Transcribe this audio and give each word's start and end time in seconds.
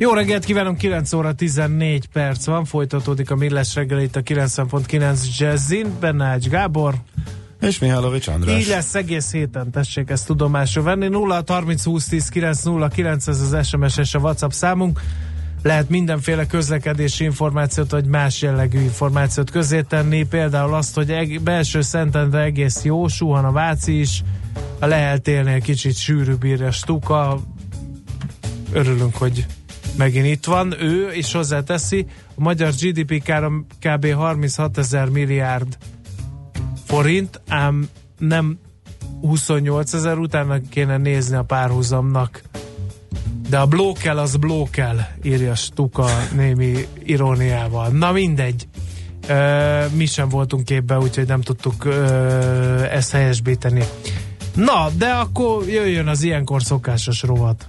Jó 0.00 0.12
reggelt 0.12 0.44
kívánunk, 0.44 0.78
9 0.78 1.12
óra 1.12 1.32
14 1.32 2.06
perc 2.06 2.46
van, 2.46 2.64
folytatódik 2.64 3.30
a 3.30 3.36
Millás 3.36 3.74
reggel 3.74 4.00
itt 4.00 4.16
a 4.16 4.22
90.9 4.22 5.38
Jazzin, 5.38 5.86
Benne 6.00 6.24
Ács 6.24 6.48
Gábor. 6.48 6.94
És 7.60 7.78
Mihálovics 7.78 8.28
András. 8.28 8.60
Így 8.60 8.68
lesz 8.68 8.94
egész 8.94 9.32
héten, 9.32 9.70
tessék 9.70 10.10
ezt 10.10 10.26
tudomásra 10.26 10.82
venni. 10.82 11.08
0 11.08 11.42
30 11.46 11.84
20 11.84 12.08
10 12.08 12.28
9 12.28 12.62
0 12.62 12.88
9 12.88 13.26
ez 13.28 13.40
az 13.40 13.66
SMS 13.66 13.96
és 13.96 14.14
a 14.14 14.18
WhatsApp 14.18 14.50
számunk. 14.50 15.00
Lehet 15.62 15.88
mindenféle 15.88 16.46
közlekedési 16.46 17.24
információt, 17.24 17.90
vagy 17.90 18.06
más 18.06 18.42
jellegű 18.42 18.80
információt 18.80 19.50
közé 19.50 19.80
tenni, 19.80 20.26
például 20.26 20.74
azt, 20.74 20.94
hogy 20.94 21.10
eg- 21.10 21.42
belső 21.42 21.80
Szentendre 21.80 22.42
egész 22.42 22.84
jó, 22.84 23.08
suhan 23.08 23.44
a 23.44 23.52
Váci 23.52 24.00
is, 24.00 24.22
a 24.78 24.86
leheltélnél 24.86 25.60
kicsit 25.60 25.96
sűrűbb 25.96 26.44
írja 26.44 26.70
Stuka, 26.70 27.40
örülünk, 28.72 29.16
hogy 29.16 29.46
megint 29.98 30.26
itt 30.26 30.44
van. 30.44 30.82
Ő 30.82 31.12
is 31.14 31.32
hozzáteszi, 31.32 32.06
a 32.34 32.40
magyar 32.40 32.72
GDP 32.80 33.22
kb. 33.80 34.12
36 34.12 34.78
ezer 34.78 35.08
milliárd 35.08 35.78
forint, 36.86 37.40
ám 37.48 37.88
nem 38.18 38.58
28 39.20 39.92
ezer, 39.92 40.18
utána 40.18 40.60
kéne 40.70 40.96
nézni 40.96 41.36
a 41.36 41.42
párhuzamnak. 41.42 42.42
De 43.48 43.58
a 43.58 43.66
blókel 43.66 44.18
az 44.18 44.36
blókel, 44.36 45.14
írja 45.22 45.54
Stuka 45.54 46.08
némi 46.34 46.86
iróniával. 47.02 47.88
Na 47.88 48.12
mindegy. 48.12 48.68
Ö, 49.28 49.84
mi 49.96 50.06
sem 50.06 50.28
voltunk 50.28 50.64
képbe, 50.64 50.98
úgyhogy 50.98 51.26
nem 51.26 51.40
tudtuk 51.40 51.84
ö, 51.84 52.82
ezt 52.82 53.12
helyesbíteni. 53.12 53.84
Na, 54.54 54.88
de 54.96 55.06
akkor 55.06 55.68
jöjjön 55.68 56.08
az 56.08 56.22
ilyenkor 56.22 56.62
szokásos 56.62 57.22
rovat. 57.22 57.68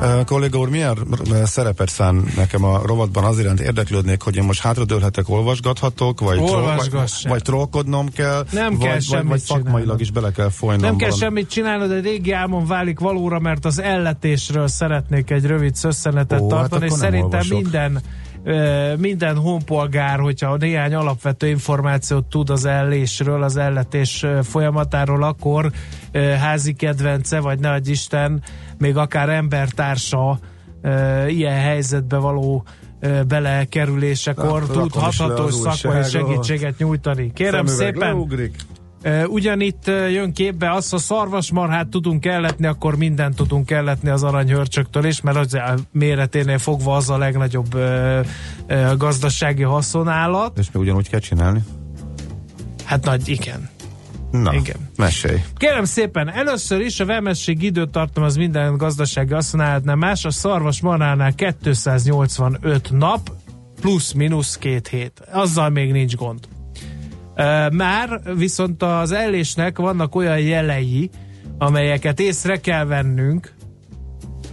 Uh, 0.00 0.24
kolléga 0.24 0.58
úr, 0.58 0.68
milyen 0.68 0.96
szerepet 1.44 1.88
szán 1.88 2.24
nekem 2.36 2.64
a 2.64 2.80
rovatban? 2.86 3.24
Az 3.24 3.38
iránt 3.38 3.60
érdeklődnék, 3.60 4.22
hogy 4.22 4.36
én 4.36 4.42
most 4.44 4.60
hátradőlhetek, 4.60 5.28
olvasgathatok, 5.28 6.20
vagy, 6.20 6.38
Olvasgass 6.38 6.92
vagy, 6.92 7.08
sem. 7.08 7.30
vagy 7.30 7.42
trollkodnom 7.42 8.08
kell, 8.08 8.44
Nem 8.52 8.70
vagy, 8.74 8.82
kell 8.82 8.92
vagy, 8.92 9.02
semmit 9.02 9.28
vagy 9.28 9.40
szakmailag 9.40 9.72
csinálnod. 9.78 10.00
is 10.00 10.10
bele 10.10 10.30
kell 10.32 10.48
folynom. 10.48 10.80
Nem 10.80 10.96
kell 10.96 11.08
valami- 11.08 11.24
semmit 11.24 11.50
csinálnod, 11.50 11.90
egy 11.90 12.02
régi 12.04 12.32
álmom 12.32 12.66
válik 12.66 12.98
valóra, 12.98 13.38
mert 13.38 13.64
az 13.64 13.78
elletésről 13.80 14.68
szeretnék 14.68 15.30
egy 15.30 15.44
rövid 15.46 15.74
szösszenetet 15.74 16.40
Ó, 16.40 16.48
hát 16.50 16.58
tartani, 16.58 16.84
és 16.84 16.90
akkor 16.90 17.02
nem 17.02 17.10
szerintem 17.10 17.40
olvasok. 17.40 17.62
minden 17.62 18.02
minden 18.96 19.36
honpolgár, 19.36 20.18
hogyha 20.18 20.56
néhány 20.56 20.94
alapvető 20.94 21.48
információt 21.48 22.24
tud 22.24 22.50
az 22.50 22.64
ellésről, 22.64 23.42
az 23.42 23.56
elletés 23.56 24.26
folyamatáról, 24.42 25.22
akkor 25.22 25.70
házi 26.40 26.72
kedvence, 26.72 27.40
vagy 27.40 27.58
ne 27.58 27.76
Isten, 27.84 28.42
még 28.78 28.96
akár 28.96 29.28
embertársa 29.28 30.38
ilyen 31.28 31.60
helyzetbe 31.60 32.16
való 32.16 32.64
belekerülésekor 33.28 34.66
tud 34.66 34.92
hatatos 34.92 35.54
szakmai 35.54 36.02
segítséget 36.02 36.78
nyújtani. 36.78 37.32
Kérem 37.32 37.66
szépen, 37.66 38.08
leugrik. 38.08 38.56
Ugyanitt 39.26 39.86
jön 39.86 40.32
képbe 40.32 40.72
az, 40.72 40.90
ha 40.90 40.98
szarvasmarhát 40.98 41.88
tudunk 41.88 42.26
elletni, 42.26 42.66
akkor 42.66 42.96
mindent 42.96 43.36
tudunk 43.36 43.70
elletni 43.70 44.08
az 44.08 44.22
aranyhörcsöktől 44.22 45.04
is, 45.04 45.20
mert 45.20 45.36
az 45.36 45.54
a 45.54 45.74
méreténél 45.92 46.58
fogva 46.58 46.96
az 46.96 47.10
a 47.10 47.18
legnagyobb 47.18 47.78
gazdasági 48.96 49.62
haszonállat. 49.62 50.58
És 50.58 50.70
mi 50.72 50.80
ugyanúgy 50.80 51.08
kell 51.08 51.20
csinálni? 51.20 51.64
Hát 52.84 53.04
nagy, 53.04 53.28
igen. 53.28 53.68
Na, 54.30 54.54
Igen. 54.54 54.76
mesélj. 54.96 55.38
Kérem 55.56 55.84
szépen, 55.84 56.30
először 56.30 56.80
is 56.80 57.00
a 57.00 57.04
vemesség 57.04 57.62
időtartam 57.62 58.22
az 58.22 58.36
minden 58.36 58.76
gazdasági 58.76 59.32
haszonállatnál 59.32 59.96
más, 59.96 60.24
a 60.24 60.30
szarvasmarhánál 60.30 61.34
285 61.34 62.90
nap, 62.90 63.30
plusz-minusz 63.80 64.56
két 64.56 64.88
hét. 64.88 65.20
Azzal 65.32 65.68
még 65.68 65.92
nincs 65.92 66.16
gond. 66.16 66.38
Már 67.72 68.20
viszont 68.36 68.82
az 68.82 69.12
ellésnek 69.12 69.78
vannak 69.78 70.14
olyan 70.14 70.38
jelei, 70.38 71.10
amelyeket 71.58 72.20
észre 72.20 72.60
kell 72.60 72.84
vennünk, 72.84 73.54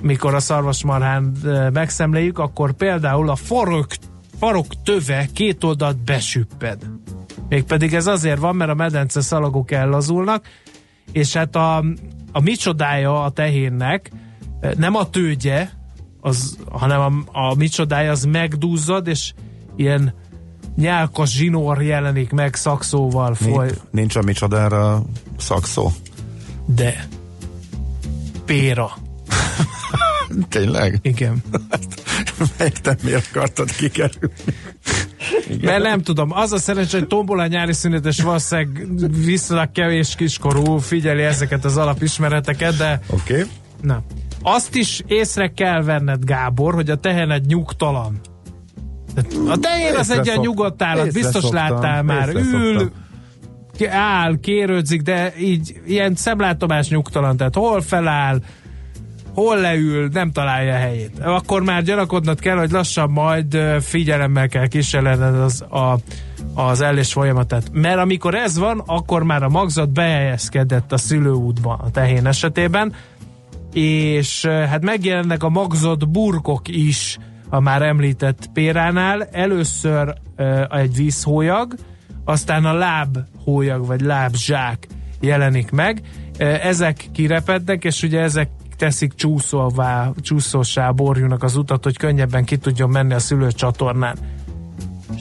mikor 0.02 0.34
a 0.34 0.40
szarvasmarhán 0.40 1.38
megszemléljük, 1.74 2.40
akkor 2.40 2.74
például 2.74 3.30
a 3.30 3.36
farok, 3.36 3.88
farok 4.40 4.66
töve 4.84 5.28
két 5.34 5.64
oldalt 5.64 6.03
besüpped. 6.03 6.90
Mégpedig 7.50 7.94
ez 7.94 8.08
azért 8.08 8.40
van, 8.40 8.56
mert 8.56 8.72
a 8.72 8.75
medence 8.75 9.22
szalagok 9.22 9.72
ellazulnak, 9.72 10.46
és 11.12 11.34
hát 11.34 11.56
a, 11.56 11.78
a 12.31 12.42
micsodája 12.42 13.24
a 13.24 13.30
tehénnek 13.30 14.12
nem 14.78 14.96
a 14.96 15.09
tőgye, 15.09 15.69
az, 16.22 16.58
hanem 16.72 17.25
a, 17.31 17.40
a 17.40 17.56
micsodája 17.56 18.12
az 18.12 18.24
megduzzad, 18.24 19.08
és 19.08 19.34
ilyen 19.75 20.14
nyálkas 20.77 21.31
zsinór 21.31 21.81
jelenik 21.81 22.31
meg 22.31 22.55
szakszóval 22.55 23.35
foly. 23.35 23.65
Nincs, 23.65 23.79
nincs 23.91 24.15
a 24.15 24.21
micsodára 24.21 25.03
szakszó. 25.38 25.91
De. 26.65 27.07
Péra. 28.45 28.91
Tényleg? 30.49 30.99
Igen. 31.01 31.43
Értem, 32.59 32.95
miért 33.03 33.27
akartad 33.35 33.75
kikerülni. 33.75 34.33
Mert 35.61 35.83
nem 35.83 36.01
tudom, 36.01 36.31
az 36.31 36.51
a 36.51 36.57
szerencsé, 36.57 36.97
hogy 36.97 37.07
tombol 37.07 37.39
a 37.39 37.47
nyári 37.47 37.73
szünetes 37.73 38.21
valószínűleg 38.21 38.88
viszonylag 39.25 39.71
kevés 39.71 40.15
kiskorú 40.15 40.77
figyeli 40.77 41.23
ezeket 41.23 41.65
az 41.65 41.77
alapismereteket, 41.77 42.77
de 42.77 43.01
Oké. 43.09 43.33
Okay. 43.33 43.45
na. 43.81 44.03
Azt 44.41 44.75
is 44.75 45.01
észre 45.07 45.47
kell 45.47 45.83
venned, 45.83 46.23
Gábor, 46.23 46.73
hogy 46.73 46.89
a 46.89 46.95
tehened 46.95 47.45
nyugtalan. 47.45 48.19
A 49.47 49.57
tehén 49.57 49.95
az 49.95 50.11
egy 50.11 50.25
ilyen 50.25 50.39
nyugodt 50.39 50.81
állat, 50.81 51.13
biztos 51.13 51.44
szoktam, 51.44 51.53
láttál 51.53 52.03
már, 52.03 52.29
ül, 52.29 52.79
szoktam. 52.79 53.89
áll, 53.89 54.39
kérődzik, 54.39 55.01
de 55.01 55.33
így 55.39 55.81
ilyen 55.85 56.16
szemlátomás 56.16 56.89
nyugtalan, 56.89 57.38
tehát 57.38 57.56
hol 57.56 57.81
feláll, 57.81 58.39
hol 59.33 59.57
leül, 59.57 60.09
nem 60.13 60.31
találja 60.31 60.73
a 60.73 60.77
helyét. 60.77 61.19
Akkor 61.19 61.63
már 61.63 61.83
gyanakodnod 61.83 62.39
kell, 62.39 62.57
hogy 62.57 62.72
lassan 62.72 63.09
majd 63.09 63.57
figyelemmel 63.79 64.47
kell 64.47 64.67
kísérlened 64.67 65.35
az, 65.35 65.61
a, 65.61 65.97
az 66.53 66.81
ellés 66.81 67.12
folyamatát. 67.12 67.63
Mert 67.71 67.97
amikor 67.97 68.36
ez 68.36 68.57
van, 68.57 68.83
akkor 68.86 69.24
már 69.24 69.44
a 69.44 69.50
magzat 69.50 69.89
behelyezkedett 69.89 70.92
a 70.92 70.97
szülőútban 70.97 71.80
a 71.80 71.92
tehén 71.92 72.27
esetében, 72.27 72.94
és 73.74 74.45
hát 74.45 74.83
megjelennek 74.83 75.44
a 75.44 75.50
magzat 75.50 76.09
burkok 76.09 76.68
is 76.68 77.18
a 77.49 77.59
már 77.59 77.81
említett 77.81 78.49
péránál. 78.53 79.23
Először 79.23 80.13
egy 80.69 80.95
vízhólyag, 80.95 81.75
aztán 82.25 82.65
a 82.65 82.73
lábhólyag 82.73 83.85
vagy 83.85 84.01
lábzsák 84.01 84.88
jelenik 85.19 85.71
meg. 85.71 86.01
Ezek 86.38 87.05
kirepednek, 87.13 87.83
és 87.83 88.03
ugye 88.03 88.21
ezek 88.21 88.49
teszik 88.77 89.13
csúszóvá, 89.13 90.11
csúszósá 90.21 90.88
a 90.88 90.94
borjúnak 90.94 91.44
az 91.44 91.55
utat, 91.55 91.83
hogy 91.83 91.97
könnyebben 91.97 92.45
ki 92.45 92.57
tudjon 92.57 92.89
menni 92.89 93.13
a 93.13 93.19
szülőcsatornán. 93.19 94.17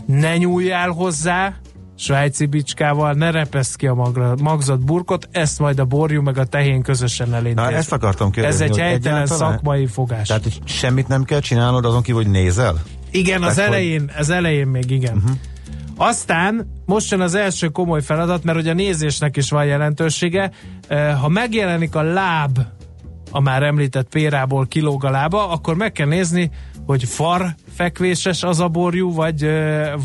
Ne 0.06 0.36
nyúljál 0.36 0.90
hozzá, 0.90 1.54
svájci 1.98 2.46
bicskával, 2.46 3.12
ne 3.12 3.30
repesz 3.30 3.74
ki 3.74 3.86
a 3.86 3.94
magra, 3.94 4.34
magzat 4.42 4.84
burkot, 4.84 5.28
ezt 5.32 5.58
majd 5.58 5.78
a 5.78 5.84
borjú 5.84 6.22
meg 6.22 6.38
a 6.38 6.44
tehén 6.44 6.82
közösen 6.82 7.28
Na, 7.28 7.36
elintézi. 7.36 7.72
ezt 7.72 7.92
akartam 7.92 8.26
Ez 8.26 8.32
kérdezni. 8.34 8.64
egy 8.64 8.70
hogy 8.70 8.78
helytelen 8.78 9.22
egyáltalán- 9.22 9.52
szakmai 9.54 9.86
fogás. 9.86 10.28
Tehát 10.28 10.42
hogy 10.42 10.58
semmit 10.64 11.08
nem 11.08 11.24
kell 11.24 11.40
csinálnod 11.40 11.84
azon 11.84 12.02
kívül, 12.02 12.22
hogy 12.22 12.30
nézel? 12.30 12.82
igen, 13.10 13.42
az 13.42 13.54
hogy- 13.54 13.64
elején, 13.64 14.10
az 14.18 14.30
elején 14.30 14.66
még 14.66 14.90
igen. 14.90 15.16
Uh-huh. 15.16 15.30
Aztán 15.96 16.66
most 16.86 17.10
jön 17.10 17.20
az 17.20 17.34
első 17.34 17.68
komoly 17.68 18.02
feladat, 18.02 18.44
mert 18.44 18.58
ugye 18.58 18.70
a 18.70 18.74
nézésnek 18.74 19.36
is 19.36 19.50
van 19.50 19.64
jelentősége. 19.64 20.50
Ha 21.20 21.28
megjelenik 21.28 21.94
a 21.94 22.02
láb 22.02 22.58
a 23.30 23.40
már 23.40 23.62
említett 23.62 24.08
pérából 24.08 24.66
kilóg 24.66 25.04
a 25.04 25.10
lába, 25.10 25.48
akkor 25.48 25.74
meg 25.76 25.92
kell 25.92 26.06
nézni, 26.06 26.50
hogy 26.86 27.04
far 27.04 27.54
fekvéses 27.74 28.42
az 28.42 28.60
a 28.60 28.68
borjú, 28.68 29.12
vagy, 29.12 29.50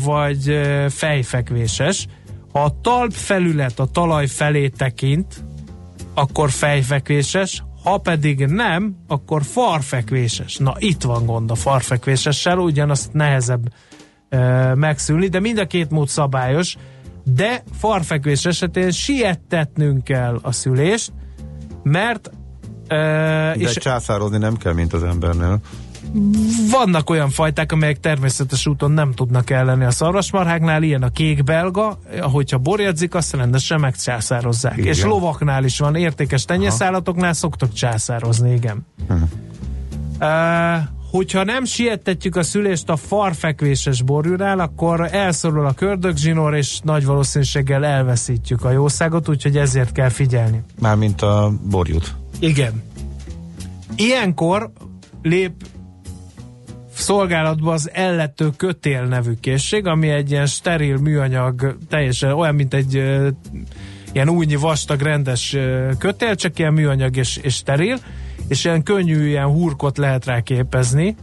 vagy 0.04 0.60
fejfekvéses. 0.88 2.06
Ha 2.52 2.62
a 2.62 2.80
talp 2.80 3.12
felület 3.12 3.78
a 3.78 3.86
talaj 3.86 4.26
felé 4.26 4.68
tekint, 4.68 5.44
akkor 6.14 6.50
fejfekvéses, 6.50 7.62
ha 7.84 7.98
pedig 7.98 8.46
nem, 8.46 8.96
akkor 9.08 9.42
farfekvéses. 9.42 10.56
Na 10.56 10.74
itt 10.78 11.02
van 11.02 11.26
gond 11.26 11.50
a 11.50 11.54
farfekvésessel, 11.54 12.58
ugyanazt 12.58 13.12
nehezebb 13.12 13.72
e, 14.28 14.74
megszülni, 14.74 15.28
de 15.28 15.40
mind 15.40 15.58
a 15.58 15.66
két 15.66 15.90
mód 15.90 16.08
szabályos, 16.08 16.76
de 17.24 17.62
farfekvés 17.78 18.44
esetén 18.44 18.90
siettetnünk 18.90 20.04
kell 20.04 20.38
a 20.42 20.52
szülést, 20.52 21.12
mert 21.82 22.30
e, 22.86 22.96
de 22.96 23.54
és 23.56 23.72
császározni 23.72 24.38
nem 24.38 24.56
kell, 24.56 24.72
mint 24.72 24.92
az 24.92 25.02
embernél 25.02 25.60
vannak 26.70 27.10
olyan 27.10 27.30
fajták, 27.30 27.72
amelyek 27.72 28.00
természetes 28.00 28.66
úton 28.66 28.90
nem 28.90 29.12
tudnak 29.12 29.50
elleni 29.50 29.84
a 29.84 29.90
szarvasmarháknál, 29.90 30.82
ilyen 30.82 31.02
a 31.02 31.10
kék 31.10 31.44
belga, 31.44 31.98
ahogyha 32.20 32.58
borjadzik, 32.58 33.14
azt 33.14 33.34
rendesen 33.34 33.80
megcsászározzák. 33.80 34.76
Igen. 34.76 34.92
És 34.92 35.04
lovaknál 35.04 35.64
is 35.64 35.78
van, 35.78 35.94
értékes 35.94 36.44
tenyészállatoknál 36.44 37.32
szoktak 37.32 37.72
császározni, 37.72 38.52
igen. 38.52 38.86
Uh-huh. 39.08 39.28
Uh, 40.20 40.82
hogyha 41.10 41.44
nem 41.44 41.64
sietetjük 41.64 42.36
a 42.36 42.42
szülést 42.42 42.88
a 42.88 42.96
farfekvéses 42.96 44.02
borjúnál, 44.02 44.58
akkor 44.58 45.08
elszorul 45.10 45.66
a 45.66 45.72
kördögzsinór, 45.72 46.54
és 46.54 46.80
nagy 46.82 47.04
valószínűséggel 47.04 47.84
elveszítjük 47.84 48.64
a 48.64 48.70
jószágot, 48.70 49.28
úgyhogy 49.28 49.56
ezért 49.56 49.92
kell 49.92 50.08
figyelni. 50.08 50.62
Mármint 50.80 51.22
a 51.22 51.52
borjút. 51.70 52.14
Igen. 52.38 52.82
Ilyenkor 53.96 54.72
lép 55.22 55.52
szolgálatban 57.02 57.72
az 57.72 57.90
ellető 57.92 58.50
kötél 58.56 59.02
nevű 59.02 59.32
készség, 59.40 59.86
ami 59.86 60.08
egy 60.08 60.30
ilyen 60.30 60.46
steril 60.46 60.96
műanyag, 60.96 61.76
teljesen 61.88 62.32
olyan, 62.32 62.54
mint 62.54 62.74
egy 62.74 62.94
ilyen 64.12 64.28
újnyi 64.28 64.56
vastag 64.56 65.00
rendes 65.00 65.56
kötél, 65.98 66.34
csak 66.34 66.58
ilyen 66.58 66.72
műanyag 66.72 67.16
és, 67.16 67.36
és 67.36 67.54
steril, 67.54 67.96
és 68.48 68.64
ilyen 68.64 68.82
könnyű 68.82 69.26
ilyen 69.26 69.46
hurkot 69.46 69.98
lehet 69.98 70.24
rá 70.24 70.40
képezni. 70.40 71.16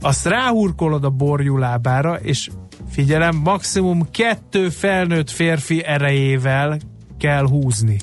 Azt 0.00 0.26
ráhurkolod 0.26 1.04
a 1.04 1.10
borjulábára, 1.10 2.14
és 2.14 2.50
figyelem, 2.90 3.36
maximum 3.36 4.10
kettő 4.10 4.68
felnőtt 4.68 5.30
férfi 5.30 5.84
erejével 5.84 6.78
kell 7.18 7.48
húzni 7.48 7.96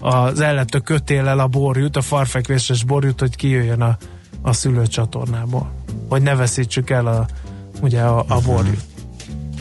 az 0.00 0.40
ellető 0.40 0.78
kötéllel 0.78 1.38
a 1.38 1.46
borjút, 1.46 1.96
a 1.96 2.00
farfekvéses 2.00 2.84
borjút, 2.84 3.20
hogy 3.20 3.36
kijöjjön 3.36 3.80
a, 3.80 3.96
a 4.42 4.52
szülőcsatornából 4.52 5.79
hogy 6.08 6.22
ne 6.22 6.34
veszítsük 6.34 6.90
el 6.90 7.06
a, 7.06 7.26
ugye 7.80 8.00
a, 8.00 8.24
a 8.28 8.40
borjút. 8.40 8.82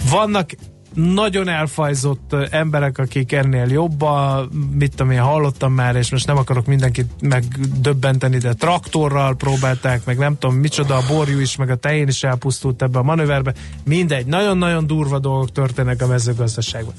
Vannak 0.10 0.50
nagyon 0.94 1.48
elfajzott 1.48 2.34
emberek, 2.50 2.98
akik 2.98 3.32
ennél 3.32 3.66
jobban, 3.72 4.50
mit 4.72 4.96
tudom 4.96 5.12
én, 5.12 5.20
hallottam 5.20 5.74
már, 5.74 5.96
és 5.96 6.12
most 6.12 6.28
nem 6.28 6.38
akarok 6.38 6.66
mindenkit 6.66 7.12
megdöbbenteni, 7.22 8.38
de 8.38 8.54
traktorral 8.54 9.36
próbálták, 9.36 10.06
meg 10.06 10.18
nem 10.18 10.38
tudom 10.38 10.56
micsoda, 10.56 10.96
a 10.96 11.04
borjú 11.08 11.40
is, 11.40 11.56
meg 11.56 11.70
a 11.70 11.76
tején 11.76 12.08
is 12.08 12.24
elpusztult 12.24 12.82
ebbe 12.82 13.00
a 13.00 13.04
manőverbe. 13.04 13.54
Mindegy, 13.86 14.26
nagyon-nagyon 14.26 14.88
durva 14.88 15.20
dolgok 15.20 15.52
történnek 15.52 16.02
a 16.02 16.08
mezőgazdaságban. 16.08 16.94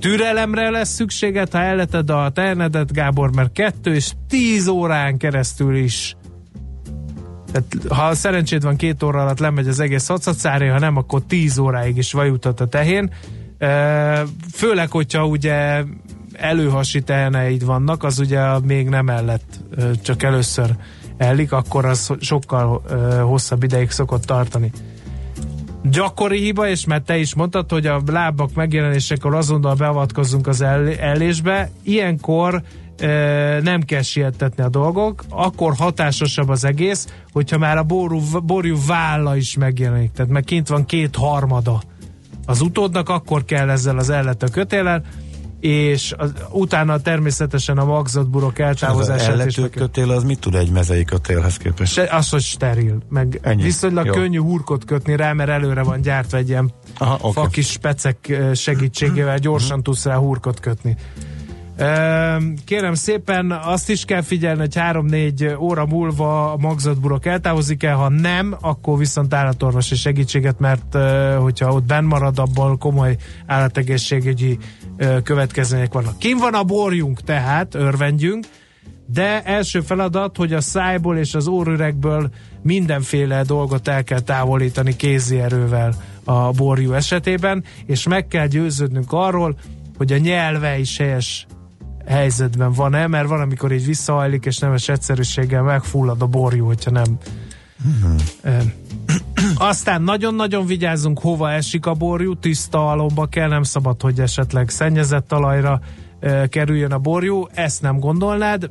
Türelemre 0.00 0.70
lesz 0.70 0.94
szükséged, 0.94 1.52
ha 1.52 1.58
elleted 1.58 2.10
a 2.10 2.30
ternedet, 2.34 2.92
Gábor, 2.92 3.34
mert 3.34 3.52
kettő 3.52 3.94
és 3.94 4.12
tíz 4.28 4.68
órán 4.68 5.16
keresztül 5.16 5.76
is 5.76 6.16
tehát, 7.52 7.86
ha 7.88 8.14
szerencséd 8.14 8.62
van 8.62 8.76
két 8.76 9.02
óra 9.02 9.20
alatt 9.20 9.38
lemegy 9.38 9.68
az 9.68 9.80
egész 9.80 10.06
hacacári, 10.06 10.66
ha 10.66 10.78
nem, 10.78 10.96
akkor 10.96 11.22
tíz 11.22 11.58
óráig 11.58 11.96
is 11.96 12.12
vajutat 12.12 12.60
a 12.60 12.66
tehén. 12.66 13.10
Főleg, 14.52 14.90
hogyha 14.90 15.26
ugye 15.26 15.82
előhasi 16.32 17.00
teheneid 17.00 17.64
vannak, 17.64 18.04
az 18.04 18.18
ugye 18.18 18.58
még 18.58 18.88
nem 18.88 19.08
ellett, 19.08 19.60
csak 20.02 20.22
először 20.22 20.76
ellik, 21.16 21.52
akkor 21.52 21.84
az 21.84 22.14
sokkal 22.20 22.82
hosszabb 23.26 23.62
ideig 23.62 23.90
szokott 23.90 24.24
tartani. 24.24 24.70
Gyakori 25.84 26.38
hiba, 26.38 26.68
és 26.68 26.86
mert 26.86 27.04
te 27.04 27.18
is 27.18 27.34
mondtad, 27.34 27.70
hogy 27.70 27.86
a 27.86 28.02
lábak 28.06 28.54
megjelenésekor 28.54 29.34
azonnal 29.34 29.74
beavatkozunk 29.74 30.46
az 30.46 30.60
ellésbe, 31.00 31.70
ilyenkor 31.82 32.62
nem 33.62 33.82
kell 33.82 34.02
sietetni 34.02 34.62
a 34.62 34.68
dolgok, 34.68 35.24
akkor 35.28 35.74
hatásosabb 35.76 36.48
az 36.48 36.64
egész, 36.64 37.06
hogyha 37.32 37.58
már 37.58 37.76
a 37.76 37.82
ború, 37.82 38.20
borjú 38.44 38.76
válla 38.86 39.36
is 39.36 39.56
megjelenik, 39.56 40.12
tehát 40.12 40.30
meg 40.30 40.44
kint 40.44 40.68
van 40.68 40.84
két 40.84 41.16
harmada 41.16 41.82
az 42.46 42.60
utódnak, 42.60 43.08
akkor 43.08 43.44
kell 43.44 43.70
ezzel 43.70 43.98
az 43.98 44.10
ellető 44.10 44.46
kötéllel, 44.46 45.02
és 45.60 46.14
az, 46.16 46.32
utána 46.50 47.00
természetesen 47.00 47.78
a 47.78 47.84
magzatburok 47.84 48.58
eltávozását. 48.58 49.32
Az 49.32 49.40
ellető 49.40 49.68
kötél 49.68 50.10
az 50.10 50.24
mit 50.24 50.40
tud 50.40 50.54
egy 50.54 50.70
mezei 50.70 51.04
kötélhez 51.04 51.56
képest? 51.56 51.92
Se, 51.92 52.08
az, 52.10 52.28
hogy 52.28 52.40
steril, 52.40 52.98
meg 53.08 53.38
Ennyi. 53.42 53.62
viszonylag 53.62 54.06
Jó. 54.06 54.12
könnyű 54.12 54.38
hurkot 54.38 54.84
kötni 54.84 55.16
rá, 55.16 55.32
mert 55.32 55.50
előre 55.50 55.82
van 55.82 56.00
gyártva 56.00 56.36
egy 56.36 56.48
ilyen 56.48 56.72
Aha, 56.98 57.14
okay. 57.20 57.32
fakis 57.32 57.68
specek 57.68 58.42
segítségével 58.54 59.38
gyorsan 59.38 59.82
tudsz 59.82 60.04
rá 60.04 60.16
hurkot 60.16 60.60
kötni. 60.60 60.96
Kérem 62.64 62.94
szépen, 62.94 63.50
azt 63.50 63.90
is 63.90 64.04
kell 64.04 64.22
figyelni, 64.22 64.60
hogy 64.60 64.74
3-4 64.76 65.60
óra 65.60 65.86
múlva 65.86 66.52
a 66.52 66.56
magzatburok 66.56 67.26
eltávozik 67.26 67.82
el, 67.82 67.96
ha 67.96 68.08
nem, 68.08 68.56
akkor 68.60 68.98
viszont 68.98 69.34
állatorvosi 69.34 69.94
segítséget, 69.94 70.58
mert 70.58 70.96
hogyha 71.38 71.72
ott 71.72 71.84
benn 71.84 72.04
marad, 72.04 72.38
abból 72.38 72.76
komoly 72.78 73.16
állategészségügyi 73.46 74.58
következmények 75.22 75.92
vannak. 75.92 76.18
Kim 76.18 76.38
van 76.38 76.54
a 76.54 76.62
borjunk, 76.62 77.20
tehát 77.20 77.74
örvendjünk, 77.74 78.44
de 79.06 79.42
első 79.42 79.80
feladat, 79.80 80.36
hogy 80.36 80.52
a 80.52 80.60
szájból 80.60 81.16
és 81.16 81.34
az 81.34 81.46
órüregből 81.46 82.30
mindenféle 82.62 83.42
dolgot 83.42 83.88
el 83.88 84.04
kell 84.04 84.20
távolítani 84.20 84.96
kézi 84.96 85.38
erővel 85.38 85.94
a 86.24 86.50
borjú 86.50 86.92
esetében, 86.92 87.64
és 87.86 88.08
meg 88.08 88.26
kell 88.26 88.46
győződnünk 88.46 89.12
arról, 89.12 89.56
hogy 89.96 90.12
a 90.12 90.18
nyelve 90.18 90.78
is 90.78 90.96
helyes 90.96 91.46
helyzetben 92.06 92.72
van-e, 92.72 93.06
mert 93.06 93.28
van, 93.28 93.40
amikor 93.40 93.72
így 93.72 93.86
visszahajlik, 93.86 94.44
és 94.44 94.58
nemes 94.58 94.88
egyszerűséggel 94.88 95.62
megfullad 95.62 96.22
a 96.22 96.26
borjú, 96.26 96.66
hogyha 96.66 96.90
nem. 96.90 97.18
Uh-huh. 97.84 98.20
Aztán 99.54 100.02
nagyon-nagyon 100.02 100.66
vigyázzunk, 100.66 101.20
hova 101.20 101.50
esik 101.50 101.86
a 101.86 101.94
borjú, 101.94 102.34
tiszta 102.34 102.90
alomba 102.90 103.26
kell, 103.26 103.48
nem 103.48 103.62
szabad, 103.62 104.02
hogy 104.02 104.20
esetleg 104.20 104.68
szennyezett 104.68 105.28
talajra 105.28 105.80
e, 106.20 106.46
kerüljön 106.46 106.92
a 106.92 106.98
borjú, 106.98 107.46
ezt 107.54 107.82
nem 107.82 107.98
gondolnád, 107.98 108.70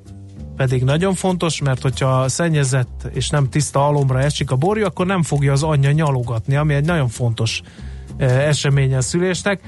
pedig 0.55 0.83
nagyon 0.83 1.13
fontos, 1.13 1.61
mert 1.61 1.81
hogyha 1.81 2.29
szennyezett 2.29 3.09
és 3.13 3.29
nem 3.29 3.49
tiszta 3.49 3.87
alomra 3.87 4.21
esik 4.21 4.51
a 4.51 4.55
borjú, 4.55 4.85
akkor 4.85 5.05
nem 5.05 5.23
fogja 5.23 5.51
az 5.51 5.63
anyja 5.63 5.91
nyalogatni, 5.91 6.55
ami 6.55 6.73
egy 6.73 6.85
nagyon 6.85 7.07
fontos 7.07 7.61
e, 8.17 8.25
esemény 8.25 8.95
a 8.95 9.01
szülésnek 9.01 9.61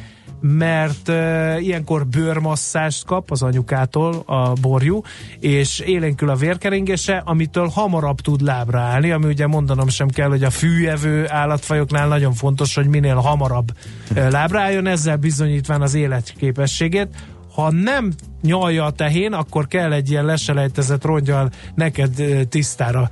mert 0.45 1.07
uh, 1.07 1.63
ilyenkor 1.63 2.07
bőrmasszást 2.07 3.05
kap 3.05 3.31
az 3.31 3.41
anyukától 3.41 4.23
a 4.25 4.53
borjú, 4.62 5.01
és 5.39 5.79
élénkül 5.79 6.29
a 6.29 6.35
vérkeringése, 6.35 7.21
amitől 7.25 7.67
hamarabb 7.67 8.19
tud 8.19 8.41
lábra 8.41 8.79
állni, 8.79 9.12
ami 9.12 9.25
ugye 9.25 9.47
mondanom 9.47 9.88
sem 9.88 10.07
kell, 10.07 10.29
hogy 10.29 10.43
a 10.43 10.50
fűevő 10.50 11.25
állatfajoknál 11.29 12.07
nagyon 12.07 12.33
fontos, 12.33 12.75
hogy 12.75 12.88
minél 12.88 13.15
hamarabb 13.15 13.71
lábra 14.15 14.59
álljon, 14.59 14.88
ezzel 14.88 15.17
bizonyítván 15.17 15.81
az 15.81 15.93
életképességét. 15.93 17.07
Ha 17.55 17.71
nem 17.71 18.13
nyalja 18.41 18.85
a 18.85 18.91
tehén, 18.91 19.33
akkor 19.33 19.67
kell 19.67 19.91
egy 19.91 20.09
ilyen 20.09 20.25
leselejtezett 20.25 21.03
rongyal 21.03 21.50
neked 21.75 22.23
tisztára 22.50 23.09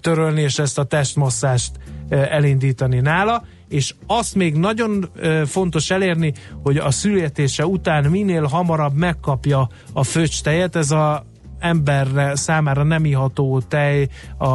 törölni, 0.00 0.40
és 0.40 0.58
ezt 0.58 0.78
a 0.78 0.84
testmasszást 0.84 1.72
elindítani 2.08 3.00
nála 3.00 3.44
és 3.70 3.94
azt 4.06 4.34
még 4.34 4.54
nagyon 4.54 5.10
fontos 5.46 5.90
elérni, 5.90 6.32
hogy 6.62 6.76
a 6.76 6.90
születése 6.90 7.66
után 7.66 8.04
minél 8.04 8.44
hamarabb 8.44 8.94
megkapja 8.94 9.68
a 9.92 10.04
föcstejet, 10.04 10.76
ez 10.76 10.90
a 10.90 11.24
emberre 11.58 12.36
számára 12.36 12.82
nem 12.82 13.04
iható 13.04 13.60
tej 13.60 14.08
a, 14.38 14.46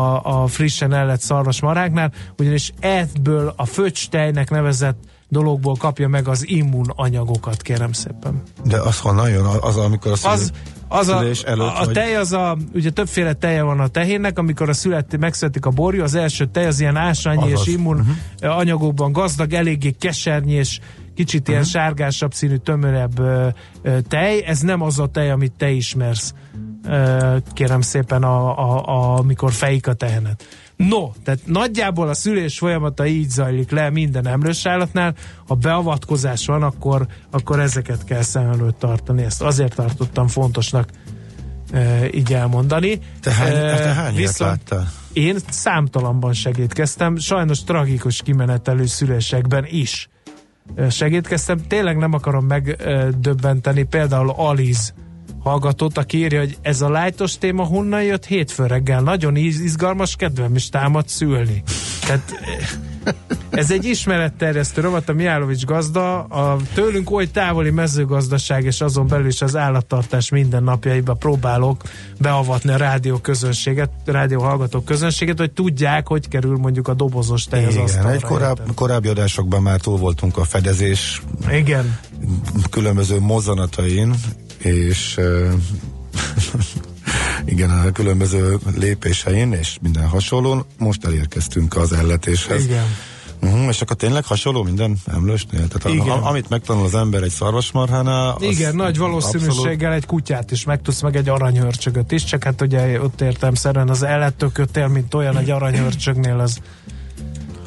a 0.42 0.48
frissen 0.48 0.94
ellett 0.94 1.22
szarvasmaráknál, 1.22 2.12
ugyanis 2.38 2.72
ebből 2.80 3.54
a 3.56 3.66
föcstejnek 3.66 4.50
nevezett 4.50 4.98
dologból 5.30 5.76
kapja 5.76 6.08
meg 6.08 6.28
az 6.28 6.48
immunanyagokat, 6.48 7.62
kérem 7.62 7.92
szépen. 7.92 8.42
De 8.64 8.82
az 8.82 9.00
honnan 9.00 9.30
jön? 9.30 9.46
Az, 9.46 9.78
amikor 9.78 10.12
a 10.12 10.28
Az, 10.28 10.52
az 10.88 11.08
a, 11.08 11.24
előtt, 11.46 11.60
a, 11.60 11.80
a 11.80 11.88
tej 11.88 12.16
az 12.16 12.32
a, 12.32 12.58
ugye 12.74 12.90
többféle 12.90 13.34
teje 13.34 13.62
van 13.62 13.80
a 13.80 13.88
tehénnek, 13.88 14.38
amikor 14.40 14.70
a 14.70 14.74
születi, 14.74 15.18
megszületik 15.18 15.66
a 15.66 15.70
borjú, 15.70 16.04
az 16.04 16.16
első 16.16 16.46
tej 16.46 16.66
az 16.66 16.80
ilyen 16.80 16.96
ásványi 16.96 17.52
Azaz. 17.52 17.68
és 17.68 17.74
immun 17.74 18.00
uh-huh. 18.00 18.58
anyagokban 18.58 19.12
gazdag, 19.12 19.54
eléggé 19.54 19.92
kesernyi 19.92 20.54
és 20.54 20.80
kicsit 21.16 21.40
uh-huh. 21.40 21.54
ilyen 21.56 21.66
sárgásabb 21.66 22.34
színű, 22.34 22.56
tömörebb 22.56 23.20
ö, 23.20 23.48
ö, 23.82 24.02
tej. 24.02 24.44
Ez 24.46 24.60
nem 24.60 24.82
az 24.82 25.00
a 25.00 25.08
tej, 25.08 25.32
amit 25.32 25.54
te 25.58 25.70
ismersz, 25.70 26.34
kérem 27.54 27.82
szépen, 27.82 28.24
a, 28.24 28.60
a, 28.60 28.86
a, 28.86 29.18
amikor 29.18 29.52
fejik 29.52 29.88
a 29.88 29.94
tehenet. 29.94 30.46
No, 30.76 31.12
tehát 31.24 31.40
nagyjából 31.46 32.08
a 32.10 32.14
szülés 32.14 32.58
folyamata 32.58 33.06
így 33.06 33.30
zajlik 33.30 33.72
le 33.72 33.90
minden 33.90 34.28
emlős 34.28 34.66
állatnál. 34.66 35.16
Ha 35.48 35.56
beavatkozás 35.56 36.46
van, 36.46 36.64
akkor, 36.64 37.08
akkor 37.32 37.60
ezeket 37.60 38.04
kell 38.04 38.22
szem 38.22 38.50
előtt 38.50 38.80
tartani. 38.80 39.24
Ezt 39.24 39.42
azért 39.42 39.76
tartottam 39.76 40.28
fontosnak 40.28 40.90
e, 41.72 42.08
így 42.14 42.34
elmondani. 42.34 43.00
Te 43.22 43.32
hány, 43.32 43.52
E, 43.52 43.78
te 43.78 43.94
hány 43.94 44.16
viszont 44.16 44.52
láttál? 44.70 44.92
Én 45.14 45.38
számtalanban 45.50 46.34
segítkeztem, 46.34 47.18
sajnos 47.18 47.64
tragikus 47.64 48.22
kimenetelő 48.22 48.86
szülésekben 48.86 49.66
is 49.70 50.10
segítkeztem. 50.90 51.68
Tényleg 51.68 51.98
nem 51.98 52.14
akarom 52.14 52.46
megdöbbenteni 52.46 53.84
például 53.84 54.30
Aliz 54.30 54.94
hallgatót, 55.46 55.98
aki 55.98 56.18
írja, 56.18 56.40
hogy 56.40 56.58
ez 56.62 56.82
a 56.82 56.90
lájtos 56.90 57.38
téma 57.38 57.64
honnan 57.64 58.04
jött 58.04 58.26
hétfő 58.26 58.66
reggel. 58.66 59.02
Nagyon 59.02 59.36
izgalmas, 59.36 60.16
kedvem 60.16 60.56
is 60.56 60.70
támad 60.70 61.08
szülni. 61.08 61.64
Tehát 62.06 62.40
eh, 62.42 63.14
ez 63.50 63.72
egy 63.72 63.86
ismeretterjesztő 63.86 64.82
rovat, 64.82 65.10
a 65.10 65.14
Mijálovics 65.14 65.66
gazda, 65.66 66.24
a 66.24 66.58
tőlünk 66.74 67.12
oly 67.12 67.32
távoli 67.32 67.70
mezőgazdaság 67.70 68.64
és 68.64 68.82
azon 68.82 69.08
belül 69.08 69.28
is 69.28 69.42
az 69.42 69.56
állattartás 69.56 70.30
mindennapjaiba 70.30 71.14
próbálok 71.14 71.82
beavatni 72.20 72.72
a 72.72 72.78
rádió 72.78 73.18
közönséget, 73.18 73.90
rádió 74.06 74.42
hallgató 74.42 74.80
közönséget, 74.82 75.38
hogy 75.38 75.52
tudják, 75.52 76.08
hogy 76.08 76.28
kerül 76.28 76.58
mondjuk 76.58 76.88
a 76.88 76.94
dobozos 76.94 77.44
tej 77.44 77.66
az 77.66 77.76
asztalra. 77.76 78.12
egy 78.12 78.24
érted? 78.32 78.74
korábbi 78.76 79.08
adásokban 79.08 79.62
már 79.62 79.80
túl 79.80 79.98
voltunk 79.98 80.38
a 80.38 80.44
fedezés 80.44 81.22
Igen. 81.52 82.00
különböző 82.70 83.20
mozzanatain, 83.20 84.16
és 84.66 85.20
igen, 87.46 87.70
a 87.70 87.92
különböző 87.92 88.58
lépésein, 88.76 89.52
és 89.54 89.78
minden 89.82 90.08
hasonlón. 90.08 90.66
Most 90.78 91.06
elérkeztünk 91.06 91.76
az 91.76 91.94
elletéshez. 91.94 92.64
Igen. 92.64 92.86
Uh-huh, 93.42 93.68
és 93.68 93.82
akkor 93.82 93.96
tényleg 93.96 94.26
hasonló 94.26 94.64
minden 94.64 94.98
emlősnél? 95.06 95.68
Tehát 95.68 95.98
Igen. 95.98 96.10
a, 96.10 96.30
amit 96.30 96.50
megtanul 96.50 96.86
az 96.86 96.96
ember 96.96 97.24
egy 97.24 97.32
szarvasmarhánál... 97.32 98.38
Igen, 98.40 98.76
nagy 98.76 98.98
valószínűséggel 98.98 99.66
abszolút- 99.68 99.92
egy 99.94 100.06
kutyát 100.06 100.52
is 100.52 100.64
megtudsz, 100.64 101.02
meg 101.02 101.16
egy 101.16 101.30
aranyhörcsögöt 101.30 102.12
is, 102.12 102.24
csak 102.24 102.44
hát 102.44 102.62
ugye 102.62 103.02
ott 103.02 103.22
értem 103.22 103.54
szerűen 103.54 103.90
az 103.90 104.04
ellettökötél, 104.04 104.88
mint 104.88 105.14
olyan 105.14 105.38
egy 105.38 105.50
aranyhörcsögnél, 105.50 106.40
az 106.40 106.60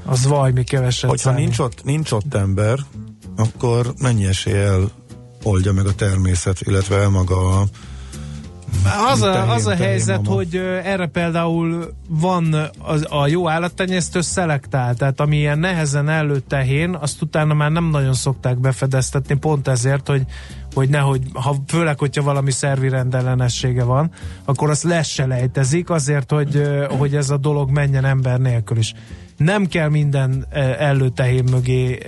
az 0.04 0.26
valami 0.26 0.64
keveset 0.64 1.10
Hogyha 1.10 1.30
számít. 1.30 1.44
nincs 1.44 1.58
ott, 1.58 1.84
nincs 1.84 2.12
ott 2.12 2.34
ember, 2.34 2.78
akkor 3.36 3.92
mennyi 3.98 4.26
eséllyel 4.26 4.90
oldja 5.48 5.72
meg 5.72 5.86
a 5.86 5.94
természet, 5.94 6.60
illetve 6.60 7.08
maga 7.08 7.60
a 7.60 7.66
Az 9.12 9.22
a, 9.22 9.52
az 9.52 9.66
a 9.66 9.74
helyzet, 9.74 10.22
mama. 10.22 10.34
hogy 10.34 10.56
erre 10.84 11.06
például 11.06 11.92
van 12.08 12.56
az, 12.78 13.06
a 13.10 13.26
jó 13.26 13.48
állattenyésztő 13.48 14.20
szelektál, 14.20 14.94
tehát 14.94 15.20
ami 15.20 15.36
ilyen 15.36 15.58
nehezen 15.58 16.08
elő 16.08 16.38
tehén, 16.38 16.94
azt 17.00 17.22
utána 17.22 17.54
már 17.54 17.70
nem 17.70 17.84
nagyon 17.90 18.14
szokták 18.14 18.58
befedeztetni, 18.58 19.34
pont 19.34 19.68
ezért, 19.68 20.08
hogy 20.08 20.22
hogy 20.74 20.88
nehogy, 20.88 21.22
ha, 21.32 21.56
főleg, 21.66 21.98
hogyha 21.98 22.22
valami 22.22 22.50
szervi 22.50 22.88
rendellenessége 22.88 23.84
van, 23.84 24.10
akkor 24.44 24.70
azt 24.70 24.82
lesselejtezik 24.82 25.90
azért, 25.90 26.30
hogy, 26.30 26.62
hogy 26.98 27.14
ez 27.16 27.30
a 27.30 27.36
dolog 27.36 27.70
menjen 27.70 28.04
ember 28.04 28.38
nélkül 28.38 28.76
is. 28.78 28.94
Nem 29.36 29.66
kell 29.66 29.88
minden 29.88 30.46
előtehén 30.78 31.44
mögé 31.50 31.98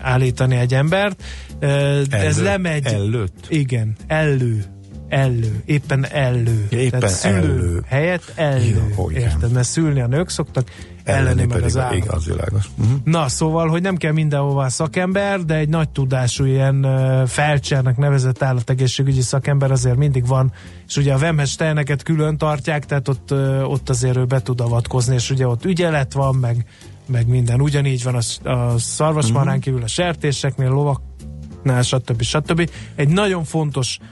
állítani 0.00 0.56
egy 0.56 0.74
embert, 0.74 1.22
ö, 1.58 1.66
ez 2.10 2.36
Elő- 2.38 2.42
lemegy. 2.42 2.86
előtt? 2.86 3.46
Igen, 3.48 3.96
elő. 4.06 4.64
Elő, 5.08 5.62
éppen 5.64 6.06
elő. 6.06 6.66
Ja, 6.70 6.78
éppen 6.78 7.00
Tehát 7.00 7.14
szülő 7.14 7.36
elő. 7.36 7.82
helyett 7.86 8.32
elő. 8.34 8.92
Jó, 8.96 9.10
igen. 9.10 9.22
Érted? 9.22 9.52
Mert 9.52 9.66
szülni 9.66 10.00
a 10.00 10.06
nők 10.06 10.28
szoktak, 10.28 10.70
elleni 11.04 11.44
meg 11.44 11.62
az 11.62 11.76
állat. 11.76 11.94
igaz, 11.96 12.24
világos. 12.26 12.64
Uh-huh. 12.78 12.96
Na, 13.04 13.28
szóval, 13.28 13.68
hogy 13.68 13.82
nem 13.82 13.96
kell 13.96 14.12
mindenhová 14.12 14.68
szakember, 14.68 15.40
de 15.44 15.54
egy 15.54 15.68
nagy 15.68 15.88
tudású 15.88 16.44
ilyen 16.44 16.84
uh, 16.84 17.26
felcsernek 17.26 17.96
nevezett 17.96 18.42
állategészségügyi 18.42 19.20
szakember 19.20 19.70
azért 19.70 19.96
mindig 19.96 20.26
van, 20.26 20.52
és 20.88 20.96
ugye 20.96 21.12
a 21.12 21.18
vemhes 21.18 21.54
tejeneket 21.54 22.02
külön 22.02 22.36
tartják, 22.38 22.86
tehát 22.86 23.08
ott, 23.08 23.30
uh, 23.30 23.70
ott 23.70 23.88
azért 23.88 24.16
ő 24.16 24.24
be 24.24 24.40
tud 24.42 24.60
avatkozni, 24.60 25.14
és 25.14 25.30
ugye 25.30 25.46
ott 25.46 25.64
ügyelet 25.64 26.12
van, 26.12 26.34
meg, 26.34 26.64
meg 27.06 27.26
minden. 27.26 27.60
Ugyanígy 27.60 28.02
van 28.02 28.14
a, 28.14 28.48
a 28.50 28.78
szarvasmarán 28.78 29.52
Mhm. 29.54 29.62
kívül 29.62 29.82
a 29.82 29.86
sertéseknél, 29.86 30.68
lovaknál, 30.68 31.82
stb. 31.82 32.22
stb. 32.22 32.70
Egy 32.94 33.08
nagyon 33.08 33.44
fontos 33.44 33.98
uh, 34.00 34.06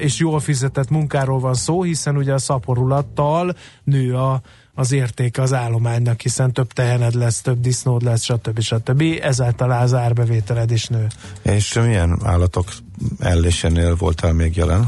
és 0.00 0.18
jól 0.18 0.40
fizetett 0.40 0.90
munkáról 0.90 1.38
van 1.38 1.54
szó, 1.54 1.82
hiszen 1.82 2.16
ugye 2.16 2.32
a 2.32 2.38
szaporulattal 2.38 3.54
nő 3.84 4.14
a, 4.14 4.40
az 4.74 4.92
értéke 4.92 5.42
az 5.42 5.52
állománynak, 5.52 6.20
hiszen 6.20 6.52
több 6.52 6.72
tehened 6.72 7.14
lesz, 7.14 7.40
több 7.40 7.60
disznód 7.60 8.02
lesz, 8.02 8.22
stb. 8.22 8.60
stb. 8.60 9.02
Ezáltal 9.22 9.70
az 9.70 9.94
árbevételed 9.94 10.70
is 10.70 10.86
nő. 10.86 11.06
És 11.42 11.72
milyen 11.74 12.18
állatok 12.24 12.68
ellésénél 13.18 13.96
voltál 13.96 14.32
még 14.32 14.56
jelen? 14.56 14.86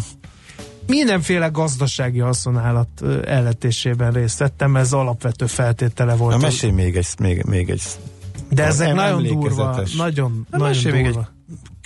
Mindenféle 0.87 1.47
gazdasági 1.47 2.19
haszonállat 2.19 2.89
elletésében 3.25 4.13
részt 4.13 4.39
vettem, 4.39 4.77
ez 4.77 4.93
alapvető 4.93 5.47
feltétele 5.47 6.15
volt. 6.15 6.37
Na, 6.37 6.41
mesélj 6.43 6.73
még 6.73 6.97
egy, 6.97 7.07
még, 7.19 7.43
még 7.45 7.71
egy 7.71 7.83
De 8.51 8.65
ezek 8.65 8.95
nagyon 8.95 9.23
durva, 9.23 9.83
nagyon, 9.97 10.47
Na, 10.51 10.57
nagyon 10.59 10.75
mesélj 10.75 10.95
még 10.95 11.05
durva. 11.05 11.21
egy 11.21 11.36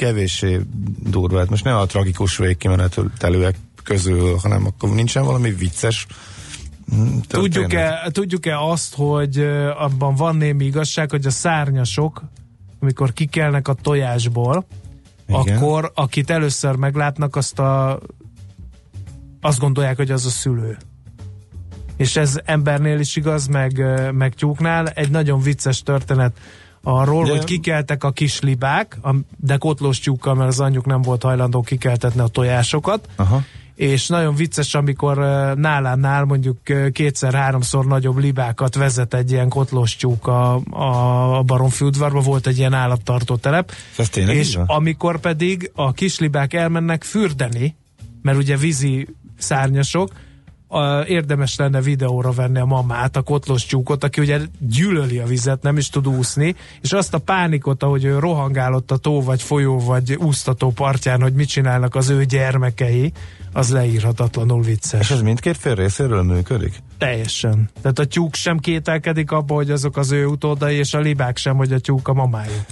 kevéssé 0.01 0.61
durva, 1.11 1.39
hát 1.39 1.51
most 1.51 1.65
nem 1.65 1.77
a 1.77 1.87
tragikus 1.87 2.37
végkimenetelőek 2.37 3.57
közül, 3.83 4.37
hanem 4.37 4.67
akkor 4.67 4.95
nincsen 4.95 5.25
valami 5.25 5.51
vicces 5.51 6.07
hm? 6.91 7.19
Tudjuk-e, 7.29 8.09
tudjuk-e 8.13 8.59
azt, 8.59 8.95
hogy 8.95 9.39
abban 9.79 10.15
van 10.15 10.37
némi 10.37 10.65
igazság, 10.65 11.11
hogy 11.11 11.27
a 11.27 11.31
szárnyasok, 11.31 12.23
amikor 12.81 13.13
kikelnek 13.13 13.69
a 13.69 13.75
tojásból, 13.75 14.67
Igen. 15.27 15.57
akkor 15.57 15.93
akit 15.95 16.31
először 16.31 16.77
meglátnak, 16.77 17.37
azt 17.37 17.59
a 17.59 18.01
azt 19.41 19.59
gondolják, 19.59 19.97
hogy 19.97 20.11
az 20.11 20.27
a 20.27 20.31
szülő. 20.31 20.77
És 21.97 22.17
ez 22.17 22.41
embernél 22.45 22.99
is 22.99 23.17
igaz, 23.17 23.47
meg, 23.47 23.85
meg 24.13 24.35
tyúknál. 24.35 24.89
Egy 24.89 25.11
nagyon 25.11 25.41
vicces 25.41 25.83
történet 25.83 26.39
arról, 26.83 27.25
De- 27.25 27.31
hogy 27.31 27.45
kikeltek 27.45 28.05
a 28.05 28.11
kis 28.11 28.41
libák, 28.41 28.99
de 29.37 29.57
kotlós 29.57 29.99
tyúkkal, 29.99 30.35
mert 30.35 30.49
az 30.49 30.61
anyjuk 30.61 30.87
nem 30.87 31.03
volt 31.03 31.23
hajlandó 31.23 31.61
kikeltetni 31.61 32.21
a 32.21 32.27
tojásokat, 32.27 33.09
Aha. 33.17 33.43
és 33.75 34.07
nagyon 34.07 34.35
vicces, 34.35 34.75
amikor 34.75 35.17
nálánál 35.57 36.25
mondjuk 36.25 36.59
kétszer-háromszor 36.93 37.87
nagyobb 37.87 38.19
libákat 38.19 38.75
vezet 38.75 39.15
egy 39.15 39.31
ilyen 39.31 39.49
kotlós 39.49 39.97
tyúk 39.97 40.27
a, 40.27 40.61
a, 40.71 41.39
a 41.39 41.43
Baromfi 41.43 41.85
udvarba, 41.85 42.21
volt 42.21 42.47
egy 42.47 42.59
ilyen 42.59 42.73
állattartó 42.73 43.37
telep, 43.37 43.73
és 44.15 44.59
amikor 44.67 45.21
pedig 45.21 45.71
a 45.75 45.93
kislibák 45.93 46.55
elmennek 46.55 47.05
fürdeni, 47.05 47.77
mert 48.23 48.39
ugye 48.39 48.57
vízi 48.57 49.07
szárnyasok, 49.39 50.11
a, 50.73 51.01
érdemes 51.07 51.57
lenne 51.57 51.81
videóra 51.81 52.31
venni 52.31 52.59
a 52.59 52.65
mamát, 52.65 53.17
a 53.17 53.23
kotlós 53.23 53.67
tyúkot, 53.67 54.05
aki 54.05 54.21
ugye 54.21 54.41
gyűlöli 54.59 55.19
a 55.19 55.27
vizet, 55.27 55.63
nem 55.63 55.77
is 55.77 55.89
tud 55.89 56.09
úszni, 56.09 56.55
és 56.81 56.93
azt 56.93 57.15
a 57.15 57.19
pánikot, 57.19 57.83
ahogy 57.83 58.05
ő 58.05 58.19
rohangálott 58.19 58.91
a 58.91 58.97
tó, 58.97 59.23
vagy 59.23 59.43
folyó, 59.43 59.79
vagy 59.79 60.15
úsztató 60.15 60.71
partján, 60.71 61.21
hogy 61.21 61.33
mit 61.33 61.49
csinálnak 61.49 61.95
az 61.95 62.09
ő 62.09 62.25
gyermekei, 62.25 63.13
az 63.53 63.71
leírhatatlanul 63.71 64.61
És 64.61 64.67
vicces. 64.67 65.11
ez 65.11 65.23
mindkét 65.23 65.57
fél 65.57 65.75
részéről 65.75 66.23
működik? 66.23 66.83
Teljesen. 66.99 67.71
Tehát 67.83 67.99
a 67.99 68.05
tyúk 68.05 68.35
sem 68.35 68.59
kételkedik 68.59 69.31
abba, 69.31 69.55
hogy 69.55 69.71
azok 69.71 69.97
az 69.97 70.13
ő 70.13 70.27
utódai, 70.27 70.77
és 70.77 70.95
a 70.95 70.99
libák 70.99 71.37
sem, 71.37 71.57
hogy 71.57 71.73
a 71.73 71.79
tyúk 71.79 72.09
a 72.09 72.13
mamájuk. 72.13 72.65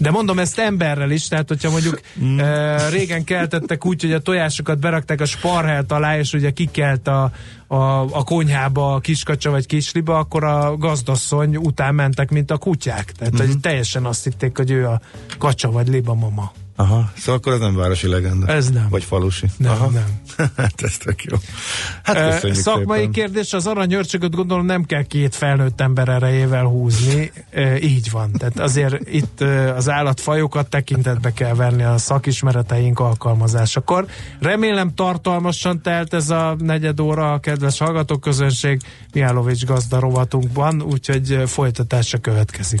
De 0.00 0.10
mondom 0.10 0.38
ezt 0.38 0.58
emberrel 0.58 1.10
is, 1.10 1.28
tehát 1.28 1.48
hogyha 1.48 1.70
mondjuk 1.70 2.00
mm. 2.22 2.38
e, 2.38 2.88
régen 2.88 3.24
keltettek 3.24 3.86
úgy, 3.86 4.00
hogy 4.02 4.12
a 4.12 4.18
tojásokat 4.20 4.78
berakták 4.78 5.20
a 5.20 5.24
sparhelt 5.24 5.92
alá, 5.92 6.18
és 6.18 6.32
ugye 6.32 6.50
kikelt 6.50 7.08
a, 7.08 7.32
a, 7.66 8.00
a 8.00 8.24
konyhába 8.24 8.94
a 8.94 9.00
kiskacsa 9.00 9.50
vagy 9.50 9.66
kisliba, 9.66 10.18
akkor 10.18 10.44
a 10.44 10.76
gazdasszony 10.76 11.56
után 11.56 11.94
mentek, 11.94 12.30
mint 12.30 12.50
a 12.50 12.56
kutyák. 12.58 13.12
Tehát 13.12 13.32
Mhm. 13.32 13.42
mm. 13.42 13.46
hogy 13.46 13.60
teljesen 13.60 14.04
azt 14.04 14.24
hitték, 14.24 14.56
hogy 14.56 14.70
ő 14.70 14.86
a 14.86 15.00
kacsa 15.38 15.70
vagy 15.70 15.88
liba 15.88 16.14
mama. 16.14 16.52
Aha, 16.80 17.10
szóval 17.16 17.34
akkor 17.34 17.52
ez 17.52 17.58
nem 17.58 17.76
városi 17.76 18.08
legenda. 18.08 18.46
Ez 18.46 18.70
nem. 18.70 18.86
Vagy 18.90 19.04
falusi. 19.04 19.46
Nem, 19.56 19.70
Aha. 19.70 19.90
nem. 19.90 20.04
hát 20.56 20.82
ez 20.82 20.96
tök 20.96 21.24
jó. 21.24 21.36
Hát 22.02 22.30
köszönjük 22.32 22.58
Szakmai 22.58 22.98
szépen. 22.98 23.12
kérdés, 23.12 23.52
az 23.52 23.66
aranyörcsögöt 23.66 24.34
gondolom 24.34 24.66
nem 24.66 24.84
kell 24.84 25.02
két 25.02 25.34
felnőtt 25.34 25.80
ember 25.80 26.08
erejével 26.08 26.64
húzni. 26.64 27.32
Ö, 27.50 27.74
Így 27.74 28.10
van. 28.10 28.32
Tehát 28.32 28.58
azért 28.58 29.08
itt 29.08 29.40
az 29.76 29.88
állatfajokat 29.88 30.68
tekintetbe 30.68 31.32
kell 31.32 31.54
venni 31.54 31.82
a 31.82 31.98
szakismereteink 31.98 32.98
alkalmazásakor. 32.98 34.06
Remélem 34.40 34.94
tartalmasan 34.94 35.82
telt 35.82 36.14
ez 36.14 36.30
a 36.30 36.56
negyed 36.58 37.00
óra 37.00 37.32
a 37.32 37.38
kedves 37.38 37.78
hallgatóközönség 37.78 38.80
Mihálovics 39.12 39.64
gazda 39.64 39.98
rovatunkban, 40.00 40.82
úgyhogy 40.82 41.42
folytatása 41.46 42.18
következik. 42.18 42.80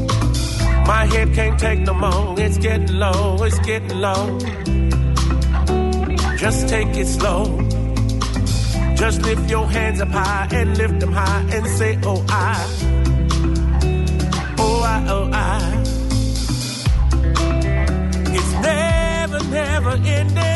My 0.91 1.05
head 1.05 1.33
can't 1.33 1.57
take 1.57 1.79
no 1.79 1.93
more. 1.93 2.37
It's 2.37 2.57
getting 2.57 2.97
low. 2.99 3.41
It's 3.45 3.59
getting 3.59 3.97
low. 4.01 4.37
Just 6.35 6.67
take 6.67 6.91
it 6.97 7.07
slow. 7.07 7.45
Just 9.01 9.21
lift 9.21 9.49
your 9.49 9.67
hands 9.67 10.01
up 10.01 10.09
high 10.09 10.49
and 10.51 10.77
lift 10.77 10.99
them 10.99 11.13
high 11.13 11.45
and 11.55 11.65
say, 11.65 11.97
Oh, 12.03 12.25
I. 12.27 12.57
Oh, 14.59 14.81
I, 14.93 14.97
oh, 15.15 15.29
I. 15.31 15.81
It's 18.37 18.53
never, 18.69 19.39
never 19.45 19.91
ending. 19.91 20.50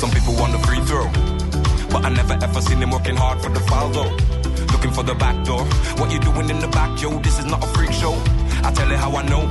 Some 0.00 0.10
people 0.12 0.32
want 0.32 0.52
the 0.52 0.58
free 0.66 0.80
throw. 0.88 1.04
But 1.92 2.06
I 2.06 2.08
never 2.08 2.32
ever 2.32 2.60
seen 2.62 2.80
them 2.80 2.90
working 2.90 3.16
hard 3.16 3.38
for 3.42 3.50
the 3.50 3.60
foul 3.60 3.90
though. 3.90 4.08
Looking 4.72 4.92
for 4.92 5.02
the 5.02 5.14
back 5.14 5.44
door. 5.44 5.62
What 6.00 6.10
you 6.10 6.18
doing 6.18 6.48
in 6.48 6.58
the 6.58 6.68
back, 6.68 7.02
yo? 7.02 7.18
This 7.18 7.38
is 7.38 7.44
not 7.44 7.62
a 7.62 7.66
freak 7.76 7.92
show. 7.92 8.14
I 8.64 8.72
tell 8.72 8.88
you 8.88 8.96
how 8.96 9.14
I 9.14 9.28
know. 9.28 9.44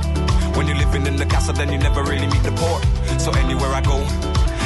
When 0.56 0.66
you're 0.66 0.76
living 0.76 1.06
in 1.06 1.14
the 1.14 1.24
castle, 1.24 1.54
then 1.54 1.70
you 1.72 1.78
never 1.78 2.02
really 2.02 2.26
meet 2.26 2.42
the 2.42 2.50
poor. 2.50 2.82
So 3.20 3.30
anywhere 3.30 3.70
I 3.70 3.80
go, 3.80 3.98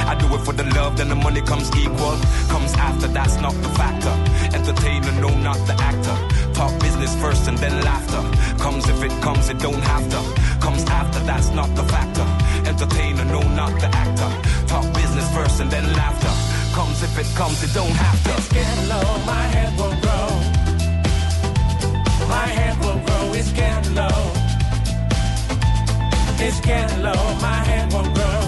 I 0.09 0.15
do 0.15 0.25
it 0.35 0.41
for 0.47 0.55
the 0.55 0.65
love, 0.73 0.97
then 0.97 1.11
the 1.11 1.17
money 1.17 1.43
comes 1.43 1.69
equal. 1.77 2.17
Comes 2.49 2.73
after, 2.81 3.09
that's 3.09 3.37
not 3.43 3.53
the 3.53 3.69
factor. 3.77 4.15
Entertainer, 4.57 5.13
no, 5.21 5.37
not 5.37 5.61
the 5.69 5.77
actor. 5.85 6.17
Talk 6.55 6.73
business 6.81 7.15
first 7.21 7.47
and 7.47 7.59
then 7.59 7.85
laughter. 7.85 8.23
Comes 8.57 8.89
if 8.89 9.03
it 9.03 9.13
comes, 9.21 9.51
it 9.51 9.59
don't 9.59 9.85
have 9.93 10.09
to. 10.09 10.21
Comes 10.65 10.83
after, 10.85 11.21
that's 11.29 11.51
not 11.51 11.69
the 11.77 11.85
factor. 11.85 12.27
Entertainer, 12.67 13.27
no, 13.27 13.41
not 13.53 13.79
the 13.83 13.89
actor. 13.93 14.31
Talk 14.67 14.85
business 14.95 15.04
first 15.23 15.61
and 15.61 15.71
then 15.71 15.85
laughter. 15.93 16.33
Comes 16.75 17.03
if 17.03 17.19
it 17.19 17.37
comes, 17.37 17.63
it 17.63 17.73
don't 17.75 17.97
have 18.05 18.19
to. 18.25 18.31
It's 18.37 18.49
getting 18.49 18.89
low, 18.89 19.07
my 19.27 19.45
head 19.55 19.71
will 19.79 19.97
grow. 20.05 20.29
My 22.29 22.47
head 22.59 22.75
will 22.83 23.01
grow, 23.07 23.33
it's 23.35 23.53
getting 23.53 23.95
low. 23.95 24.21
It's 26.47 26.61
getting 26.61 27.03
low, 27.03 27.23
my 27.41 27.61
head 27.71 27.93
will 27.93 28.11
grow. 28.17 28.41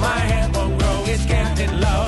My 0.00 0.20
head 0.30 0.48
will 0.56 0.72
grow, 0.78 1.04
it's 1.12 1.26
getting 1.26 1.74
low. 1.80 2.06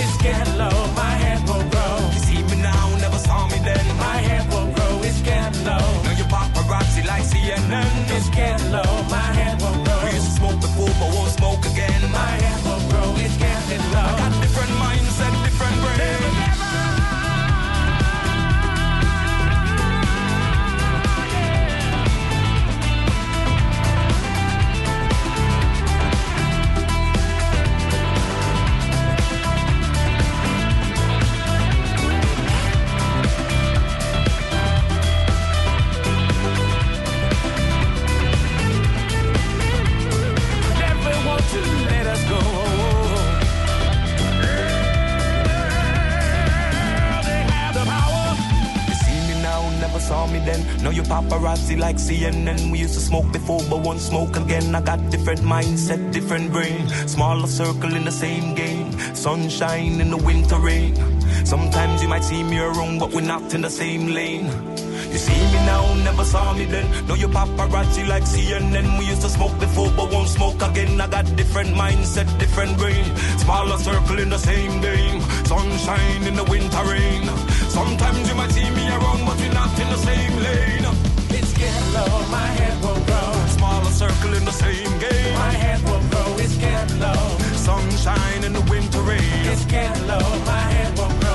It's 0.00 0.16
getting 0.22 0.56
low, 0.58 0.78
my 1.02 1.14
head 1.22 1.40
will 1.48 1.66
grow. 1.72 1.96
You 2.14 2.20
see 2.28 2.42
me 2.50 2.56
now, 2.62 2.96
never 3.04 3.18
saw 3.18 3.46
me 3.48 3.58
then. 3.68 3.86
My 3.98 4.18
head 4.28 4.44
will 4.52 4.70
grow, 4.74 4.94
it's 5.02 5.20
getting 5.20 5.64
low. 5.64 5.86
Now 6.04 6.14
you 6.20 6.24
paparazzi 6.24 7.02
like 7.06 7.24
CNN. 7.24 7.90
It's 8.16 8.28
getting 8.30 8.72
low, 8.72 8.95
like 51.86 51.98
CNN. 51.98 52.72
We 52.72 52.80
used 52.80 52.94
to 52.94 53.00
smoke 53.00 53.30
before, 53.32 53.62
but 53.70 53.78
won't 53.86 54.00
smoke 54.00 54.34
again. 54.36 54.74
I 54.74 54.80
got 54.80 54.98
different 55.08 55.42
mindset, 55.42 56.00
different 56.12 56.50
brain. 56.50 56.82
Smaller 57.06 57.46
circle 57.46 57.94
in 57.94 58.04
the 58.04 58.16
same 58.24 58.56
game. 58.56 58.90
Sunshine 59.14 60.00
in 60.00 60.10
the 60.10 60.16
winter 60.16 60.58
rain. 60.58 60.94
Sometimes 61.52 62.02
you 62.02 62.08
might 62.08 62.24
see 62.24 62.42
me 62.42 62.58
around, 62.58 62.98
but 62.98 63.12
we're 63.12 63.30
not 63.34 63.54
in 63.54 63.60
the 63.60 63.70
same 63.70 64.04
lane. 64.18 64.46
You 65.12 65.20
see 65.26 65.42
me 65.52 65.60
now, 65.72 65.84
never 66.08 66.24
saw 66.24 66.54
me 66.54 66.64
then. 66.64 66.86
Now 67.06 67.14
you 67.14 67.28
paparazzi 67.28 68.04
like 68.08 68.24
CNN. 68.24 68.98
We 68.98 69.04
used 69.12 69.22
to 69.22 69.28
smoke 69.28 69.56
before, 69.60 69.90
but 69.96 70.10
won't 70.12 70.28
smoke 70.28 70.60
again. 70.68 71.00
I 71.00 71.06
got 71.06 71.26
different 71.36 71.70
mindset, 71.82 72.28
different 72.40 72.76
brain. 72.78 73.06
Smaller 73.44 73.78
circle 73.78 74.18
in 74.18 74.30
the 74.30 74.42
same 74.50 74.80
game. 74.80 75.20
Sunshine 75.52 76.22
in 76.30 76.34
the 76.34 76.46
winter 76.54 76.84
rain. 76.92 77.22
Sometimes 77.78 78.28
you 78.28 78.34
might 78.34 78.50
see 78.50 78.68
me 78.78 78.84
around, 78.96 79.20
but 79.28 79.36
we're 79.40 79.58
not 79.62 79.72
in 79.82 79.88
the 79.94 80.00
same 80.08 80.36
lane. 80.46 80.65
My 82.30 82.48
head 82.58 82.76
will 82.82 83.00
grow. 83.08 83.32
Smaller 83.48 83.90
circle 83.90 84.34
in 84.34 84.44
the 84.44 84.52
same 84.52 84.92
game. 84.98 85.34
My 85.34 85.52
head 85.52 85.82
will 85.84 86.04
grow, 86.10 86.36
it's 86.38 86.56
low. 86.98 87.38
Sunshine 87.56 88.44
in 88.44 88.52
the 88.52 88.64
winter 88.70 89.00
rain. 89.00 89.20
It's 89.52 89.64
getting 89.64 90.06
low, 90.06 90.26
my 90.44 90.60
head 90.72 90.98
will 90.98 91.08
grow. 91.20 91.25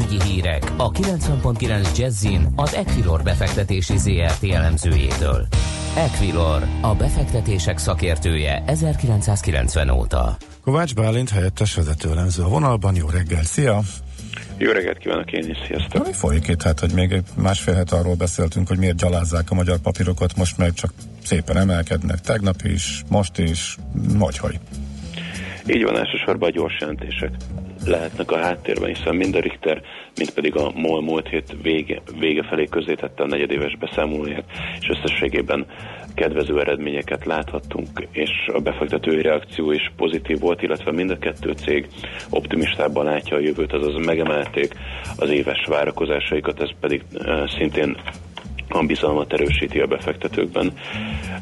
Pénzügyi 0.00 0.32
hírek 0.32 0.72
a 0.76 0.90
90.9 0.90 1.98
Jazzin 1.98 2.46
az 2.56 2.74
Equilor 2.74 3.22
befektetési 3.22 3.96
ZRT 3.96 4.44
elemzőjétől. 4.52 5.46
Equilor, 5.96 6.62
a 6.80 6.94
befektetések 6.94 7.78
szakértője 7.78 8.62
1990 8.66 9.90
óta. 9.90 10.36
Kovács 10.64 10.94
Bálint 10.94 11.30
helyettes 11.30 11.74
vezetőlemző 11.74 12.42
a 12.42 12.48
vonalban. 12.48 12.94
Jó 12.94 13.08
reggel, 13.08 13.42
szia! 13.42 13.80
Jó 14.58 14.70
reggelt 14.70 14.98
kívánok 14.98 15.32
én 15.32 15.48
is, 15.48 15.58
sziasztok! 15.66 16.06
Mi 16.06 16.12
folyik 16.12 16.48
itt? 16.48 16.62
Hát, 16.62 16.80
hogy 16.80 16.92
még 16.92 17.22
másfél 17.36 17.74
het 17.74 17.92
arról 17.92 18.14
beszéltünk, 18.14 18.68
hogy 18.68 18.78
miért 18.78 18.96
gyalázzák 18.96 19.50
a 19.50 19.54
magyar 19.54 19.78
papírokat, 19.78 20.36
most 20.36 20.58
meg 20.58 20.72
csak 20.72 20.92
szépen 21.24 21.56
emelkednek. 21.56 22.20
Tegnap 22.20 22.62
is, 22.62 23.02
most 23.08 23.38
is, 23.38 23.76
hogy. 24.38 24.58
Így 25.66 25.84
van, 25.84 25.98
elsősorban 25.98 26.48
a 26.48 26.52
gyors 26.52 26.76
jelentések 26.80 27.30
lehetnek 27.84 28.30
a 28.30 28.38
háttérben, 28.38 28.94
hiszen 28.94 29.16
mind 29.16 29.34
a 29.34 29.40
Richter, 29.40 29.82
mint 30.16 30.30
pedig 30.30 30.56
a 30.56 30.70
MOL 30.74 31.02
múlt 31.02 31.28
hét 31.28 31.56
vége, 31.62 32.02
vége 32.18 32.42
felé 32.42 32.64
közé 32.64 32.94
tette 32.94 33.22
a 33.22 33.26
negyedéves 33.26 33.76
beszámolóját, 33.76 34.44
és 34.80 34.88
összességében 34.88 35.66
kedvező 36.14 36.60
eredményeket 36.60 37.24
láthattunk, 37.24 38.06
és 38.12 38.30
a 38.54 38.60
befektetői 38.60 39.22
reakció 39.22 39.70
is 39.70 39.92
pozitív 39.96 40.38
volt, 40.38 40.62
illetve 40.62 40.92
mind 40.92 41.10
a 41.10 41.18
kettő 41.18 41.52
cég 41.52 41.86
optimistában 42.30 43.04
látja 43.04 43.36
a 43.36 43.40
jövőt, 43.40 43.72
azaz 43.72 44.06
megemelték 44.06 44.74
az 45.16 45.30
éves 45.30 45.66
várakozásaikat, 45.68 46.60
ez 46.60 46.70
pedig 46.80 47.02
uh, 47.12 47.48
szintén 47.48 47.96
a 48.70 48.82
bizalmat 48.82 49.32
erősíti 49.32 49.80
a 49.80 49.86
befektetőkben. 49.86 50.72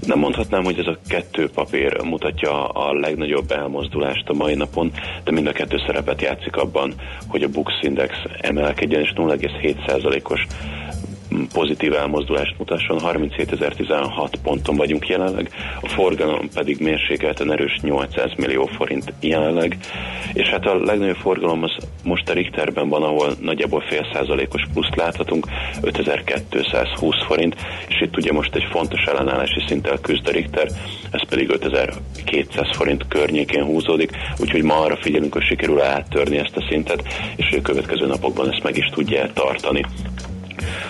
Nem 0.06 0.18
mondhatnám, 0.18 0.64
hogy 0.64 0.78
ez 0.78 0.86
a 0.86 0.98
kettő 1.08 1.48
papír 1.48 2.02
mutatja 2.02 2.68
a 2.68 2.92
legnagyobb 2.92 3.50
elmozdulást 3.50 4.28
a 4.28 4.32
mai 4.34 4.54
napon, 4.54 4.92
de 5.24 5.32
mind 5.32 5.46
a 5.46 5.52
kettő 5.52 5.76
szerepet 5.86 6.22
játszik 6.22 6.56
abban, 6.56 6.94
hogy 7.28 7.42
a 7.42 7.48
Bux 7.48 7.72
Index 7.82 8.14
emelkedjen, 8.40 9.00
és 9.00 9.12
0,7%-os 9.16 10.46
pozitív 11.52 11.92
elmozdulást 11.92 12.54
mutasson, 12.58 12.98
37.016 13.02 14.32
ponton 14.42 14.76
vagyunk 14.76 15.06
jelenleg, 15.08 15.50
a 15.80 15.88
forgalom 15.88 16.48
pedig 16.54 16.80
mérsékelten 16.80 17.52
erős 17.52 17.78
800 17.82 18.32
millió 18.36 18.66
forint 18.66 19.12
jelenleg, 19.20 19.76
és 20.32 20.48
hát 20.48 20.66
a 20.66 20.84
legnagyobb 20.84 21.16
forgalom 21.16 21.62
az 21.62 21.76
most 22.04 22.28
a 22.28 22.32
Richterben 22.32 22.88
van, 22.88 23.02
ahol 23.02 23.34
nagyjából 23.40 23.80
fél 23.80 24.06
százalékos 24.12 24.62
pluszt 24.72 24.96
láthatunk, 24.96 25.46
5220 25.82 27.14
forint, 27.26 27.56
és 27.88 28.00
itt 28.00 28.16
ugye 28.16 28.32
most 28.32 28.54
egy 28.54 28.66
fontos 28.70 29.04
ellenállási 29.04 29.64
szinttel 29.66 29.98
küzd 30.00 30.28
a 30.28 30.30
Richter, 30.30 30.68
ez 31.10 31.28
pedig 31.28 31.50
5200 31.50 32.76
forint 32.76 33.08
környékén 33.08 33.64
húzódik, 33.64 34.10
úgyhogy 34.40 34.62
ma 34.62 34.80
arra 34.80 34.96
figyelünk, 34.96 35.32
hogy 35.32 35.44
sikerül 35.44 35.80
áttörni 35.80 36.36
ezt 36.36 36.56
a 36.56 36.66
szintet, 36.68 37.02
és 37.36 37.48
hogy 37.48 37.58
a 37.58 37.62
következő 37.62 38.06
napokban 38.06 38.50
ezt 38.52 38.62
meg 38.62 38.76
is 38.76 38.86
tudja 38.94 39.32
tartani. 39.32 39.84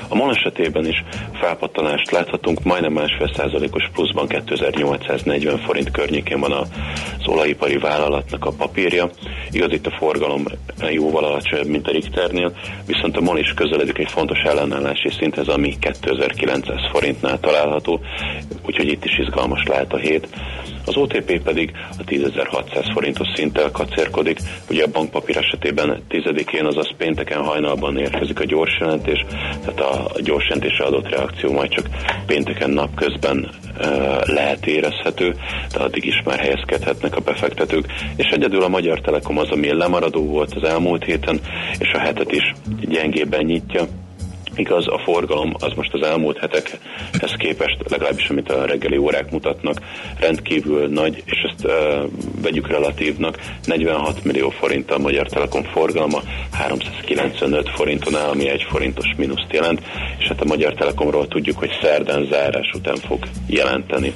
A 0.09 0.15
MOL 0.15 0.35
esetében 0.35 0.87
is 0.87 1.05
felpattanást 1.41 2.11
láthatunk, 2.11 2.63
majdnem 2.63 2.93
másfél 2.93 3.31
százalékos 3.35 3.91
pluszban 3.93 4.27
2840 4.27 5.59
forint 5.59 5.91
környékén 5.91 6.41
van 6.41 6.53
az 6.53 6.69
olajipari 7.27 7.79
vállalatnak 7.79 8.45
a 8.45 8.51
papírja. 8.51 9.11
Igaz, 9.51 9.73
itt 9.73 9.87
a 9.87 9.97
forgalom 9.99 10.45
jóval 10.91 11.25
alacsonyabb, 11.25 11.67
mint 11.67 11.89
a 11.89 11.91
Richternél, 11.91 12.53
viszont 12.87 13.17
a 13.17 13.21
MOL 13.21 13.39
is 13.39 13.53
közeledik 13.55 13.99
egy 13.99 14.11
fontos 14.11 14.39
ellenállási 14.39 15.11
szinthez, 15.19 15.49
ami 15.49 15.77
2900 15.79 16.81
forintnál 16.91 17.41
található, 17.41 18.01
úgyhogy 18.67 18.89
itt 18.89 19.05
is 19.05 19.19
izgalmas 19.19 19.63
lehet 19.67 19.93
a 19.93 19.97
hét. 19.97 20.29
Az 20.89 20.97
OTP 20.97 21.43
pedig 21.43 21.73
a 21.99 22.05
10.600 22.05 22.91
forintos 22.93 23.29
szinttel 23.35 23.71
kacérkodik. 23.71 24.39
Ugye 24.71 24.85
a 24.85 24.91
bankpapír 24.93 25.37
esetében 25.37 26.03
10-én, 26.11 26.65
azaz 26.65 26.97
pénteken 26.97 27.43
hajnalban 27.43 27.99
érkezik 27.99 28.41
a 28.41 28.45
gyors 28.45 28.79
jelentés, 28.81 29.25
tehát 29.65 29.81
a 29.81 30.11
gyors 30.21 30.45
jelentésre 30.49 30.85
adott 30.85 31.09
reakció 31.09 31.53
majd 31.53 31.71
csak 31.71 31.89
pénteken 32.27 32.71
napközben 32.71 33.49
lehet 34.25 34.67
érezhető, 34.67 35.35
de 35.73 35.79
addig 35.79 36.05
is 36.05 36.23
már 36.25 36.39
helyezkedhetnek 36.39 37.17
a 37.17 37.21
befektetők, 37.21 37.87
és 38.17 38.27
egyedül 38.31 38.63
a 38.63 38.69
Magyar 38.69 39.01
Telekom 39.01 39.39
az, 39.39 39.51
ami 39.51 39.73
lemaradó 39.73 40.27
volt 40.27 40.55
az 40.55 40.69
elmúlt 40.69 41.05
héten, 41.05 41.41
és 41.79 41.93
a 41.93 41.99
hetet 41.99 42.33
is 42.33 42.53
gyengébben 42.81 43.45
nyitja 43.45 43.87
Igaz, 44.59 44.87
a 44.89 44.99
forgalom 44.99 45.55
az 45.59 45.73
most 45.77 45.93
az 45.93 46.03
elmúlt 46.03 46.39
hetekhez 46.39 47.35
képest, 47.37 47.77
legalábbis 47.89 48.29
amit 48.29 48.51
a 48.51 48.67
reggeli 48.67 48.97
órák 48.97 49.31
mutatnak, 49.31 49.81
rendkívül 50.21 50.89
nagy, 50.89 51.23
és 51.25 51.39
ezt 51.49 51.65
uh, 51.65 52.11
vegyük 52.43 52.69
relatívnak, 52.69 53.39
46 53.65 54.25
millió 54.25 54.51
forint 54.51 54.91
a 54.91 54.99
Magyar 54.99 55.27
Telekom 55.27 55.63
forgalma, 55.63 56.23
395 56.53 57.69
forinton 57.69 58.17
áll, 58.17 58.29
ami 58.29 58.49
egy 58.49 58.67
forintos 58.71 59.15
mínuszt 59.17 59.53
jelent, 59.53 59.83
és 60.19 60.27
hát 60.27 60.41
a 60.41 60.45
Magyar 60.45 60.75
Telekomról 60.75 61.29
tudjuk, 61.29 61.59
hogy 61.59 61.71
szerdán 61.83 62.27
zárás 62.31 62.71
után 62.75 62.97
fog 62.97 63.27
jelenteni. 63.47 64.13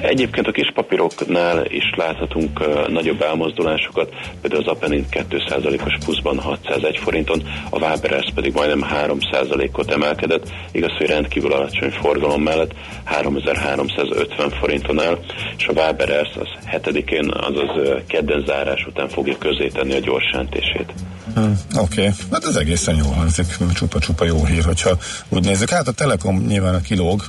Egyébként 0.00 0.46
a 0.46 0.50
kis 0.50 0.70
papíroknál 0.74 1.64
is 1.64 1.94
láthatunk 1.96 2.60
nagyobb 2.88 3.22
elmozdulásokat, 3.22 4.14
például 4.40 4.62
az 4.62 4.68
Apenin 4.68 5.06
2%-os 5.10 5.98
pluszban 6.04 6.38
601 6.38 6.96
forinton, 6.96 7.42
a 7.70 7.78
Waberers 7.78 8.32
pedig 8.34 8.52
majdnem 8.52 8.86
3%-ot 8.94 9.90
emelkedett, 9.90 10.52
igaz, 10.72 10.90
hogy 10.98 11.06
rendkívül 11.06 11.52
alacsony 11.52 11.90
forgalom 11.90 12.42
mellett 12.42 12.72
3350 13.04 14.50
forinton 14.50 15.00
áll, 15.00 15.18
és 15.56 15.66
a 15.66 15.72
Waberers 15.72 16.36
az 16.36 16.48
7-én, 16.72 17.30
azaz 17.30 18.02
kedden 18.06 18.44
zárás 18.46 18.86
után 18.86 19.08
fogja 19.08 19.36
tenni 19.72 19.94
a 19.94 20.00
gyorsentését. 20.00 20.92
Hmm, 21.34 21.58
Oké, 21.78 22.00
okay. 22.00 22.12
hát 22.32 22.44
ez 22.44 22.56
egészen 22.56 22.96
jó 22.96 23.10
hangzik, 23.10 23.46
csupa-csupa 23.74 24.24
jó 24.24 24.44
hír, 24.44 24.64
hogyha 24.64 24.96
úgy 25.28 25.44
nézzük. 25.44 25.70
Hát 25.70 25.88
a 25.88 25.92
Telekom 25.92 26.44
nyilván 26.46 26.74
a 26.74 26.80
kilóg, 26.80 27.22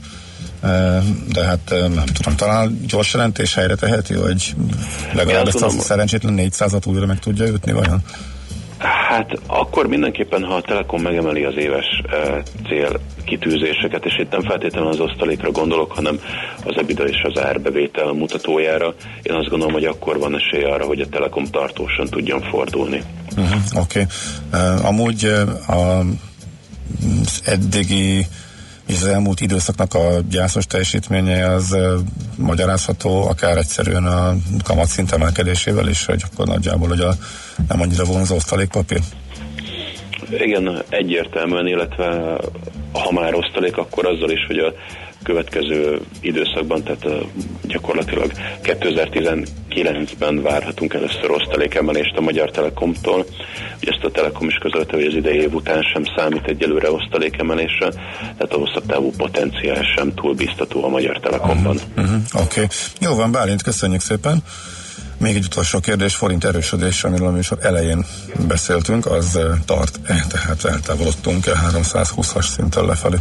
de 1.33 1.43
hát 1.45 1.69
nem 1.69 2.05
tudom, 2.13 2.35
talán 2.35 2.79
gyors 2.87 3.13
jelentés 3.13 3.55
helyre 3.55 3.75
teheti, 3.75 4.13
hogy 4.13 4.55
legalább 5.13 5.47
ezt 5.47 5.61
a 5.61 5.69
szerencsétlen 5.69 6.35
400-at 6.37 6.87
újra 6.87 7.05
meg 7.05 7.19
tudja 7.19 7.45
ütni, 7.45 7.71
vajon? 7.71 8.01
Hát 8.77 9.39
akkor 9.47 9.87
mindenképpen, 9.87 10.43
ha 10.43 10.53
a 10.53 10.61
Telekom 10.61 11.01
megemeli 11.01 11.43
az 11.43 11.57
éves 11.57 12.01
uh, 12.05 12.43
cél 12.67 12.99
kitűzéseket, 13.23 14.05
és 14.05 14.17
itt 14.19 14.31
nem 14.31 14.41
feltétlenül 14.41 14.89
az 14.89 14.99
osztalékra 14.99 15.51
gondolok, 15.51 15.91
hanem 15.91 16.19
az 16.63 16.77
EBITDA 16.77 17.07
és 17.07 17.21
az 17.21 17.41
árbevétel 17.41 18.11
mutatójára, 18.11 18.93
én 19.21 19.33
azt 19.33 19.49
gondolom, 19.49 19.73
hogy 19.73 19.85
akkor 19.85 20.19
van 20.19 20.35
esély 20.35 20.63
arra, 20.63 20.85
hogy 20.85 21.01
a 21.01 21.09
Telekom 21.09 21.45
tartósan 21.45 22.07
tudjon 22.07 22.41
fordulni. 22.41 23.03
Uh-huh, 23.37 23.61
Oké. 23.75 24.07
Okay. 24.51 24.75
Uh, 24.77 24.85
amúgy 24.85 25.25
uh, 25.25 25.99
az 27.21 27.41
eddigi 27.45 28.25
és 28.87 28.95
az 28.95 29.05
elmúlt 29.05 29.41
időszaknak 29.41 29.93
a 29.93 30.19
gyászos 30.29 30.65
teljesítménye 30.65 31.53
az 31.53 31.77
magyarázható 32.37 33.27
akár 33.27 33.57
egyszerűen 33.57 34.05
a 34.05 34.35
kamatszint 34.63 35.11
emelkedésével 35.11 35.87
is, 35.87 36.05
hogy 36.05 36.23
akkor 36.31 36.47
nagyjából 36.47 36.87
hogy 36.87 36.99
a, 36.99 37.13
nem 37.67 37.81
annyira 37.81 38.03
vonzó 38.03 38.35
osztalékpapír. 38.35 38.99
Igen, 40.31 40.83
egyértelműen, 40.89 41.67
illetve 41.67 42.37
ha 42.91 43.11
már 43.11 43.33
osztalék, 43.33 43.77
akkor 43.77 44.05
azzal 44.05 44.31
is, 44.31 44.45
hogy 44.47 44.57
a 44.57 44.73
következő 45.27 45.99
időszakban, 46.21 46.83
tehát 46.83 47.25
gyakorlatilag 47.63 48.31
2019-ben 48.63 50.41
várhatunk 50.41 50.93
először 50.93 51.31
osztalékemelést 51.31 52.17
a 52.17 52.21
Magyar 52.21 52.51
Telekomtól. 52.51 53.25
Ugye 53.81 53.91
ezt 53.91 54.03
a 54.03 54.11
Telekom 54.11 54.47
is 54.47 54.55
közölte, 54.55 54.95
hogy 54.95 55.05
az 55.05 55.13
idei 55.13 55.39
év 55.39 55.53
után 55.53 55.81
sem 55.93 56.03
számít 56.15 56.45
egyelőre 56.45 56.91
osztalékemelésre, 56.91 57.89
tehát 58.19 58.53
a 58.53 58.57
hosszabb 58.57 58.85
távú 58.85 59.11
potenciál 59.17 59.83
sem 59.95 60.13
túl 60.13 60.33
biztató 60.33 60.83
a 60.83 60.87
Magyar 60.87 61.19
Telekomban. 61.19 61.79
Uh-huh, 61.97 62.21
Oké, 62.33 62.43
okay. 62.43 62.67
jó 62.99 63.15
van, 63.15 63.31
Bálint, 63.31 63.61
köszönjük 63.61 64.01
szépen. 64.01 64.43
Még 65.17 65.35
egy 65.35 65.45
utolsó 65.45 65.79
kérdés, 65.79 66.15
forint 66.15 66.43
erősödés, 66.43 67.03
amiről 67.03 67.27
a 67.27 67.31
műsor 67.31 67.57
elején 67.61 68.05
beszéltünk, 68.47 69.05
az 69.05 69.39
tart-e, 69.65 70.25
tehát 70.29 70.65
eltávolodtunk-e 70.65 71.51
320-as 71.71 72.45
szinten 72.55 72.85
lefelé? 72.85 73.17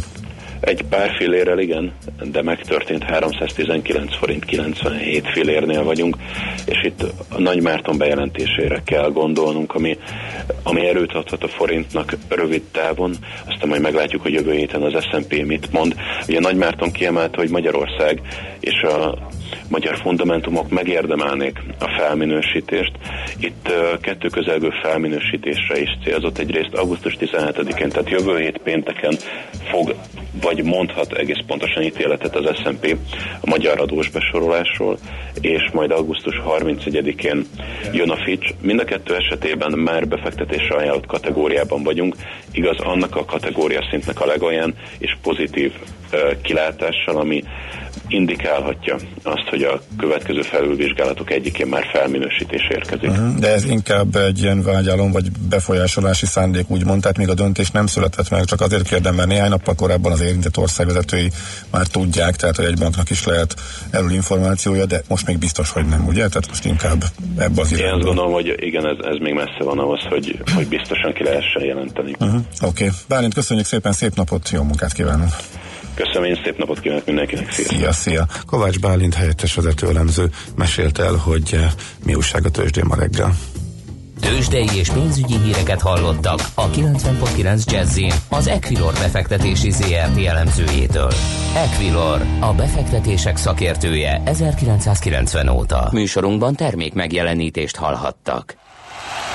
Egy 0.59 0.83
pár 0.89 1.15
fillérrel 1.17 1.59
igen, 1.59 1.93
de 2.31 2.41
megtörtént 2.41 3.03
319 3.03 4.15
forint 4.15 4.45
97 4.45 5.27
fillérnél 5.27 5.83
vagyunk, 5.83 6.17
és 6.65 6.83
itt 6.83 7.03
a 7.29 7.41
Nagy 7.41 7.61
Márton 7.61 7.97
bejelentésére 7.97 8.81
kell 8.85 9.09
gondolnunk, 9.09 9.75
ami, 9.75 9.97
ami 10.63 10.87
erőt 10.87 11.13
adhat 11.13 11.43
a 11.43 11.47
forintnak 11.47 12.13
rövid 12.27 12.63
távon, 12.71 13.15
aztán 13.45 13.69
majd 13.69 13.81
meglátjuk, 13.81 14.21
hogy 14.21 14.33
jövő 14.33 14.53
héten 14.53 14.81
az 14.81 15.03
S&P 15.03 15.45
mit 15.45 15.71
mond. 15.71 15.95
Ugye 16.27 16.39
Nagy 16.39 16.55
Márton 16.55 16.91
kiemelte, 16.91 17.37
hogy 17.37 17.49
Magyarország 17.49 18.21
és 18.59 18.81
a 18.81 19.27
magyar 19.69 19.97
fundamentumok 19.97 20.69
megérdemelnék 20.69 21.59
a 21.79 21.87
felminősítést. 21.97 22.91
Itt 23.39 23.71
kettő 24.01 24.27
közelgő 24.27 24.69
felminősítésre 24.81 25.79
is 25.79 25.89
célzott. 26.03 26.37
Egyrészt 26.37 26.73
augusztus 26.73 27.17
17-én, 27.19 27.89
tehát 27.89 28.09
jövő 28.09 28.37
hét 28.37 28.57
pénteken 28.57 29.15
fog 29.71 29.95
vagy 30.41 30.63
mondhat 30.63 31.13
egész 31.13 31.43
pontosan 31.47 31.83
ítéletet 31.83 32.35
az 32.35 32.55
S&P 32.55 32.97
a 33.41 33.49
magyar 33.49 33.79
adós 33.79 34.09
besorolásról, 34.09 34.97
és 35.41 35.69
majd 35.73 35.91
augusztus 35.91 36.41
31-én 36.47 37.45
jön 37.91 38.09
a 38.09 38.23
Fitch. 38.23 38.53
Mind 38.61 38.79
a 38.79 38.83
kettő 38.83 39.15
esetében 39.15 39.71
már 39.71 40.07
befektetésre 40.07 40.75
ajánlott 40.75 41.05
kategóriában 41.05 41.83
vagyunk, 41.83 42.15
igaz 42.51 42.79
annak 42.79 43.15
a 43.15 43.25
kategória 43.25 43.87
szintnek 43.89 44.21
a 44.21 44.25
legalján, 44.25 44.73
és 44.97 45.17
pozitív 45.21 45.73
uh, 46.13 46.41
kilátással, 46.41 47.17
ami 47.17 47.43
indikálhatja 48.07 48.95
azt, 49.23 49.47
hogy 49.49 49.63
a 49.63 49.81
következő 49.97 50.41
felülvizsgálatok 50.41 51.31
egyikén 51.31 51.67
már 51.67 51.85
felminősítés 51.91 52.67
érkezik. 52.69 53.09
Uh-huh. 53.09 53.35
De 53.35 53.53
ez 53.53 53.65
inkább 53.65 54.15
egy 54.15 54.41
ilyen 54.41 54.61
vágyalom 54.63 55.11
vagy 55.11 55.31
befolyásolási 55.49 56.25
szándék, 56.25 56.69
úgymond, 56.69 57.01
tehát 57.01 57.17
még 57.17 57.29
a 57.29 57.33
döntés 57.33 57.71
nem 57.71 57.87
született 57.87 58.29
meg, 58.29 58.45
csak 58.45 58.61
azért 58.61 58.87
kérdem, 58.87 59.15
mert 59.15 59.27
néhány 59.27 59.49
nappal 59.49 59.75
korábban 59.75 60.11
az 60.11 60.21
érintett 60.21 60.57
országvezetői 60.57 61.31
már 61.71 61.87
tudják, 61.87 62.35
tehát 62.35 62.55
hogy 62.55 62.65
egy 62.65 62.77
banknak 62.79 63.09
is 63.09 63.25
lehet 63.25 63.55
erről 63.91 64.11
információja, 64.11 64.85
de 64.85 65.01
most 65.07 65.27
még 65.27 65.37
biztos, 65.37 65.71
hogy 65.71 65.85
nem, 65.85 66.05
ugye? 66.07 66.27
Tehát 66.27 66.47
most 66.47 66.65
inkább 66.65 67.03
ebbe 67.37 67.61
az 67.61 67.71
irányba. 67.71 67.87
Én 67.87 67.93
azt 67.93 68.05
gondolom, 68.05 68.31
hogy 68.31 68.55
igen, 68.57 68.87
ez, 68.87 68.97
ez 69.01 69.17
még 69.19 69.33
messze 69.33 69.63
van 69.63 69.79
ahhoz, 69.79 70.01
hogy, 70.09 70.37
hogy 70.55 70.67
biztosan 70.67 71.13
ki 71.13 71.23
lehessen 71.23 71.63
jelenteni. 71.63 72.15
Uh-huh. 72.19 72.41
Oké. 72.61 72.83
Okay. 72.83 72.89
Bálint, 73.07 73.33
köszönjük 73.33 73.65
szépen, 73.65 73.91
szép 73.91 74.15
napot, 74.15 74.49
jó 74.49 74.63
munkát 74.63 74.93
kívánok! 74.93 75.29
Köszönöm, 75.97 76.23
én 76.23 76.39
szép 76.43 76.57
napot 76.57 76.79
kívánok 76.79 77.05
mindenkinek. 77.05 77.51
Szia. 77.51 77.67
szia, 77.67 77.91
szia. 77.91 78.25
Kovács 78.45 78.79
Bálint 78.79 79.13
helyettes 79.13 79.53
vezetőelemző 79.53 80.29
mesélt 80.55 80.99
el, 80.99 81.13
hogy 81.13 81.49
eh, 81.51 81.71
mi 82.05 82.15
újság 82.15 82.45
a 82.45 82.49
tőzsdén 82.49 82.85
ma 82.87 82.95
reggel. 82.95 83.33
Tőzsdei 84.21 84.67
és 84.75 84.89
pénzügyi 84.89 85.37
híreket 85.37 85.81
hallottak 85.81 86.39
a 86.55 86.69
90.9 86.69 87.71
jazz 87.71 87.99
az 88.29 88.47
Equilor 88.47 88.93
befektetési 88.93 89.71
ZRT 89.71 90.25
elemzőjétől. 90.25 91.11
Equilor, 91.55 92.21
a 92.39 92.53
befektetések 92.53 93.37
szakértője 93.37 94.21
1990 94.25 95.47
óta. 95.47 95.89
Műsorunkban 95.91 96.55
termék 96.55 96.93
megjelenítést 96.93 97.75
hallhattak. 97.75 98.55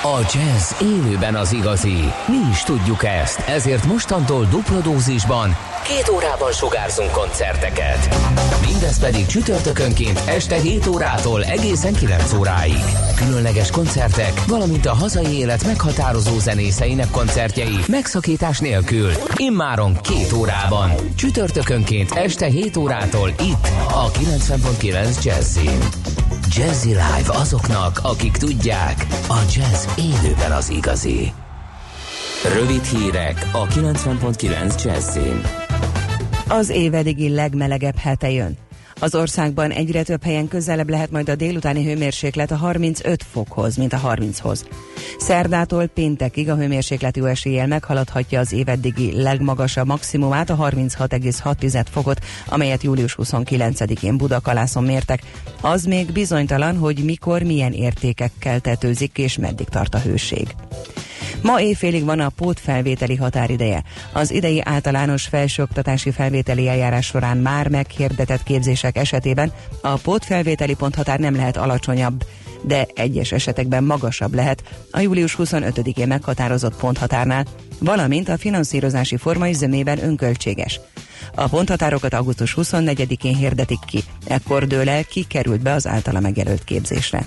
A 0.05 0.19
jazz 0.33 0.73
élőben 0.81 1.35
az 1.35 1.53
igazi. 1.53 1.99
Mi 2.27 2.51
is 2.51 2.63
tudjuk 2.63 3.05
ezt, 3.05 3.39
ezért 3.49 3.85
mostantól 3.85 4.45
dupla 4.45 4.81
dózisban 4.81 5.57
két 5.85 6.09
órában 6.09 6.53
sugárzunk 6.53 7.11
koncerteket. 7.11 8.17
Mindez 8.67 8.99
pedig 8.99 9.27
csütörtökönként 9.27 10.23
este 10.27 10.61
7 10.61 10.87
órától 10.87 11.45
egészen 11.45 11.93
9 11.93 12.33
óráig. 12.33 12.85
Különleges 13.17 13.71
koncertek, 13.71 14.45
valamint 14.47 14.87
a 14.87 14.95
hazai 14.95 15.39
élet 15.39 15.65
meghatározó 15.65 16.39
zenészeinek 16.39 17.11
koncertjei 17.11 17.79
megszakítás 17.87 18.59
nélkül. 18.59 19.11
Immáron 19.37 19.97
két 20.01 20.33
órában. 20.33 20.91
Csütörtökönként 21.17 22.11
este 22.11 22.47
7 22.47 22.77
órától 22.77 23.29
itt 23.29 23.69
a 23.89 24.11
90.9 24.11 25.25
Jazzin. 25.25 25.79
Jazzy 26.57 26.89
Live 26.89 27.33
azoknak, 27.33 27.99
akik 28.03 28.37
tudják, 28.37 29.07
a 29.29 29.39
jazz 29.55 29.87
élőben 29.99 30.53
az 30.53 30.71
igazi. 30.71 31.33
Rövid 32.55 32.85
hírek 32.85 33.49
a 33.53 33.67
90.9 33.67 34.85
Jazzin. 34.85 35.41
Az 36.49 36.69
évedigi 36.69 37.29
legmelegebb 37.29 37.97
hete 37.97 38.31
jön. 38.31 38.57
Az 39.03 39.15
országban 39.15 39.71
egyre 39.71 40.03
több 40.03 40.23
helyen 40.23 40.49
közelebb 40.49 40.91
lehet 40.91 41.11
majd 41.11 41.29
a 41.29 41.35
délutáni 41.35 41.85
hőmérséklet 41.85 42.51
a 42.51 42.57
35 42.57 43.23
fokhoz, 43.31 43.77
mint 43.77 43.93
a 43.93 44.01
30-hoz. 44.01 44.67
Szerdától 45.19 45.87
péntekig 45.87 46.51
a 46.51 46.57
hőmérsékleti 46.57 47.21
eséllyel 47.27 47.67
meghaladhatja 47.67 48.41
az 48.41 48.53
éveddigi 48.53 49.23
legmagasabb 49.23 49.87
maximumát, 49.87 50.51
a 50.51 50.57
36,6 50.57 51.85
fokot, 51.91 52.25
amelyet 52.47 52.83
július 52.83 53.17
29-én 53.23 54.17
Budakalászon 54.17 54.85
mértek. 54.85 55.21
Az 55.61 55.85
még 55.85 56.13
bizonytalan, 56.13 56.77
hogy 56.77 57.05
mikor 57.05 57.43
milyen 57.43 57.73
értékekkel 57.73 58.61
tetőzik 58.61 59.19
és 59.19 59.39
meddig 59.39 59.69
tart 59.69 59.95
a 59.95 59.99
hőség. 59.99 60.55
Ma 61.41 61.61
éjfélig 61.61 62.05
van 62.05 62.21
a 62.21 62.29
pótfelvételi 62.29 63.17
határideje. 63.17 63.83
Az 64.13 64.31
idei 64.31 64.61
általános 64.65 65.23
felsőoktatási 65.23 66.11
felvételi 66.11 66.69
eljárás 66.69 67.07
során 67.07 67.37
már 67.37 67.69
meghirdetett 67.69 68.43
képzések 68.43 68.97
esetében 68.97 69.53
a 69.81 69.97
pótfelvételi 69.97 70.75
ponthatár 70.75 71.19
nem 71.19 71.37
lehet 71.37 71.57
alacsonyabb, 71.57 72.25
de 72.63 72.87
egyes 72.95 73.33
esetekben 73.33 73.85
magasabb 73.85 74.35
lehet 74.35 74.63
a 74.91 75.01
július 75.01 75.37
25-én 75.39 76.07
meghatározott 76.07 76.77
ponthatárnál, 76.77 77.47
valamint 77.79 78.29
a 78.29 78.39
finanszírozási 78.39 79.17
forma 79.17 79.49
is 79.49 79.57
zömében 79.57 80.05
önköltséges. 80.05 80.81
A 81.35 81.49
ponthatárokat 81.49 82.15
augusztus 82.15 82.55
24-én 82.57 83.37
hirdetik 83.37 83.79
ki, 83.87 84.05
ekkor 84.27 84.67
dől 84.67 84.89
el, 84.89 85.05
ki 85.05 85.25
került 85.25 85.61
be 85.61 85.73
az 85.73 85.87
általa 85.87 86.21
megjelölt 86.21 86.65
képzésre. 86.65 87.27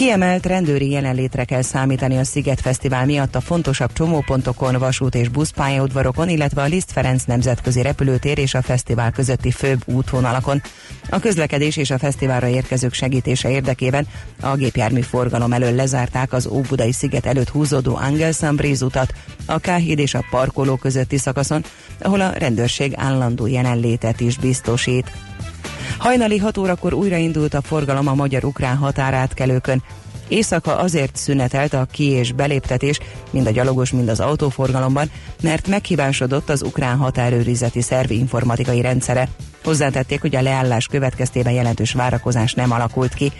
Kiemelt 0.00 0.46
rendőri 0.46 0.90
jelenlétre 0.90 1.44
kell 1.44 1.62
számítani 1.62 2.16
a 2.16 2.24
Sziget 2.24 2.60
Fesztivál 2.60 3.06
miatt 3.06 3.34
a 3.34 3.40
fontosabb 3.40 3.92
csomópontokon, 3.92 4.78
vasút 4.78 5.14
és 5.14 5.28
buszpályaudvarokon, 5.28 6.28
illetve 6.28 6.62
a 6.62 6.66
Liszt 6.66 6.92
Ferenc 6.92 7.24
nemzetközi 7.24 7.82
repülőtér 7.82 8.38
és 8.38 8.54
a 8.54 8.62
fesztivál 8.62 9.10
közötti 9.10 9.50
főbb 9.50 9.82
útvonalakon. 9.84 10.62
A 11.10 11.18
közlekedés 11.18 11.76
és 11.76 11.90
a 11.90 11.98
fesztiválra 11.98 12.48
érkezők 12.48 12.92
segítése 12.92 13.50
érdekében 13.50 14.06
a 14.40 14.56
gépjármű 14.56 15.00
forgalom 15.00 15.52
elől 15.52 15.74
lezárták 15.74 16.32
az 16.32 16.46
Óbudai 16.46 16.92
sziget 16.92 17.26
előtt 17.26 17.48
húzódó 17.48 17.96
Angelszambréz 17.96 18.82
utat, 18.82 19.14
a 19.46 19.58
Káhíd 19.58 19.98
és 19.98 20.14
a 20.14 20.24
parkoló 20.30 20.76
közötti 20.76 21.18
szakaszon, 21.18 21.64
ahol 21.98 22.20
a 22.20 22.32
rendőrség 22.32 22.92
állandó 22.96 23.46
jelenlétet 23.46 24.20
is 24.20 24.38
biztosít. 24.38 25.12
Hajnali 25.98 26.38
6 26.38 26.58
órakor 26.58 26.94
újraindult 26.94 27.54
a 27.54 27.62
forgalom 27.62 28.08
a 28.08 28.14
magyar-ukrán 28.14 28.76
határátkelőkön. 28.76 29.82
Éjszaka 30.28 30.76
azért 30.76 31.16
szünetelt 31.16 31.72
a 31.72 31.86
ki- 31.90 32.04
és 32.04 32.32
beléptetés, 32.32 32.98
mind 33.30 33.46
a 33.46 33.50
gyalogos, 33.50 33.90
mind 33.90 34.08
az 34.08 34.20
autóforgalomban, 34.20 35.10
mert 35.42 35.66
meghibásodott 35.66 36.50
az 36.50 36.62
ukrán 36.62 36.96
határőrizeti 36.96 37.80
szerv 37.80 38.10
informatikai 38.10 38.80
rendszere. 38.80 39.28
Hozzátették, 39.64 40.20
hogy 40.20 40.36
a 40.36 40.42
leállás 40.42 40.86
következtében 40.86 41.52
jelentős 41.52 41.92
várakozás 41.92 42.54
nem 42.54 42.72
alakult 42.72 43.14
ki. 43.14 43.32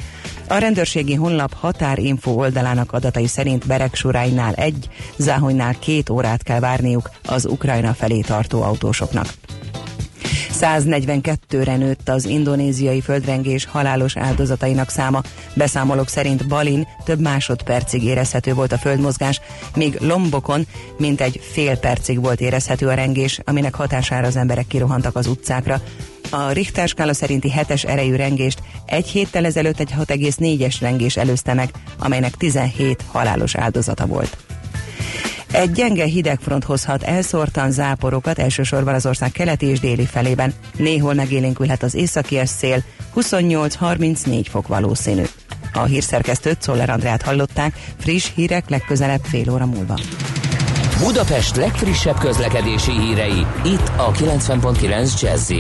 A 0.49 0.59
rendőrségi 0.59 1.15
honlap 1.15 1.55
határinfo 1.55 2.31
oldalának 2.31 2.93
adatai 2.93 3.27
szerint 3.27 3.67
Beregsuráinál 3.67 4.55
egy, 4.55 4.89
Záhonynál 5.17 5.75
két 5.79 6.11
órát 6.11 6.43
kell 6.43 6.61
várniuk 6.61 7.11
az 7.25 7.47
Ukrajna 7.47 7.95
felé 7.95 8.21
tartó 8.21 8.63
autósoknak. 8.63 9.27
142-re 10.61 11.77
nőtt 11.77 12.09
az 12.09 12.25
indonéziai 12.25 13.01
földrengés 13.01 13.65
halálos 13.65 14.17
áldozatainak 14.17 14.91
száma. 14.91 15.23
Beszámolók 15.55 16.09
szerint 16.09 16.47
Balin 16.47 16.89
több 17.05 17.21
másodpercig 17.21 18.05
érezhető 18.05 18.55
volt 18.55 18.73
a 18.73 18.79
földmozgás, 18.79 19.41
míg 19.75 19.97
Lombokon 20.01 20.67
mintegy 20.99 21.41
fél 21.53 21.79
percig 21.79 22.21
volt 22.21 22.41
érezhető 22.41 22.87
a 22.87 22.95
rengés, 22.95 23.41
aminek 23.45 23.75
hatására 23.75 24.27
az 24.27 24.37
emberek 24.37 24.67
kirohantak 24.67 25.17
az 25.17 25.27
utcákra. 25.27 25.81
A 26.31 26.51
Richter 26.51 26.89
skála 26.89 27.13
szerinti 27.13 27.51
hetes 27.51 27.85
erejű 27.85 28.15
rengést 28.15 28.63
egy 28.87 29.07
héttel 29.07 29.45
ezelőtt 29.45 29.81
egy 29.81 29.95
6,4-es 29.99 30.77
rengés 30.81 31.17
előzte 31.17 31.55
meg, 31.55 31.71
amelynek 31.99 32.37
17 32.37 33.05
halálos 33.13 33.55
áldozata 33.55 34.07
volt. 34.07 34.50
Egy 35.53 35.71
gyenge 35.73 36.05
hidegfront 36.05 36.65
hozhat 36.65 37.03
elszórtan 37.03 37.71
záporokat, 37.71 38.39
elsősorban 38.39 38.95
az 38.95 39.07
ország 39.07 39.33
keleti 39.33 39.67
és 39.67 39.81
déli 39.81 40.07
felében. 40.07 40.53
Néhol 40.77 41.15
megélénkülhet 41.15 41.83
az 41.83 41.95
északi 41.95 42.41
szél, 42.45 42.83
28-34 43.17 44.47
fok 44.51 44.69
valószínű. 44.69 45.23
A 45.73 45.83
hírszerkesztőt 45.83 46.63
Szoller 46.63 46.91
Andrát 46.91 47.23
hallották, 47.23 47.75
friss 47.99 48.31
hírek 48.35 48.69
legközelebb 48.71 49.25
fél 49.25 49.51
óra 49.51 49.67
múlva. 49.67 49.99
Budapest 50.99 51.57
legfrissebb 51.57 52.19
közlekedési 52.19 52.93
hírei, 52.93 53.47
itt 53.65 53.93
a 53.97 54.13
90.9 54.13 55.21
jazz 55.21 55.51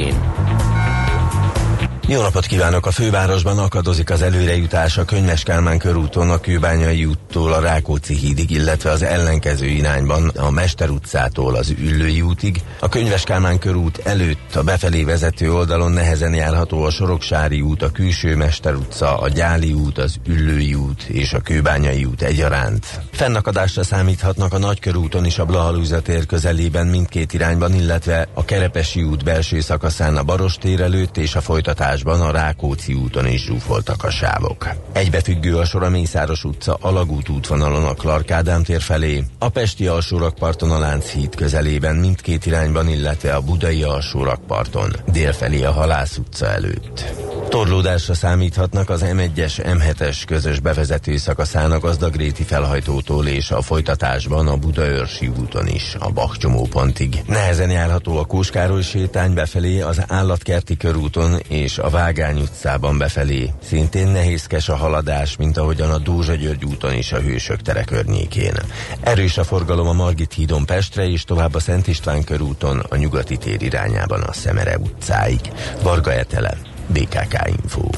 jó 2.10 2.20
napot 2.20 2.46
kívánok! 2.46 2.86
A 2.86 2.90
fővárosban 2.90 3.58
akadozik 3.58 4.10
az 4.10 4.22
előrejutás 4.22 4.98
a 4.98 5.04
Könyves 5.04 5.42
Kálmán 5.42 5.78
körúton, 5.78 6.30
a 6.30 6.40
Kőbányai 6.40 7.04
úttól 7.04 7.52
a 7.52 7.60
Rákóczi 7.60 8.14
hídig, 8.14 8.50
illetve 8.50 8.90
az 8.90 9.02
ellenkező 9.02 9.66
irányban 9.66 10.28
a 10.28 10.50
Mester 10.50 10.90
utcától 10.90 11.54
az 11.54 11.74
Üllői 11.78 12.20
útig. 12.20 12.62
A 12.80 12.88
Könyves 12.88 13.24
Kálmán 13.24 13.58
körút 13.58 13.98
előtt 13.98 14.54
a 14.54 14.62
befelé 14.62 15.04
vezető 15.04 15.52
oldalon 15.52 15.92
nehezen 15.92 16.34
járható 16.34 16.82
a 16.82 16.90
Soroksári 16.90 17.60
út, 17.60 17.82
a 17.82 17.90
Külső 17.90 18.36
Mester 18.36 18.74
utca, 18.74 19.18
a 19.18 19.28
Gyáli 19.28 19.72
út, 19.72 19.98
az 19.98 20.16
Üllői 20.26 20.74
út 20.74 21.02
és 21.02 21.32
a 21.32 21.40
Kőbányai 21.40 22.04
út 22.04 22.22
egyaránt. 22.22 22.86
Fennakadásra 23.12 23.82
számíthatnak 23.82 24.52
a 24.52 24.58
Nagykörúton 24.58 25.24
is 25.24 25.38
a 25.38 25.44
Blahalúza 25.44 26.00
tér 26.00 26.26
közelében 26.26 26.86
mindkét 26.86 27.32
irányban, 27.32 27.74
illetve 27.74 28.28
a 28.34 28.44
Kerepesi 28.44 29.02
út 29.02 29.24
belső 29.24 29.60
szakaszán 29.60 30.16
a 30.16 30.22
Barostér 30.22 30.80
előtt 30.80 31.16
és 31.16 31.34
a 31.34 31.40
folytatás 31.40 31.98
folytatásban 32.00 32.20
a 32.20 32.30
Rákóczi 32.30 32.94
úton 32.94 33.26
is 33.26 33.44
zsúfoltak 33.44 34.04
a 34.04 34.10
sávok. 34.10 34.68
Egybefüggő 34.92 35.56
a 35.56 35.64
sor 35.64 35.82
a 35.82 35.90
Mészáros 35.90 36.44
utca 36.44 36.78
alagút 36.80 37.28
útvonalon 37.28 37.84
a 37.84 37.94
Clark 37.94 38.30
Ádám 38.30 38.62
tér 38.62 38.80
felé, 38.80 39.24
a 39.38 39.48
Pesti 39.48 39.86
alsórakparton 39.86 40.70
a 40.70 40.78
Lánchíd 40.78 41.34
közelében 41.34 41.96
mindkét 41.96 42.46
irányban, 42.46 42.88
illetve 42.88 43.34
a 43.34 43.40
Budai 43.40 43.82
alsórakparton 43.82 44.96
délfelé 45.12 45.62
a 45.62 45.72
Halász 45.72 46.16
utca 46.16 46.46
előtt. 46.46 47.04
Torlódásra 47.50 48.14
számíthatnak 48.14 48.90
az 48.90 49.04
M1-es, 49.04 49.52
M7-es 49.62 50.22
közös 50.26 50.60
bevezető 50.60 51.16
szakaszán 51.16 51.72
a 51.72 51.78
Gazdagréti 51.78 52.42
felhajtótól 52.42 53.26
és 53.26 53.50
a 53.50 53.62
folytatásban 53.62 54.48
a 54.48 54.56
Budaörsi 54.56 55.28
úton 55.40 55.66
is, 55.66 55.96
a 55.98 56.10
Bach 56.10 56.36
csomópontig. 56.36 57.22
Nehezen 57.26 57.70
járható 57.70 58.18
a 58.18 58.24
Kóskároly 58.24 58.82
sétány 58.82 59.34
befelé, 59.34 59.80
az 59.80 60.02
Állatkerti 60.08 60.76
körúton 60.76 61.38
és 61.48 61.78
a 61.78 61.89
Vágány 61.90 62.40
utcában 62.40 62.98
befelé. 62.98 63.50
Szintén 63.62 64.08
nehézkes 64.08 64.68
a 64.68 64.76
haladás, 64.76 65.36
mint 65.36 65.56
ahogyan 65.56 65.90
a 65.90 65.98
Dózsa 65.98 66.34
György 66.34 66.64
úton 66.64 66.94
is 66.94 67.12
a 67.12 67.18
Hősök 67.20 67.62
tere 67.62 67.84
környékén. 67.84 68.52
Erős 69.00 69.38
a 69.38 69.44
forgalom 69.44 69.88
a 69.88 69.92
Margit 69.92 70.32
hídon 70.32 70.66
Pestre 70.66 71.08
és 71.08 71.24
tovább 71.24 71.54
a 71.54 71.60
Szent 71.60 71.86
István 71.86 72.24
körúton 72.24 72.82
a 72.88 72.96
nyugati 72.96 73.36
tér 73.36 73.62
irányában 73.62 74.20
a 74.20 74.32
Szemere 74.32 74.78
utcáig. 74.78 75.40
Varga 75.82 76.12
Etele, 76.12 76.56
BKK 76.86 77.48
Info. 77.62 77.88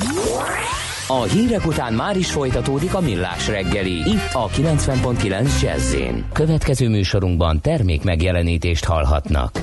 A 1.06 1.22
hírek 1.22 1.66
után 1.66 1.92
már 1.92 2.16
is 2.16 2.32
folytatódik 2.32 2.94
a 2.94 3.00
millás 3.00 3.48
reggeli. 3.48 4.10
Itt 4.10 4.30
a 4.32 4.48
90.9 4.48 5.60
jazz 5.62 5.94
Következő 6.32 6.88
műsorunkban 6.88 7.60
termék 7.60 8.02
megjelenítést 8.02 8.84
hallhatnak. 8.84 9.60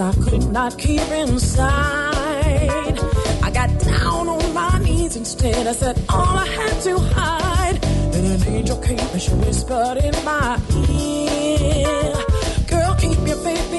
I 0.00 0.12
could 0.12 0.50
not 0.50 0.76
keep 0.76 1.00
inside. 1.10 1.70
I 3.42 3.50
got 3.52 3.70
down 3.78 4.28
on 4.28 4.52
my 4.52 4.78
knees 4.78 5.14
instead. 5.16 5.66
I 5.66 5.72
said 5.72 6.02
all 6.08 6.36
I 6.36 6.46
had 6.46 6.80
to 6.82 6.98
hide. 6.98 7.84
And 7.84 8.26
an 8.26 8.48
angel 8.48 8.76
came 8.78 8.98
and 8.98 9.22
she 9.22 9.30
whispered 9.34 9.98
in 9.98 10.14
my 10.24 10.60
ear. 10.88 12.14
Girl, 12.66 12.94
keep 12.96 13.18
your 13.26 13.36
faith, 13.36 13.70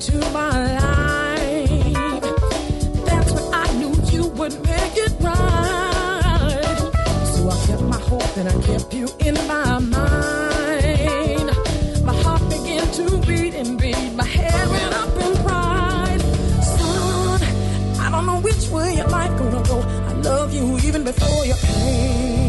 into 0.00 0.18
my 0.30 0.50
life. 0.80 2.22
That's 3.04 3.32
when 3.32 3.52
I 3.52 3.70
knew 3.74 3.92
you 4.10 4.28
would 4.28 4.54
make 4.64 4.96
it 4.96 5.12
right. 5.20 6.78
So 7.34 7.50
I 7.50 7.66
kept 7.66 7.82
my 7.82 7.98
hope 7.98 8.36
and 8.38 8.48
I 8.48 8.62
kept 8.62 8.94
you 8.94 9.08
in 9.18 9.34
my 9.46 9.78
mind. 9.78 11.50
My 12.02 12.14
heart 12.22 12.42
began 12.48 12.86
to 12.92 13.18
beat 13.26 13.54
and 13.54 13.78
beat. 13.78 14.14
My 14.14 14.24
head 14.24 14.68
went 14.70 14.94
up 14.94 15.14
in 15.24 15.36
pride. 15.44 16.22
Son, 16.78 17.42
I 18.00 18.10
don't 18.10 18.24
know 18.24 18.40
which 18.40 18.68
way 18.68 18.94
your 18.96 19.08
life 19.08 19.36
gonna 19.38 19.62
go. 19.64 19.80
I 19.82 20.12
love 20.30 20.54
you 20.54 20.78
even 20.78 21.04
before 21.04 21.44
you 21.44 21.54
came. 21.60 22.40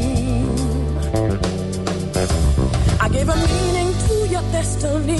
I 3.01 3.09
gave 3.09 3.27
a 3.27 3.35
meaning 3.35 3.93
to 4.07 4.13
your 4.29 4.43
destiny, 4.53 5.19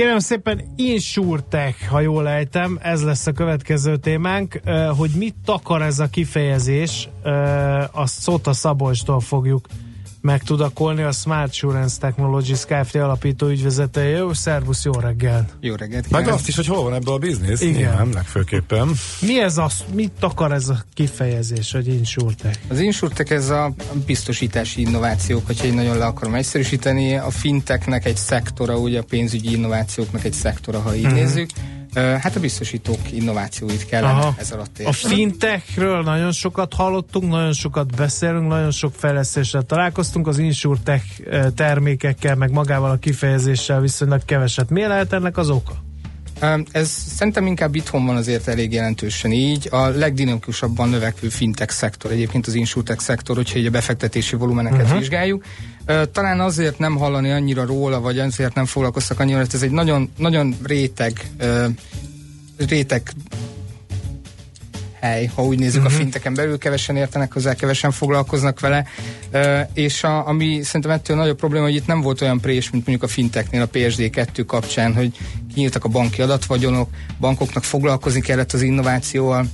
Kérem 0.00 0.18
szépen, 0.18 0.60
Insurtech, 0.76 1.88
ha 1.88 2.00
jól 2.00 2.28
ejtem, 2.28 2.78
ez 2.82 3.02
lesz 3.02 3.26
a 3.26 3.32
következő 3.32 3.96
témánk, 3.96 4.60
hogy 4.96 5.10
mit 5.16 5.34
takar 5.44 5.82
ez 5.82 5.98
a 5.98 6.06
kifejezés, 6.06 7.08
azt 7.92 8.20
Szóta 8.20 8.52
Szabolcstól 8.52 9.20
fogjuk 9.20 9.66
megtudakolni, 10.20 11.02
a 11.02 11.12
Smart 11.12 11.46
Insurance 11.46 11.96
Technologies 12.00 12.64
Kft. 12.64 12.94
alapító 12.94 13.46
ügyvezetője. 13.48 14.16
Jó, 14.16 14.32
szervusz, 14.32 14.84
jó 14.84 14.92
reggel! 14.92 15.48
Jó 15.60 15.74
reggelt! 15.74 16.10
Meg 16.10 16.20
kívánok. 16.20 16.38
azt 16.38 16.48
is, 16.48 16.56
hogy 16.56 16.66
hol 16.66 16.82
van 16.82 16.94
ebből 16.94 17.14
a 17.14 17.18
biznisz. 17.18 17.60
Igen. 17.60 17.74
Nyilván, 17.74 18.08
legfőképpen. 18.14 18.88
Mi 19.20 19.40
ez 19.42 19.58
az, 19.58 19.84
mit 19.94 20.12
takar 20.18 20.52
ez 20.52 20.68
a 20.68 20.84
kifejezés, 20.94 21.72
hogy 21.72 21.86
Insurtech? 21.88 22.58
Az 22.68 22.80
Insurtech 22.80 23.32
ez 23.32 23.48
a 23.50 23.72
biztosítási 24.06 24.80
innovációk, 24.80 25.46
hogyha 25.46 25.66
én 25.66 25.74
nagyon 25.74 25.98
le 25.98 26.04
akarom 26.04 26.34
egyszerűsíteni, 26.34 27.14
a 27.16 27.30
fintechnek 27.30 28.04
egy 28.06 28.16
szektora, 28.16 28.76
ugye 28.78 28.98
a 28.98 29.02
pénzügyi 29.08 29.52
innovációknak 29.52 30.24
egy 30.24 30.32
szektora, 30.32 30.80
ha 30.80 30.94
így 30.94 31.02
Mhm. 31.02 31.12
uh-huh. 31.12 31.26
nézzük. 31.26 31.50
Hát 31.94 32.36
a 32.36 32.40
biztosítók 32.40 33.12
innovációit 33.12 33.86
kellene 33.86 34.12
Aha. 34.12 34.34
ez 34.38 34.52
alatt 34.52 34.78
A 34.78 34.80
érteni. 34.82 35.14
fintechről 35.14 36.02
nagyon 36.02 36.32
sokat 36.32 36.74
hallottunk, 36.74 37.30
nagyon 37.30 37.52
sokat 37.52 37.96
beszélünk, 37.96 38.48
nagyon 38.48 38.70
sok 38.70 38.92
fejlesztéssel 38.94 39.62
találkoztunk, 39.62 40.26
az 40.26 40.38
insurtech 40.38 41.04
termékekkel, 41.54 42.34
meg 42.34 42.50
magával 42.50 42.90
a 42.90 42.96
kifejezéssel 42.96 43.80
viszonylag 43.80 44.24
keveset. 44.24 44.70
Mi 44.70 44.86
lehet 44.86 45.12
ennek 45.12 45.36
az 45.36 45.50
oka? 45.50 45.72
Ez 46.70 46.88
szerintem 46.88 47.46
inkább 47.46 47.74
itthon 47.74 48.06
van 48.06 48.16
azért 48.16 48.48
elég 48.48 48.72
jelentősen 48.72 49.32
így. 49.32 49.68
A 49.70 49.86
legdinamikusabban 49.86 50.88
növekvő 50.88 51.28
fintech 51.28 51.72
szektor, 51.72 52.10
egyébként 52.10 52.46
az 52.46 52.54
insurtech 52.54 53.02
szektor, 53.02 53.36
hogyha 53.36 53.58
így 53.58 53.66
a 53.66 53.70
befektetési 53.70 54.36
volumeneket 54.36 54.82
uh-huh. 54.82 54.98
vizsgáljuk. 54.98 55.44
Talán 56.12 56.40
azért 56.40 56.78
nem 56.78 56.96
hallani 56.96 57.30
annyira 57.30 57.66
róla, 57.66 58.00
vagy 58.00 58.18
azért 58.18 58.54
nem 58.54 58.66
foglalkoztak 58.66 59.20
annyira, 59.20 59.36
mert 59.36 59.54
ez 59.54 59.62
egy 59.62 59.70
nagyon, 59.70 60.10
nagyon 60.16 60.56
réteg, 60.62 61.30
réteg 62.56 63.10
hely, 65.00 65.30
ha 65.34 65.44
úgy 65.44 65.58
nézzük 65.58 65.82
uh-huh. 65.82 65.94
a 65.94 65.98
finteken 65.98 66.34
belül, 66.34 66.58
kevesen 66.58 66.96
értenek 66.96 67.32
hozzá, 67.32 67.54
kevesen 67.54 67.90
foglalkoznak 67.90 68.60
vele, 68.60 68.86
uh, 69.32 69.60
és 69.74 70.04
a, 70.04 70.26
ami 70.26 70.62
szerintem 70.62 70.90
ettől 70.90 71.16
nagyobb 71.16 71.36
probléma, 71.36 71.64
hogy 71.64 71.74
itt 71.74 71.86
nem 71.86 72.00
volt 72.00 72.20
olyan 72.20 72.40
prés, 72.40 72.70
mint 72.70 72.86
mondjuk 72.86 73.10
a 73.10 73.12
finteknél 73.12 73.62
a 73.62 73.68
PSD2 73.68 74.44
kapcsán, 74.46 74.94
hogy 74.94 75.16
kinyíltak 75.54 75.84
a 75.84 75.88
banki 75.88 76.22
adatvagyonok, 76.22 76.88
bankoknak 77.20 77.64
foglalkozni 77.64 78.20
kellett 78.20 78.52
az 78.52 78.62
innovációval, 78.62 79.46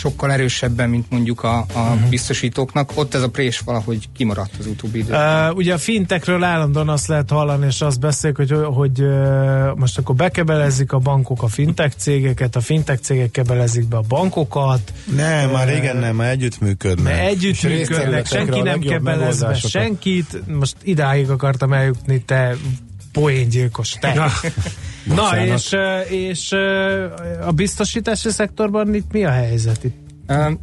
sokkal 0.00 0.32
erősebben, 0.32 0.88
mint 0.88 1.10
mondjuk 1.10 1.42
a, 1.42 1.58
a 1.58 1.64
uh-huh. 1.74 2.08
biztosítóknak. 2.08 2.90
Ott 2.94 3.14
ez 3.14 3.22
a 3.22 3.28
prés 3.28 3.58
valahogy 3.58 4.08
kimaradt 4.16 4.52
az 4.58 4.66
utóbbi 4.66 4.98
időben. 4.98 5.50
Uh, 5.50 5.56
ugye 5.56 5.74
a 5.74 5.78
fintekről 5.78 6.44
állandóan 6.44 6.88
azt 6.88 7.06
lehet 7.06 7.30
hallani, 7.30 7.66
és 7.66 7.80
azt 7.80 8.00
beszélik, 8.00 8.36
hogy, 8.36 8.54
hogy 8.64 9.00
uh, 9.00 9.76
most 9.76 9.98
akkor 9.98 10.14
bekebelezik 10.14 10.92
a 10.92 10.98
bankok 10.98 11.42
a 11.42 11.48
fintek 11.48 11.92
cégeket, 11.96 12.56
a 12.56 12.60
fintek 12.60 12.98
cégek 12.98 13.30
kebelezik 13.30 13.88
be 13.88 13.96
a 13.96 14.04
bankokat. 14.08 14.92
Nem, 15.16 15.50
már 15.50 15.68
régen 15.68 15.96
nem, 15.96 16.16
már 16.16 16.30
együttműködnek. 16.30 17.14
És 17.14 17.20
együttműködnek, 17.20 18.26
senki 18.26 18.60
nem 18.60 18.80
kebelez 18.80 19.40
be 19.40 19.54
senkit. 19.54 20.42
Most 20.46 20.76
idáig 20.82 21.30
akartam 21.30 21.72
eljutni, 21.72 22.22
te 22.22 22.56
poéngyilkos, 23.12 23.96
te. 24.00 24.12
Na, 25.04 25.14
Bocsánat. 25.14 25.58
és, 25.58 25.72
ö, 25.72 26.00
és 26.00 26.52
ö, 26.52 27.04
a 27.46 27.50
biztosítási 27.50 28.30
szektorban 28.30 28.94
itt 28.94 29.12
mi 29.12 29.24
a 29.24 29.30
helyzet? 29.30 29.84
Itt 29.84 30.09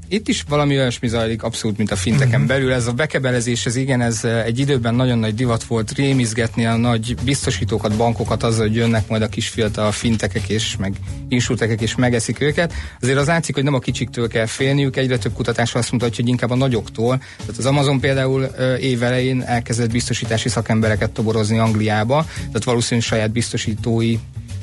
itt 0.09 0.27
is 0.27 0.43
valami 0.49 0.77
olyasmi 0.77 1.07
zajlik 1.07 1.43
abszolút, 1.43 1.77
mint 1.77 1.91
a 1.91 1.95
finteken 1.95 2.39
Mhm. 2.39 2.47
belül. 2.47 2.73
Ez 2.73 2.87
a 2.87 2.91
bekebelezés, 2.91 3.65
ez 3.65 3.75
igen, 3.75 4.01
ez 4.01 4.23
egy 4.23 4.59
időben 4.59 4.95
nagyon 4.95 5.17
nagy 5.19 5.35
divat 5.35 5.63
volt 5.63 5.91
rémizgetni 5.91 6.65
a 6.65 6.75
nagy 6.75 7.15
biztosítókat, 7.23 7.95
bankokat 7.95 8.43
azzal, 8.43 8.67
hogy 8.67 8.75
jönnek 8.75 9.07
majd 9.07 9.21
a 9.21 9.27
kis 9.27 9.47
fiatal 9.47 9.91
fintekek 9.91 10.49
és 10.49 10.77
meg 10.77 10.93
insurtekek 11.27 11.81
és 11.81 11.95
megeszik 11.95 12.41
őket. 12.41 12.73
Azért 13.01 13.17
az 13.17 13.27
látszik, 13.27 13.55
hogy 13.55 13.63
nem 13.63 13.73
a 13.73 13.79
kicsiktől 13.79 14.27
kell 14.27 14.45
félniük, 14.45 14.95
egyre 14.95 15.17
több 15.17 15.33
kutatás 15.33 15.75
azt 15.75 15.91
mutatja, 15.91 16.23
hogy 16.23 16.27
inkább 16.31 16.51
a 16.51 16.55
nagyoktól. 16.55 17.21
Tehát 17.37 17.57
az 17.57 17.65
Amazon 17.65 17.99
például 17.99 18.43
évelején 18.79 19.41
elkezdett 19.41 19.91
biztosítási 19.91 20.49
szakembereket 20.49 21.11
toborozni 21.11 21.57
Angliába, 21.57 22.25
tehát 22.37 22.63
valószínűleg 22.63 23.07
saját 23.09 23.31
biztosítói 23.31 24.17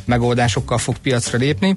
megoldásokkal 0.04 0.78
fog 0.78 0.96
piacra 0.98 1.38
lépni. 1.38 1.76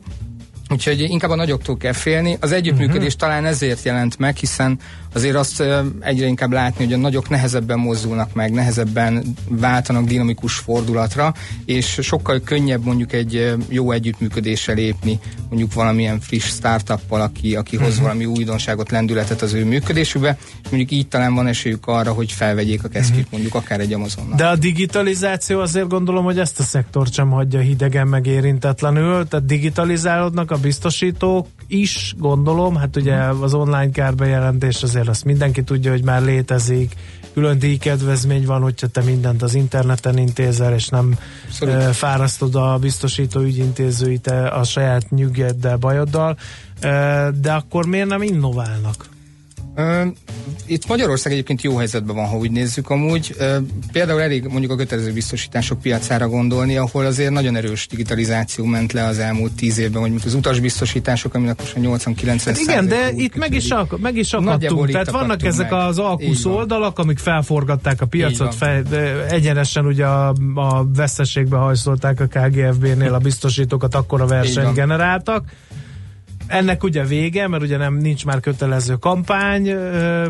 Úgyhogy 0.70 1.02
inkább 1.02 1.30
a 1.32 1.36
nagyoktól 1.36 1.78
kell 1.78 1.94
félni. 1.94 2.38
Az 2.40 2.52
együttműködés 2.52 3.14
uh-huh. 3.14 3.20
talán 3.20 3.46
ezért 3.46 3.84
jelent 3.84 4.18
meg, 4.18 4.36
hiszen 4.36 4.80
azért 5.18 5.36
azt 5.36 5.64
egyre 6.00 6.26
inkább 6.28 6.52
látni, 6.52 6.84
hogy 6.84 6.94
a 6.94 6.98
nagyok 6.98 7.30
nehezebben 7.30 7.80
mozdulnak 7.80 8.34
meg, 8.34 8.52
nehezebben 8.52 9.24
váltanak 9.50 10.06
dinamikus 10.06 10.54
fordulatra, 10.56 11.34
és 11.66 12.00
sokkal 12.02 12.40
könnyebb 12.40 12.84
mondjuk 12.86 13.14
egy 13.14 13.54
jó 13.70 13.92
együttműködéssel 13.92 14.76
lépni, 14.76 15.20
mondjuk 15.50 15.74
valamilyen 15.74 16.20
friss 16.20 16.46
startuppal, 16.46 17.22
aki, 17.22 17.56
aki 17.56 17.78
hoz 17.78 17.94
Mhm. 17.94 18.04
valami 18.04 18.26
újdonságot, 18.26 18.92
lendületet 18.92 19.42
az 19.42 19.54
ő 19.54 19.66
működésükbe, 19.66 20.38
és 20.64 20.70
mondjuk 20.70 20.92
így 20.92 21.08
talán 21.08 21.34
van 21.36 21.48
esélyük 21.48 21.88
arra, 21.88 22.12
hogy 22.14 22.32
felvegyék 22.32 22.84
a 22.84 22.88
kesztyűt 22.88 23.32
mondjuk 23.32 23.56
akár 23.56 23.80
egy 23.80 23.94
Amazonnal. 23.94 24.36
De 24.36 24.48
a 24.48 24.56
digitalizáció 24.56 25.60
azért 25.60 25.88
gondolom, 25.88 26.24
hogy 26.24 26.40
ezt 26.40 26.60
a 26.60 26.64
szektort 26.64 27.14
sem 27.14 27.30
hagyja 27.30 27.60
hidegen 27.60 28.08
meg 28.08 28.26
érintetlenül, 28.26 29.28
tehát 29.28 29.46
digitalizálódnak 29.46 30.52
a 30.52 30.58
biztosítók 30.58 31.48
is, 31.68 32.16
gondolom, 32.18 32.76
hát 32.76 32.96
ugye 32.96 33.16
az 33.16 33.54
online 33.54 33.90
kárbejelentés 33.90 34.84
azért 34.84 35.08
azt 35.08 35.26
mindenki 35.26 35.64
tudja, 35.64 35.92
hogy 35.92 36.04
már 36.04 36.22
létezik, 36.22 36.96
külön 37.34 37.60
díjkedvezmény 37.60 38.46
van, 38.46 38.62
hogyha 38.62 38.88
te 38.88 39.02
mindent 39.02 39.42
az 39.42 39.54
interneten 39.54 40.18
intézel, 40.18 40.74
és 40.74 40.88
nem 40.88 41.18
e, 41.60 41.80
fárasztod 41.80 42.56
a 42.56 42.78
biztosító 42.78 43.40
ügyintézőit 43.40 44.28
a 44.28 44.64
saját 44.64 45.10
nyüggyeddel, 45.10 45.78
bajoddal, 45.78 46.38
de 47.42 47.54
akkor 47.54 47.86
miért 47.86 48.08
nem 48.08 48.22
innoválnak? 48.22 49.16
Itt 50.66 50.88
Magyarország 50.88 51.32
egyébként 51.34 51.62
jó 51.62 51.76
helyzetben 51.76 52.16
van, 52.16 52.26
ha 52.26 52.38
úgy 52.38 52.52
nézzük 52.52 52.90
amúgy. 52.90 53.36
Például 53.92 54.22
elég 54.22 54.44
mondjuk 54.44 54.72
a 54.72 54.76
kötelező 54.76 55.14
biztosítások 55.14 55.82
piacára 55.82 56.28
gondolni, 56.28 56.78
ahol 56.78 57.06
azért 57.06 57.32
nagyon 57.32 57.56
erős 57.56 57.88
digitalizáció 57.88 58.66
ment 58.66 58.94
le 58.94 59.06
az 59.06 59.20
elmúlt 59.20 59.52
tíz 59.52 59.78
évben, 59.78 60.02
hogy 60.02 60.12
az 60.26 60.34
utasbiztosítások, 60.34 61.34
aminek 61.34 61.60
most 61.60 61.76
a 61.76 61.80
80-90 61.80 62.42
Hát 62.46 62.58
igen, 62.58 62.88
de 62.88 63.12
itt 63.16 63.36
meg 63.36 63.54
is, 63.54 63.70
ak- 63.70 64.00
meg 64.00 64.18
is 64.18 64.34
akadtunk. 64.34 64.92
Tehát 64.92 65.12
vannak 65.12 65.44
ezek 65.44 65.70
meg. 65.70 65.80
az 65.80 66.00
alkusz 66.00 66.46
oldalak, 66.46 67.00
amik 67.00 67.18
felforgatták 67.18 68.02
a 68.02 68.06
piacot, 68.06 68.56
fej, 68.56 68.82
egyenesen 69.30 69.86
ugye 69.86 70.06
a, 70.06 70.34
a 70.56 70.88
veszteségbe 70.96 71.58
hajszolták 71.58 72.20
a 72.20 72.26
KGFB-nél 72.26 73.14
a 73.14 73.18
biztosítókat, 73.20 73.96
akkor 73.96 74.22
a 74.22 74.26
versenyt 74.26 74.74
generáltak. 74.74 75.44
Ennek 76.48 76.84
ugye 76.84 77.04
vége, 77.06 77.48
mert 77.48 77.64
ugye 77.64 77.78
nem 77.78 77.94
nincs 77.94 78.26
már 78.26 78.40
kötelező 78.40 78.96
kampány, 78.96 79.76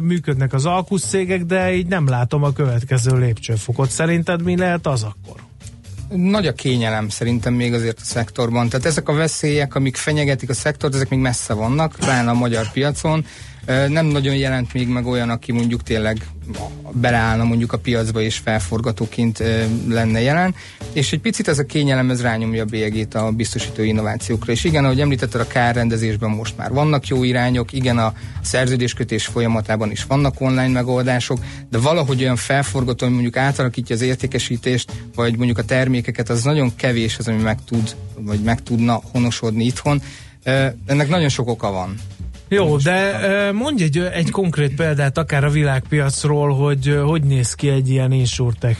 működnek 0.01 0.53
az 0.53 0.65
alkusz 0.65 1.05
cégek, 1.05 1.43
de 1.43 1.73
így 1.73 1.87
nem 1.87 2.07
látom 2.07 2.43
a 2.43 2.53
következő 2.53 3.17
lépcsőfokot. 3.17 3.89
Szerinted 3.89 4.43
mi 4.43 4.57
lehet 4.57 4.87
az 4.87 5.03
akkor? 5.03 5.39
Nagy 6.09 6.47
a 6.47 6.53
kényelem 6.53 7.09
szerintem 7.09 7.53
még 7.53 7.73
azért 7.73 7.99
a 7.99 8.03
szektorban. 8.03 8.69
Tehát 8.69 8.85
ezek 8.85 9.09
a 9.09 9.13
veszélyek, 9.13 9.75
amik 9.75 9.95
fenyegetik 9.95 10.49
a 10.49 10.53
szektort, 10.53 10.95
ezek 10.95 11.09
még 11.09 11.19
messze 11.19 11.53
vannak, 11.53 11.95
pláne 11.99 12.29
a 12.29 12.33
magyar 12.33 12.71
piacon. 12.71 13.25
Nem 13.87 14.05
nagyon 14.05 14.35
jelent 14.35 14.73
még 14.73 14.87
meg 14.87 15.05
olyan, 15.05 15.29
aki 15.29 15.51
mondjuk 15.51 15.83
tényleg 15.83 16.27
beleállna 16.91 17.43
mondjuk 17.43 17.73
a 17.73 17.77
piacba 17.77 18.21
és 18.21 18.37
felforgatóként 18.37 19.43
lenne 19.87 20.21
jelen. 20.21 20.55
És 20.93 21.11
egy 21.11 21.19
picit 21.19 21.47
ez 21.47 21.59
a 21.59 21.65
kényelem, 21.65 22.09
ez 22.09 22.21
rányomja 22.21 22.63
a 22.63 22.65
bélyegét 22.65 23.15
a 23.15 23.31
biztosító 23.31 23.83
innovációkra. 23.83 24.51
És 24.51 24.63
igen, 24.63 24.85
ahogy 24.85 25.01
említetted, 25.01 25.41
a 25.41 25.47
kárrendezésben 25.47 26.29
most 26.29 26.57
már 26.57 26.71
vannak 26.71 27.07
jó 27.07 27.23
irányok, 27.23 27.73
igen, 27.73 27.97
a 27.97 28.13
szerződéskötés 28.41 29.25
folyamatában 29.25 29.91
is 29.91 30.03
vannak 30.03 30.41
online 30.41 30.67
megoldások, 30.67 31.39
de 31.69 31.77
valahogy 31.77 32.21
olyan 32.21 32.35
felforgató, 32.35 33.05
hogy 33.05 33.13
mondjuk 33.13 33.37
átalakítja 33.37 33.95
az 33.95 34.01
értékesítést, 34.01 34.91
vagy 35.15 35.37
mondjuk 35.37 35.57
a 35.57 35.63
termékeket, 35.63 36.29
az 36.29 36.43
nagyon 36.43 36.75
kevés 36.75 37.17
az, 37.17 37.27
ami 37.27 37.41
meg 37.41 37.57
tud, 37.65 37.95
vagy 38.15 38.39
meg 38.39 38.63
tudna 38.63 39.01
honosodni 39.11 39.65
itthon. 39.65 40.01
Ennek 40.85 41.09
nagyon 41.09 41.29
sok 41.29 41.47
oka 41.47 41.71
van. 41.71 41.95
Jó, 42.47 42.77
de 42.77 43.51
mondj 43.53 43.83
egy, 43.83 43.97
egy 43.97 44.31
konkrét 44.31 44.75
példát 44.75 45.17
akár 45.17 45.43
a 45.43 45.49
világpiacról, 45.49 46.55
hogy 46.55 46.99
hogy 47.05 47.23
néz 47.23 47.53
ki 47.53 47.69
egy 47.69 47.89
ilyen 47.89 48.11
insurtech 48.11 48.77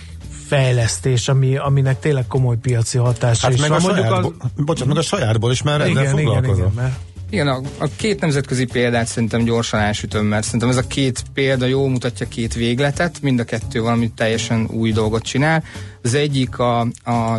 fejlesztés, 0.48 1.28
ami, 1.28 1.58
aminek 1.58 2.00
tényleg 2.00 2.28
komoly 2.28 2.58
piaci 2.58 2.98
hatása 2.98 3.46
Hát 3.46 3.56
is 3.56 3.62
meg 3.62 3.70
van. 3.70 3.80
a, 3.80 3.84
Mondjuk 3.84 4.06
saját, 4.08 4.24
az... 4.24 4.50
bocsánat, 4.66 4.94
meg 4.94 5.04
a 5.04 5.08
sajátból 5.08 5.52
is 5.52 5.62
már 5.62 5.82
ezzel 5.82 5.90
igen, 5.92 6.04
igen, 6.04 6.16
foglalkozom. 6.16 6.72
igen, 6.72 6.72
mert 6.84 6.96
Igen, 7.30 7.48
a, 7.48 7.62
a 7.78 7.88
két 7.96 8.22
nemzetközi 8.22 8.66
példát 8.66 9.08
szerintem 9.08 9.44
gyorsan 9.44 9.80
elsütöm, 9.80 10.26
mert 10.26 10.44
szerintem 10.44 10.70
ez 10.70 10.78
a 10.78 10.88
két 10.88 11.24
példa 11.34 11.66
jól 11.66 11.90
mutatja 11.90 12.28
két 12.28 12.54
végletet, 12.54 13.22
mind 13.22 13.40
a 13.40 13.44
kettő 13.44 13.82
valami 13.82 14.12
teljesen 14.16 14.68
új 14.72 14.92
dolgot 14.92 15.24
csinál. 15.24 15.64
Az 16.04 16.14
egyik 16.14 16.60
a, 16.60 16.80
a 17.04 17.38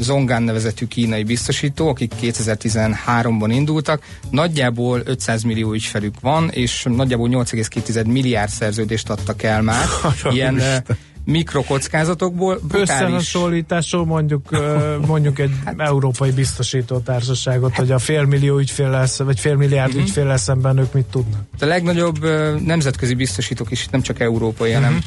Zongán 0.00 0.42
nevezetű 0.42 0.86
kínai 0.86 1.22
biztosító, 1.24 1.88
akik 1.88 2.12
2013-ban 2.22 3.48
indultak. 3.50 4.02
Nagyjából 4.30 5.00
500 5.04 5.42
millió 5.42 5.72
ügyfelük 5.72 6.20
van, 6.20 6.48
és 6.50 6.86
nagyjából 6.90 7.28
8,2 7.28 8.06
milliárd 8.06 8.50
szerződést 8.50 9.10
adtak 9.10 9.42
el 9.42 9.62
már. 9.62 9.86
Ilyen 10.32 10.58
eh, 10.60 10.76
mikrokockázatokból. 11.24 12.60
Összehasonlításról 12.72 14.04
mondjuk, 14.04 14.48
mondjuk 15.06 15.38
egy 15.38 15.50
európai 15.76 16.30
biztosító 16.30 16.98
társaságot, 16.98 17.74
hogy 17.76 17.90
a 17.90 17.98
félmillió 17.98 18.58
ügyfél 18.58 18.90
lesz, 18.90 19.18
vagy 19.18 19.40
félmilliárd 19.40 19.92
Mhm. 19.92 20.00
ügyfél 20.02 20.36
szemben 20.36 20.78
ők 20.78 20.92
mit 20.92 21.04
tudnak. 21.04 21.40
A 21.60 21.64
legnagyobb 21.64 22.24
nemzetközi 22.64 23.14
biztosítók 23.14 23.70
is, 23.70 23.88
nem 23.90 24.00
csak 24.02 24.20
európai, 24.20 24.72
hanem 24.72 24.98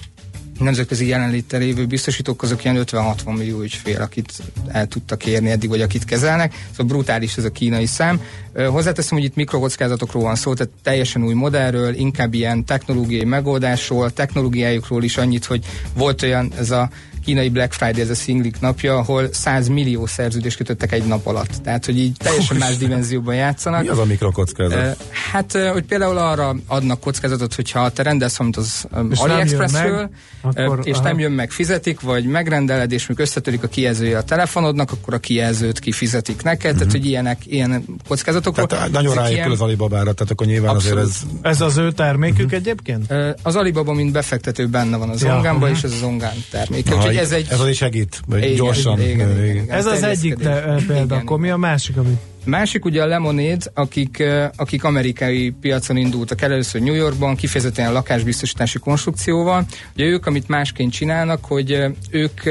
nemzetközi 0.63 1.07
jelenléttel 1.07 1.59
lévő 1.59 1.85
biztosítók, 1.85 2.43
azok 2.43 2.63
ilyen 2.63 2.83
50-60 2.85 3.37
millió 3.37 3.61
ügyfél, 3.61 4.01
akit 4.01 4.33
el 4.67 4.87
tudtak 4.87 5.25
érni 5.25 5.49
eddig, 5.49 5.69
vagy 5.69 5.81
akit 5.81 6.05
kezelnek. 6.05 6.53
Szóval 6.69 6.85
brutális 6.85 7.37
ez 7.37 7.43
a 7.43 7.51
kínai 7.51 7.85
szám. 7.85 8.21
Hozzáteszem, 8.53 9.17
hogy 9.17 9.27
itt 9.27 9.35
mikrokockázatokról 9.35 10.23
van 10.23 10.35
szó, 10.35 10.53
tehát 10.53 10.73
teljesen 10.83 11.23
új 11.23 11.33
modellről, 11.33 11.93
inkább 11.93 12.33
ilyen 12.33 12.65
technológiai 12.65 13.25
megoldásról, 13.25 14.11
technológiájukról 14.11 15.03
is 15.03 15.17
annyit, 15.17 15.45
hogy 15.45 15.65
volt 15.93 16.21
olyan 16.21 16.51
ez 16.57 16.71
a 16.71 16.89
kínai 17.25 17.49
Black 17.49 17.73
Friday, 17.73 18.01
ez 18.01 18.09
a 18.09 18.15
szinglik 18.15 18.59
napja, 18.59 18.97
ahol 18.97 19.27
100 19.33 19.67
millió 19.67 20.05
szerződést 20.05 20.57
kötöttek 20.57 20.91
egy 20.91 21.03
nap 21.07 21.25
alatt. 21.27 21.51
Tehát, 21.63 21.85
hogy 21.85 21.97
így 21.99 22.15
teljesen 22.17 22.57
más 22.57 22.77
dimenzióban 22.77 23.35
játszanak. 23.35 23.81
Mi 23.81 23.87
az 23.87 23.97
a 23.97 24.05
mikrokockázat? 24.05 25.03
Hát, 25.31 25.51
hogy 25.73 25.83
például 25.83 26.17
arra 26.17 26.55
adnak 26.67 26.99
kockázatot, 26.99 27.53
hogyha 27.53 27.89
te 27.89 28.03
rendelsz 28.03 28.37
valamit 28.37 28.57
az 28.57 28.87
És 28.91 28.91
nem 28.91 29.07
jön 29.11 29.29
AliExpressről, 29.31 30.09
meg, 30.43 30.57
ö, 30.57 30.63
akkor- 30.65 30.87
és 30.87 30.93
aha. 30.95 31.03
nem 31.03 31.19
jön 31.19 31.31
meg, 31.31 31.51
fizetik, 31.51 31.99
vagy 32.01 32.25
megrendeled, 32.25 32.91
és 32.91 33.07
még 33.07 33.19
összetörik 33.19 33.63
a 33.63 33.67
kijelzője 33.67 34.17
a 34.17 34.23
telefonodnak, 34.23 34.91
akkor 34.91 35.13
a 35.13 35.17
kijelzőt 35.17 35.79
kifizetik 35.79 36.43
neked, 36.43 36.75
tehát, 36.75 36.91
hogy 36.91 37.05
ilyenek, 37.05 37.45
ilyen 37.45 37.85
kockázatokról. 38.07 38.67
Tehát 38.67 38.91
nagyon 38.91 39.15
ráépül 39.15 39.35
ilyen- 39.35 39.51
az 39.51 39.61
Alibabára, 39.61 40.13
tehát 40.13 40.31
akkor 40.31 40.47
nyilván 40.47 40.75
Abszolút. 40.75 40.97
azért 41.03 41.15
ez... 41.41 41.49
Ez 41.51 41.61
az 41.61 41.77
ő 41.77 41.91
termékük 41.91 42.51
egyébként? 42.51 43.05
Ö, 43.11 43.29
Az 43.41 43.55
Alibaba, 43.55 43.93
mint 43.93 44.11
befektető 44.11 44.67
benne 44.67 44.97
van 44.97 45.09
az 45.09 45.21
Ja, 45.21 45.27
Zongánban, 45.33 45.63
aha. 45.69 45.77
és 45.77 45.83
ez 45.83 45.91
az 45.91 45.97
Zongán 45.97 46.33
terméke. 46.51 46.93
Aha, 46.93 47.11
Úgyhogy 47.13 47.25
ez 47.25 47.31
egy... 47.31 47.47
ez 47.49 47.59
az 47.59 47.67
is 47.67 47.77
segít, 47.77 48.21
Igen, 48.35 48.55
gyorsan. 48.55 49.01
igen, 49.01 49.13
igen, 49.13 49.45
igen. 49.45 49.65
Ez 49.69 49.85
az 49.85 50.03
egyik 50.03 50.35
te, 50.35 50.43
terjeszkedés. 50.43 50.85
példa, 50.85 51.03
Igen, 51.03 51.17
akkor 51.17 51.39
mi 51.39 51.49
a 51.49 51.57
másik, 51.57 51.97
amit 51.97 52.19
Másik 52.45 52.85
ugye 52.85 53.01
a 53.01 53.05
Lemonade, 53.05 53.65
akik, 53.73 54.23
akik 54.55 54.83
amerikai 54.83 55.49
piacon 55.49 55.97
indultak 55.97 56.41
el 56.41 56.51
először 56.51 56.81
New 56.81 56.93
Yorkban, 56.93 57.35
kifejezetten 57.35 57.87
a 57.87 57.91
lakásbiztosítási 57.91 58.79
konstrukcióval. 58.79 59.65
Ugye 59.95 60.05
ők, 60.05 60.25
amit 60.25 60.47
másként 60.47 60.91
csinálnak, 60.91 61.45
hogy 61.45 61.85
ők 62.09 62.41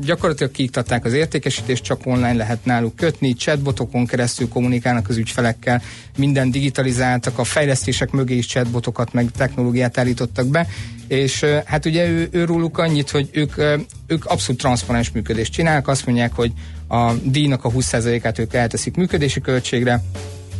gyakorlatilag 0.00 0.52
kiiktatták 0.52 1.04
az 1.04 1.12
értékesítést, 1.12 1.84
csak 1.84 2.00
online 2.04 2.32
lehet 2.32 2.64
náluk 2.64 2.96
kötni, 2.96 3.34
chatbotokon 3.34 4.06
keresztül 4.06 4.48
kommunikálnak 4.48 5.08
az 5.08 5.16
ügyfelekkel, 5.16 5.82
minden 6.16 6.50
digitalizáltak, 6.50 7.38
a 7.38 7.44
fejlesztések 7.44 8.10
mögé 8.10 8.36
is 8.36 8.46
chatbotokat, 8.46 9.12
meg 9.12 9.30
technológiát 9.36 9.98
állítottak 9.98 10.46
be, 10.46 10.66
és 11.06 11.44
hát 11.64 11.86
ugye 11.86 12.08
ő, 12.08 12.28
ő 12.30 12.44
róluk 12.44 12.78
annyit, 12.78 13.10
hogy 13.10 13.28
ők, 13.32 13.56
ők 14.06 14.24
abszolút 14.24 14.60
transzparens 14.60 15.10
működést 15.10 15.52
csinálnak, 15.52 15.88
azt 15.88 16.06
mondják, 16.06 16.32
hogy 16.32 16.52
a 16.88 17.12
díjnak 17.22 17.64
a 17.64 17.70
20%-át 17.70 18.38
ők 18.38 18.54
elteszik 18.54 18.96
működési 18.96 19.40
költségre, 19.40 20.02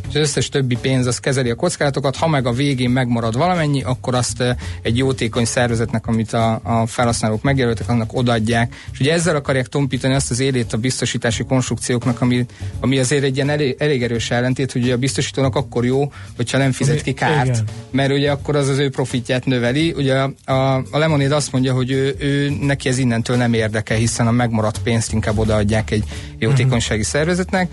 és 0.09 0.14
az 0.14 0.20
összes 0.20 0.48
többi 0.48 0.76
pénz 0.80 1.06
az 1.06 1.18
kezeli 1.18 1.50
a 1.50 1.54
kockázatokat, 1.54 2.16
ha 2.16 2.28
meg 2.28 2.46
a 2.46 2.52
végén 2.52 2.90
megmarad 2.90 3.36
valamennyi, 3.36 3.82
akkor 3.82 4.14
azt 4.14 4.40
ö, 4.40 4.50
egy 4.82 4.96
jótékony 4.96 5.44
szervezetnek, 5.44 6.06
amit 6.06 6.32
a, 6.32 6.61
a 6.62 6.86
felhasználók 6.86 7.42
megjelöltek, 7.42 7.88
annak 7.88 8.16
odaadják. 8.16 8.74
És 8.92 9.00
ugye 9.00 9.12
ezzel 9.12 9.36
akarják 9.36 9.66
tompítani 9.66 10.14
azt 10.14 10.30
az 10.30 10.40
élét 10.40 10.72
a 10.72 10.76
biztosítási 10.76 11.44
konstrukcióknak, 11.44 12.20
ami, 12.20 12.46
ami 12.80 12.98
azért 12.98 13.22
egy 13.22 13.34
ilyen 13.34 13.48
elég, 13.48 13.76
elég 13.78 14.02
erős 14.02 14.30
ellentét, 14.30 14.72
hogy 14.72 14.82
ugye 14.82 14.92
a 14.92 14.96
biztosítónak 14.96 15.56
akkor 15.56 15.84
jó, 15.84 16.12
hogyha 16.36 16.59
nem 16.59 16.72
fizet 16.72 17.02
ki 17.02 17.12
kárt, 17.12 17.48
Igen. 17.48 17.64
mert 17.90 18.12
ugye 18.12 18.30
akkor 18.30 18.56
az 18.56 18.68
az 18.68 18.78
ő 18.78 18.90
profitját 18.90 19.44
növeli. 19.44 19.94
Ugye 19.96 20.14
a, 20.14 20.32
a, 20.44 20.76
a 20.90 20.98
Lemonade 20.98 21.34
azt 21.34 21.52
mondja, 21.52 21.72
hogy 21.72 21.90
ő, 21.90 22.16
ő 22.18 22.56
neki 22.61 22.88
ez 22.88 22.98
innentől 22.98 23.36
nem 23.36 23.52
érdekel, 23.52 23.96
hiszen 23.96 24.26
a 24.26 24.30
megmaradt 24.30 24.78
pénzt 24.82 25.12
inkább 25.12 25.38
odaadják 25.38 25.90
egy 25.90 26.04
jótékonysági 26.38 27.02
szervezetnek. 27.02 27.70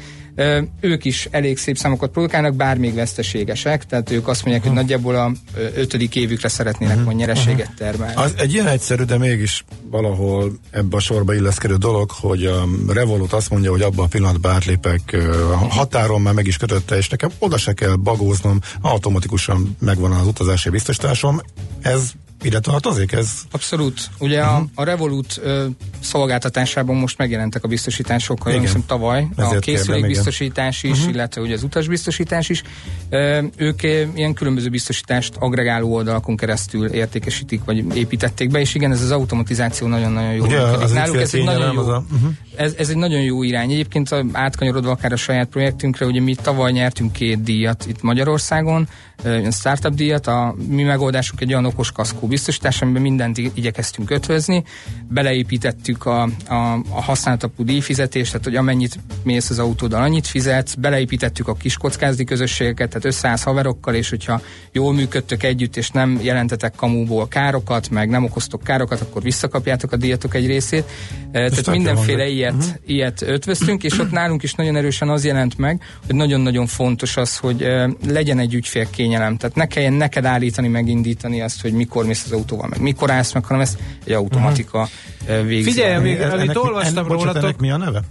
Ők 0.79 1.05
is 1.05 1.27
elég 1.31 1.57
szép 1.57 1.77
számokat 1.77 2.11
produkálnak, 2.11 2.55
bár 2.55 2.77
még 2.77 2.93
veszteségesek, 2.93 3.85
tehát 3.85 4.11
ők 4.11 4.27
azt 4.27 4.43
mondják, 4.43 4.65
hogy 4.65 4.75
nagyjából 4.75 5.15
a 5.15 5.31
ötödik 5.75 6.15
évükre 6.15 6.47
szeretnének 6.47 7.03
majd 7.03 7.17
nyereséget 7.17 7.71
termelni. 7.77 8.15
Az 8.15 8.33
egy 8.37 8.53
ilyen 8.53 8.67
egyszerű, 8.67 9.03
de 9.03 9.17
mégis 9.17 9.65
valahol 9.89 10.51
ebbe 10.71 10.95
a 10.95 10.99
sorba 10.99 11.33
illeszkedő 11.33 11.75
dolog, 11.75 12.11
hogy 12.11 12.45
a 12.45 12.67
Revolut 12.87 13.33
azt 13.33 13.49
mondja, 13.49 13.71
hogy 13.71 13.81
abban 13.81 14.05
a 14.05 14.07
pillanatban 14.07 14.51
átlépek 14.51 15.17
a 15.51 15.55
határon, 15.55 16.21
már 16.21 16.33
meg 16.33 16.47
is 16.47 16.57
kötötte, 16.57 16.97
és 16.97 17.09
nekem 17.09 17.29
oda 17.39 17.57
se 17.57 17.73
kell 17.73 17.95
bagóznom, 17.95 18.59
automatikusan 18.81 19.75
megvan 19.79 20.11
az 20.11 20.27
utazási 20.27 20.69
biztosításom. 20.69 21.41
Ez 21.81 22.11
ide 22.45 22.59
tartozik? 22.59 23.11
Ez 23.11 23.29
Abszolút. 23.51 24.09
Ugye 24.19 24.41
uh-huh. 24.41 24.57
a, 24.57 24.81
a 24.81 24.83
Revolut 24.83 25.39
ö, 25.43 25.65
szolgáltatásában 25.99 26.95
most 26.95 27.17
megjelentek 27.17 27.63
a 27.63 27.67
biztosítások, 27.67 28.43
Igen. 28.47 28.59
hiszem 28.59 28.83
tavaly, 28.85 29.27
Ezért 29.35 29.55
a 29.55 29.59
készülékbiztosítás 29.59 30.83
is, 30.83 30.91
uh-huh. 30.91 31.13
illetve 31.13 31.41
ugye 31.41 31.53
az 31.53 31.63
utasbiztosítás 31.63 32.49
is. 32.49 32.63
Ö, 33.09 33.43
ők 33.55 33.83
ilyen 33.83 34.33
különböző 34.33 34.69
biztosítást 34.69 35.35
agregáló 35.39 35.93
oldalakon 35.93 36.37
keresztül 36.37 36.87
értékesítik, 36.87 37.63
vagy 37.63 37.95
építették 37.95 38.49
be, 38.49 38.59
és 38.59 38.75
igen, 38.75 38.91
ez 38.91 39.01
az 39.01 39.11
automatizáció 39.11 39.87
nagyon-nagyon 39.87 40.33
jó. 40.33 40.43
Ugye, 40.43 40.59
az 40.59 40.91
Náluk 40.91 41.15
ez 41.15 41.33
egy 41.33 41.43
nagyon 41.43 41.73
jó, 41.73 41.79
az 41.79 41.87
a- 41.87 42.03
uh-huh. 42.13 42.31
Ez, 42.57 42.73
ez 42.77 42.89
egy 42.89 42.97
nagyon 42.97 43.21
jó 43.21 43.43
irány. 43.43 43.71
Egyébként 43.71 44.11
a- 44.11 44.25
átkanyarodva 44.31 44.91
akár 44.91 45.11
a 45.11 45.15
saját 45.15 45.47
projektünkre, 45.47 46.05
ugye 46.05 46.21
mi 46.21 46.35
tavaly 46.35 46.71
nyertünk 46.71 47.11
két 47.11 47.43
díjat 47.43 47.85
itt 47.87 48.01
Magyarországon, 48.01 48.87
ilyen 49.23 49.51
startup 49.51 49.93
díjat, 49.93 50.27
a 50.27 50.55
mi 50.67 50.83
megoldásunk 50.83 51.41
egy 51.41 51.51
olyan 51.51 51.65
okos 51.65 51.91
kaszkó 51.91 52.27
biztosítás, 52.27 52.81
amiben 52.81 53.01
mindent 53.01 53.37
igyekeztünk 53.37 54.09
ötvözni, 54.11 54.63
beleépítettük 55.09 56.05
a, 56.05 56.21
a, 56.47 56.55
a 56.89 57.01
használtatú 57.01 57.63
díjfizetést, 57.63 58.31
tehát 58.31 58.45
hogy 58.45 58.55
amennyit 58.55 58.99
mész 59.23 59.49
az 59.49 59.59
autóddal, 59.59 60.01
annyit 60.01 60.27
fizetsz, 60.27 60.73
beleépítettük 60.73 61.47
a 61.47 61.53
kis 61.55 61.77
kockázati 61.77 62.23
közösségeket, 62.23 62.87
tehát 62.89 63.05
összeállsz 63.05 63.43
haverokkal, 63.43 63.93
és 63.95 64.09
hogyha 64.09 64.41
jól 64.71 64.93
működtök 64.93 65.43
együtt, 65.43 65.77
és 65.77 65.89
nem 65.89 66.19
jelentetek 66.21 66.75
kamúból 66.75 67.27
károkat, 67.27 67.89
meg 67.89 68.09
nem 68.09 68.23
okoztok 68.23 68.63
károkat, 68.63 69.01
akkor 69.01 69.21
visszakapjátok 69.21 69.91
a 69.91 69.95
díjatok 69.97 70.33
egy 70.35 70.47
részét. 70.47 70.83
Eh, 71.31 71.49
Tehát 71.49 71.69
mindenféle 71.69 72.17
hangzik. 72.23 72.37
Ilyet, 72.45 72.63
uh-huh. 72.63 72.81
ilyet 72.85 73.21
ötvöztünk, 73.21 73.83
és 73.83 73.99
ott 73.99 74.11
nálunk 74.11 74.43
is 74.43 74.53
nagyon 74.53 74.75
erősen 74.75 75.09
az 75.09 75.25
jelent 75.25 75.57
meg, 75.57 75.81
hogy 76.05 76.15
nagyon-nagyon 76.15 76.67
fontos 76.67 77.17
az, 77.17 77.37
hogy 77.37 77.63
uh, 77.63 77.91
legyen 78.07 78.39
egy 78.39 78.53
ügyfélkényelem. 78.53 79.37
Tehát 79.37 79.55
ne 79.55 79.65
kelljen 79.65 79.93
neked 79.93 80.25
állítani, 80.25 80.67
megindítani 80.67 81.41
azt, 81.41 81.61
hogy 81.61 81.73
mikor 81.73 82.05
mész 82.05 82.23
az 82.25 82.31
autóval, 82.31 82.67
meg 82.67 82.79
mikor 82.79 83.11
állsz 83.11 83.33
meg, 83.33 83.45
hanem 83.45 83.61
ezt 83.61 83.77
egy 84.05 84.13
automatika 84.13 84.89
uh-huh. 85.27 85.45
végzi. 85.45 85.71
Figyelj, 85.71 86.01
még, 86.01 86.17
Ez- 86.17 86.33
amit 86.33 86.55
olvastam 86.55 86.97
ennek, 86.97 87.07
bocsánat, 87.07 87.35
ennek 87.35 87.41
rólatok, 87.41 87.59
mi 87.59 87.71
a 87.71 87.77
neve? 87.77 88.01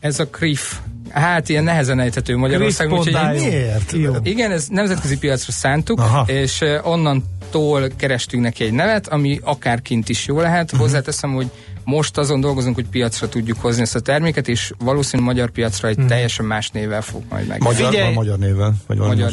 Ez 0.00 0.20
a 0.20 0.26
CRIF. 0.26 0.78
Hát 1.10 1.48
ilyen 1.48 1.64
nehezen 1.64 2.00
ejthető 2.00 2.36
Magyarországon. 2.36 2.98
úgyhogy 2.98 3.40
Miért? 3.40 3.92
Jó. 3.92 4.14
Igen, 4.22 4.50
ez 4.50 4.66
nemzetközi 4.68 5.18
piacra 5.18 5.52
szántuk, 5.52 6.00
Aha. 6.00 6.24
és 6.26 6.64
onnantól 6.82 7.88
kerestünk 7.96 8.42
neki 8.42 8.64
egy 8.64 8.72
nevet, 8.72 9.08
ami 9.08 9.40
akár 9.42 9.82
kint 9.82 10.08
is 10.08 10.26
jó 10.26 10.40
lehet. 10.40 10.72
Mhm. 10.72 10.80
Hozzáteszem, 10.80 11.34
hogy 11.34 11.50
most 11.86 12.18
azon 12.18 12.40
dolgozunk, 12.40 12.74
hogy 12.74 12.86
piacra 12.88 13.28
tudjuk 13.28 13.60
hozni 13.60 13.82
ezt 13.82 13.94
a 13.94 14.00
terméket, 14.00 14.48
és 14.48 14.72
valószínűleg 14.78 15.32
magyar 15.34 15.50
piacra 15.50 15.88
egy 15.88 15.98
teljesen 16.08 16.46
más 16.46 16.70
névvel 16.70 17.02
fog 17.02 17.22
majd 17.30 17.46
meg. 17.46 17.62
Magyar, 17.62 17.90
Figyelj! 17.90 18.14
magyar 18.14 18.38
néven? 18.38 18.80
Vagy 18.86 18.98
Magyar? 18.98 19.32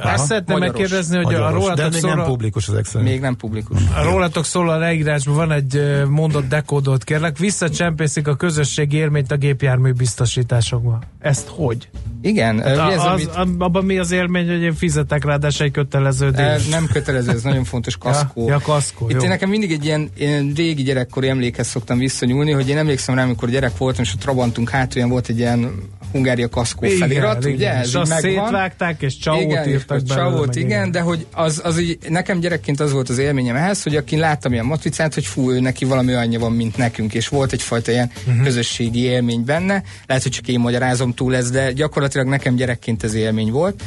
Aha. 0.00 0.12
azt 0.12 0.26
szeretném 0.26 0.58
megkérdezni, 0.58 1.16
hogy 1.16 1.24
a 1.24 1.28
Magyaros. 1.28 1.52
De 1.52 1.58
rólatok 1.58 1.92
még 1.92 2.02
nem 2.02 2.10
szóló, 2.10 2.24
publikus 2.24 2.68
az 2.68 2.74
Excel. 2.74 3.02
Még 3.02 3.20
nem 3.20 3.36
publikus. 3.36 3.78
a 3.96 4.02
rólatok 4.02 4.44
szóló 4.44 4.70
a 4.70 4.76
leírásban 4.76 5.34
van 5.34 5.52
egy 5.52 6.02
mondott 6.08 6.48
dekódot, 6.48 7.04
kérlek, 7.04 7.38
visszacsempészik 7.38 8.28
a 8.28 8.34
közösségi 8.34 8.96
élményt 8.96 9.30
a 9.32 9.36
gépjármű 9.36 9.92
biztosításokba. 9.92 10.98
Ezt 11.20 11.48
hogy? 11.48 11.88
Igen, 12.22 12.58
Hát 12.62 12.92
ez, 12.92 12.98
az, 12.98 13.04
amit, 13.04 13.30
abban 13.58 13.84
mi 13.84 13.98
az 13.98 14.10
élmény, 14.10 14.48
hogy 14.48 14.62
én 14.62 14.74
fizetek 14.74 15.24
rá, 15.24 15.36
de 15.36 15.50
se 15.50 15.64
egy 15.64 15.70
kötelező 15.70 16.30
díj. 16.30 16.44
nem 16.70 16.86
kötelező, 16.92 17.30
ez 17.30 17.42
nagyon 17.42 17.64
fontos 17.64 17.96
kaszkó. 18.04 18.46
Ja, 18.46 18.52
ja, 18.52 18.58
kaszkó, 18.58 19.08
Itt 19.08 19.14
jó. 19.16 19.22
én 19.22 19.28
nekem 19.28 19.48
mindig 19.48 19.72
egy 19.72 19.84
ilyen, 19.84 20.10
ilyen 20.16 20.52
régi 20.56 20.82
gyerekkori 20.82 21.28
emlékhez 21.28 21.66
szoktam 21.66 21.93
visszanyúlni, 21.98 22.50
hogy 22.50 22.68
én 22.68 22.78
emlékszem 22.78 23.14
rá, 23.14 23.22
amikor 23.22 23.50
gyerek 23.50 23.78
voltam, 23.78 24.02
és 24.02 24.12
a 24.12 24.18
Trabantunk 24.18 24.68
hátulján 24.68 25.10
volt 25.10 25.28
egy 25.28 25.38
ilyen 25.38 25.88
Hungária 26.14 26.48
kaszkó 26.48 26.84
Igen, 26.86 26.98
felirat, 26.98 27.44
igen. 27.44 27.54
ugye? 27.54 27.74
Ez 27.74 27.88
És 27.88 27.94
azt 27.94 28.10
megvan. 28.10 28.44
szétvágták, 28.44 29.02
és 29.02 29.18
csavót 29.18 29.42
igen, 29.42 29.68
írtak 29.68 30.00
és 30.00 30.08
belőle, 30.08 30.28
csavót, 30.28 30.46
meg 30.46 30.56
igen, 30.56 30.90
de 30.90 31.00
hogy 31.00 31.26
az, 31.32 31.60
az 31.64 31.80
így, 31.80 31.98
nekem 32.08 32.40
gyerekként 32.40 32.80
az 32.80 32.92
volt 32.92 33.08
az 33.08 33.18
élményem 33.18 33.56
ehhez, 33.56 33.82
hogy 33.82 33.96
akin 33.96 34.18
láttam 34.18 34.52
ilyen 34.52 34.64
matricát, 34.64 35.14
hogy 35.14 35.26
fú, 35.26 35.50
ő 35.50 35.60
neki 35.60 35.84
valami 35.84 36.12
annyi 36.12 36.36
van, 36.36 36.52
mint 36.52 36.76
nekünk, 36.76 37.14
és 37.14 37.28
volt 37.28 37.52
egyfajta 37.52 37.90
ilyen 37.90 38.10
uh-huh. 38.26 38.44
közösségi 38.44 39.00
élmény 39.00 39.44
benne. 39.44 39.82
Lehet, 40.06 40.22
hogy 40.22 40.32
csak 40.32 40.48
én 40.48 40.60
magyarázom 40.60 41.14
túl 41.14 41.36
ez, 41.36 41.50
de 41.50 41.72
gyakorlatilag 41.72 42.26
nekem 42.26 42.54
gyerekként 42.54 43.04
ez 43.04 43.14
élmény 43.14 43.50
volt. 43.50 43.82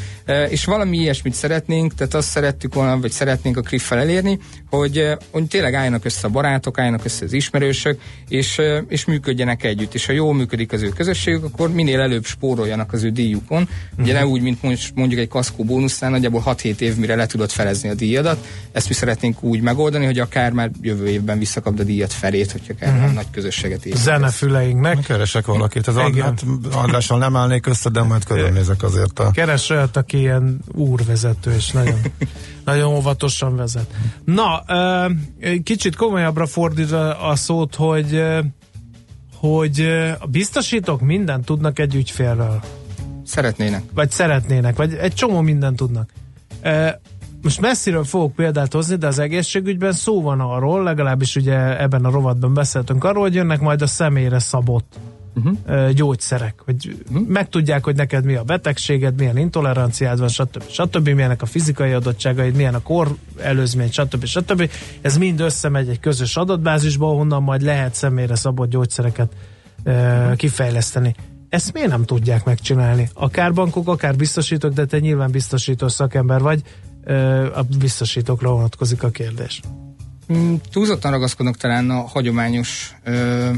És 0.49 0.65
valami 0.65 0.97
ilyesmit 0.97 1.33
szeretnénk, 1.33 1.93
tehát 1.93 2.13
azt 2.13 2.29
szerettük 2.29 2.73
volna, 2.73 2.99
vagy 2.99 3.11
szeretnénk 3.11 3.57
a 3.57 3.61
Kriffel 3.61 3.99
elérni, 3.99 4.39
hogy, 4.69 5.07
hogy 5.31 5.47
tényleg 5.47 5.73
álljanak 5.73 6.05
össze 6.05 6.27
a 6.27 6.29
barátok, 6.29 6.79
álljanak 6.79 7.05
össze 7.05 7.25
az 7.25 7.33
ismerősök, 7.33 8.01
és, 8.27 8.61
és 8.87 9.05
működjenek 9.05 9.63
együtt. 9.63 9.93
És 9.93 10.05
ha 10.05 10.11
jól 10.11 10.33
működik 10.33 10.71
az 10.71 10.81
ő 10.81 10.89
közösségük, 10.89 11.43
akkor 11.43 11.71
minél 11.71 11.99
előbb 11.99 12.16
spóroljanak 12.25 12.93
az 12.93 13.03
ő 13.03 13.09
díjukon. 13.09 13.69
Ugye 13.97 14.13
ne 14.13 14.25
úgy, 14.25 14.41
mint 14.41 14.63
mondj- 14.63 14.91
mondjuk 14.95 15.19
egy 15.19 15.27
kaszkó 15.27 15.63
bónusznál, 15.63 16.09
nagyjából 16.09 16.43
6-7 16.45 16.79
év, 16.79 16.95
mire 16.95 17.15
le 17.15 17.25
tudod 17.25 17.49
felezni 17.49 17.89
a 17.89 17.93
díjadat. 17.93 18.45
Ezt 18.71 18.87
mi 18.87 18.93
szeretnénk 18.93 19.43
úgy 19.43 19.61
megoldani, 19.61 20.05
hogy 20.05 20.19
akár 20.19 20.51
már 20.51 20.71
jövő 20.81 21.07
évben 21.07 21.39
visszakapd 21.39 21.79
a 21.79 21.83
díjat 21.83 22.13
felét, 22.13 22.51
hogyha 22.51 22.75
kell 22.75 22.93
uh-huh. 22.93 23.13
nagy 23.13 23.29
közösséget 23.31 23.85
építesz. 23.85 24.03
Zenefüleinknek. 24.03 24.99
Keresek 24.99 25.45
valakit. 25.45 25.87
Ez 25.87 25.95
Igen. 26.07 26.23
hát 26.23 26.43
Andrással 26.71 27.17
nem 27.17 27.35
állnék 27.35 27.67
össze, 27.67 27.89
de 27.89 28.01
majd 28.01 28.23
körülnézek 28.23 28.83
azért 28.83 29.19
a... 29.19 29.31
Keres 29.31 29.69
olyat, 29.69 29.97
aki 29.97 30.17
ilyen 30.17 30.59
úrvezető, 30.73 31.53
és 31.53 31.71
nagyon, 31.71 31.99
nagyon 32.65 32.93
óvatosan 32.93 33.55
vezet. 33.55 33.93
Na, 34.25 34.63
kicsit 35.63 35.95
komolyabbra 35.95 36.45
fordítva 36.45 37.19
a 37.19 37.35
szót, 37.35 37.75
hogy 37.75 38.23
hogy 39.55 39.79
a 40.19 40.25
biztosítók 40.25 41.01
mindent 41.01 41.45
tudnak 41.45 41.79
egy 41.79 41.95
ügyfélről. 41.95 42.61
Szeretnének. 43.25 43.83
Vagy 43.93 44.11
szeretnének, 44.11 44.75
vagy 44.75 44.93
egy 44.93 45.13
csomó 45.13 45.41
mindent 45.41 45.75
tudnak. 45.75 46.09
Most 47.41 47.61
messziről 47.61 48.03
fogok 48.03 48.35
példát 48.35 48.73
hozni, 48.73 48.95
de 48.95 49.07
az 49.07 49.19
egészségügyben 49.19 49.91
szó 49.91 50.21
van 50.21 50.39
arról, 50.39 50.83
legalábbis 50.83 51.35
ugye 51.35 51.81
ebben 51.81 52.05
a 52.05 52.09
rovatban 52.09 52.53
beszéltünk 52.53 53.03
arról, 53.03 53.21
hogy 53.21 53.33
jönnek 53.33 53.59
majd 53.59 53.81
a 53.81 53.87
személyre 53.87 54.39
szabott 54.39 54.99
uh-huh. 55.43 55.89
gyógyszerek, 55.89 56.53
hogy 56.65 56.95
uh-huh. 57.09 57.27
megtudják, 57.27 57.83
hogy 57.83 57.95
neked 57.95 58.25
mi 58.25 58.35
a 58.35 58.43
betegséged, 58.43 59.17
milyen 59.17 59.37
intoleranciád 59.37 60.19
van, 60.19 60.27
stb. 60.27 60.63
stb. 60.69 61.09
milyenek 61.09 61.41
a 61.41 61.45
fizikai 61.45 61.91
adottságaid, 61.91 62.55
milyen 62.55 62.73
a 62.73 62.81
kor 62.81 63.15
előzmény, 63.41 63.91
stb. 63.91 64.25
stb. 64.25 64.69
Ez 65.01 65.17
mind 65.17 65.39
összemegy 65.39 65.89
egy 65.89 65.99
közös 65.99 66.35
adatbázisba, 66.35 67.07
honnan 67.07 67.43
majd 67.43 67.61
lehet 67.61 67.93
személyre 67.93 68.35
szabott 68.35 68.69
gyógyszereket 68.69 69.31
uh, 69.85 70.35
kifejleszteni. 70.35 71.15
Ezt 71.49 71.73
miért 71.73 71.89
nem 71.89 72.05
tudják 72.05 72.45
megcsinálni? 72.45 73.09
Akár 73.13 73.53
bankok, 73.53 73.87
akár 73.87 74.15
biztosítók, 74.15 74.73
de 74.73 74.85
te 74.85 74.99
nyilván 74.99 75.31
biztosító 75.31 75.87
szakember 75.87 76.41
vagy, 76.41 76.63
a 77.53 77.63
biztosítókra 77.79 78.51
vonatkozik 78.51 79.03
a 79.03 79.09
kérdés. 79.09 79.61
Mm, 80.33 80.53
túlzottan 80.71 81.11
ragaszkodnak 81.11 81.57
talán 81.57 81.89
a 81.89 82.01
hagyományos 82.01 82.95
ö, 83.03 83.49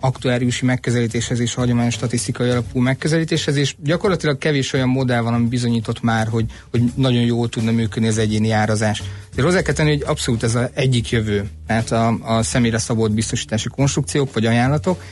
aktuáriusi 0.00 0.64
megközelítéshez 0.64 1.40
és 1.40 1.54
hagyományos 1.54 1.94
statisztikai 1.94 2.48
alapú 2.48 2.80
megközelítéshez, 2.80 3.56
és 3.56 3.74
gyakorlatilag 3.82 4.38
kevés 4.38 4.72
olyan 4.72 4.88
modell 4.88 5.20
van, 5.20 5.34
ami 5.34 5.46
bizonyított 5.46 6.02
már, 6.02 6.28
hogy, 6.28 6.44
hogy 6.70 6.82
nagyon 6.94 7.22
jól 7.22 7.48
tudna 7.48 7.70
működni 7.70 8.08
az 8.08 8.18
egyéni 8.18 8.50
árazás. 8.50 9.02
De 9.34 9.42
hozzá 9.42 9.62
kell 9.62 9.74
tenni, 9.74 9.90
hogy 9.90 10.02
abszolút 10.06 10.42
ez 10.42 10.54
az 10.54 10.68
egyik 10.74 11.10
jövő, 11.10 11.48
tehát 11.66 11.90
a, 11.90 12.18
a 12.22 12.42
személyre 12.42 12.78
szabott 12.78 13.12
biztosítási 13.12 13.68
konstrukciók 13.68 14.32
vagy 14.32 14.46
ajánlatok, 14.46 15.02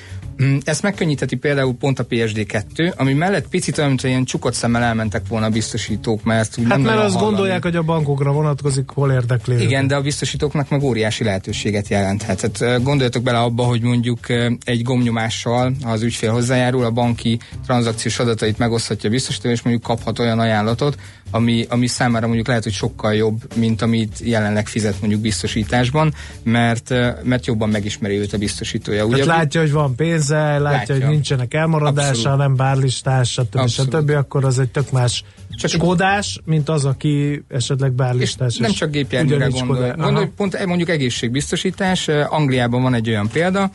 Ezt 0.64 0.82
megkönnyítheti 0.82 1.36
például 1.36 1.74
pont 1.74 1.98
a 1.98 2.06
PSD2, 2.06 2.96
ami 2.96 3.12
mellett 3.12 3.48
picit 3.48 3.78
olyan, 3.78 3.90
mint 3.90 4.02
ilyen 4.02 4.24
csukott 4.24 4.54
szemmel 4.54 4.82
elmentek 4.82 5.22
volna 5.28 5.46
a 5.46 5.50
biztosítók, 5.50 6.22
mert 6.24 6.58
úgy 6.58 6.64
Hát 6.68 6.76
nem 6.76 6.86
mert 6.86 6.98
azt 6.98 7.14
hallani. 7.14 7.30
gondolják, 7.30 7.62
hogy 7.62 7.76
a 7.76 7.82
bankokra 7.82 8.32
vonatkozik, 8.32 8.88
hol 8.88 9.12
érdekli. 9.12 9.62
Igen, 9.62 9.86
de 9.86 9.96
a 9.96 10.00
biztosítóknak 10.00 10.68
meg 10.68 10.82
óriási 10.82 11.24
lehetőséget 11.24 11.88
jelenthet. 11.88 12.50
Tehát 12.50 12.82
gondoljatok 12.82 13.22
bele 13.22 13.38
abba, 13.38 13.62
hogy 13.62 13.80
mondjuk 13.82 14.18
egy 14.64 14.82
gomnyomással, 14.82 15.72
ha 15.82 15.90
az 15.90 16.02
ügyfél 16.02 16.30
hozzájárul, 16.32 16.84
a 16.84 16.90
banki 16.90 17.38
tranzakciós 17.66 18.18
adatait 18.18 18.58
megoszthatja 18.58 19.08
a 19.08 19.12
biztosító, 19.12 19.48
és 19.48 19.62
mondjuk 19.62 19.84
kaphat 19.84 20.18
olyan 20.18 20.38
ajánlatot, 20.38 20.96
ami, 21.30 21.66
ami 21.68 21.86
számára 21.86 22.26
mondjuk 22.26 22.46
lehet, 22.46 22.62
hogy 22.62 22.72
sokkal 22.72 23.14
jobb, 23.14 23.54
mint 23.54 23.82
amit 23.82 24.18
jelenleg 24.24 24.66
fizet 24.68 25.00
mondjuk 25.00 25.20
biztosításban, 25.20 26.14
mert, 26.42 26.94
mert 27.22 27.46
jobban 27.46 27.68
megismeri 27.68 28.16
őt 28.16 28.32
a 28.32 28.38
biztosítója. 28.38 28.98
Tehát 29.06 29.14
Ugye, 29.14 29.24
látja, 29.24 29.60
hogy 29.60 29.72
van 29.72 29.94
pénze, 29.94 30.36
látja, 30.36 30.60
Látja. 30.60 30.94
hogy 30.94 31.04
nincsenek 31.04 31.54
elmaradása, 31.54 32.08
Abszolút. 32.08 32.38
nem 32.38 32.56
bárlistás, 32.56 33.30
stb. 33.30 33.56
Abszolút. 33.56 33.94
stb. 33.94 34.10
Akkor 34.10 34.44
az 34.44 34.58
egy 34.58 34.70
tök 34.70 34.90
más 34.90 35.24
Csak- 35.56 35.70
skodás, 35.70 36.40
mint 36.44 36.68
az, 36.68 36.84
aki 36.84 37.44
esetleg 37.48 37.90
És 37.90 37.96
bárlistás. 37.96 38.56
nem 38.56 38.70
és 38.70 38.76
csak 38.76 38.90
gépjárműre 38.90 39.46
ugyanígy 39.46 39.66
gondolj. 39.96 40.26
Pont 40.36 40.66
mondjuk 40.66 40.88
egészségbiztosítás. 40.88 42.08
Angliában 42.08 42.82
van 42.82 42.94
egy 42.94 43.08
olyan 43.08 43.28
példa, 43.28 43.70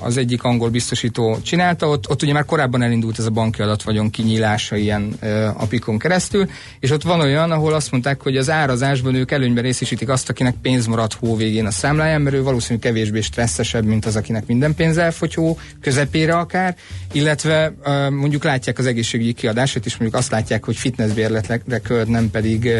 az 0.00 0.16
egyik 0.16 0.42
angol 0.42 0.68
biztosító 0.68 1.38
csinálta, 1.42 1.88
ott, 1.88 2.10
ott 2.10 2.22
ugye 2.22 2.32
már 2.32 2.44
korábban 2.44 2.82
elindult 2.82 3.18
ez 3.18 3.26
a 3.26 3.30
banki 3.30 3.62
adatvagyon 3.62 4.10
kinyílása 4.10 4.76
ilyen 4.76 5.12
apikon 5.56 5.98
keresztül, 5.98 6.48
és 6.80 6.90
ott 6.90 7.02
van 7.02 7.20
olyan, 7.20 7.50
ahol 7.50 7.74
azt 7.74 7.90
mondták, 7.90 8.22
hogy 8.22 8.36
az 8.36 8.50
árazásban 8.50 9.14
ők 9.14 9.30
előnyben 9.30 9.62
részesítik 9.62 10.08
azt, 10.08 10.28
akinek 10.28 10.54
pénz 10.62 10.86
marad 10.86 11.12
hó 11.12 11.36
végén 11.36 11.66
a 11.66 11.70
számláján, 11.70 12.20
mert 12.20 12.36
ő 12.36 12.42
valószínűleg 12.42 12.82
kevésbé 12.82 13.20
stresszesebb, 13.20 13.84
mint 13.84 14.06
az, 14.06 14.16
akinek 14.16 14.46
minden 14.46 14.74
pénz 14.74 14.96
elfogy 14.96 15.34
hó 15.34 15.58
közepére 15.80 16.36
akár, 16.36 16.76
illetve 17.12 17.74
mondjuk 18.10 18.44
látják 18.44 18.78
az 18.78 18.86
egészségügyi 18.86 19.32
kiadását, 19.32 19.86
és 19.86 19.96
mondjuk 19.96 20.20
azt 20.20 20.30
látják, 20.30 20.64
hogy 20.66 20.76
fitnessbérletre 20.76 21.60
költ, 21.82 22.08
nem 22.08 22.30
pedig 22.30 22.70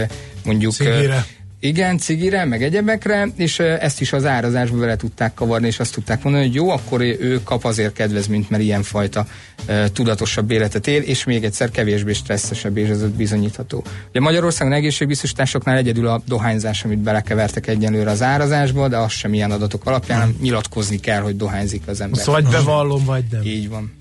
mondjuk 0.44 0.72
Cigire. 0.72 1.26
igen, 1.60 1.98
cigire, 1.98 2.44
meg 2.44 2.62
egyebekre, 2.62 3.28
és 3.36 3.58
ezt 3.58 4.00
is 4.00 4.12
az 4.12 4.24
árazásba 4.24 4.78
bele 4.78 4.96
tudták 4.96 5.34
kavarni, 5.34 5.66
és 5.66 5.78
azt 5.78 5.94
tudták 5.94 6.22
mondani, 6.22 6.46
hogy 6.46 6.54
jó, 6.54 6.70
akkor 6.70 7.00
ő 7.00 7.40
kap 7.44 7.64
azért 7.64 7.92
kedvezményt, 7.92 8.50
mert 8.50 8.62
ilyenfajta 8.62 9.26
uh, 9.68 9.86
tudatosabb 9.86 10.50
életet 10.50 10.86
él, 10.86 11.02
és 11.02 11.24
még 11.24 11.44
egyszer 11.44 11.70
kevésbé 11.70 12.12
stresszesebb, 12.12 12.76
és 12.76 12.88
ez 12.88 13.02
bizonyítható. 13.02 13.84
Ugye 14.08 14.20
Magyarországon 14.20 14.72
egészségbiztosításoknál 14.72 15.76
egyedül 15.76 16.06
a 16.06 16.22
dohányzás, 16.26 16.84
amit 16.84 16.98
belekevertek 16.98 17.66
egyenlőre 17.66 18.10
az 18.10 18.22
árazásba, 18.22 18.88
de 18.88 18.96
az 18.96 19.12
sem 19.12 19.34
ilyen 19.34 19.50
adatok 19.50 19.86
alapján, 19.86 20.18
nem 20.18 20.36
nyilatkozni 20.40 21.00
kell, 21.00 21.20
hogy 21.20 21.36
dohányzik 21.36 21.82
az 21.86 22.00
ember. 22.00 22.20
Szóval 22.20 22.42
vagy 22.42 22.50
bevallom, 22.50 23.04
vagy 23.04 23.24
nem. 23.30 23.42
Így 23.44 23.68
van. 23.68 23.96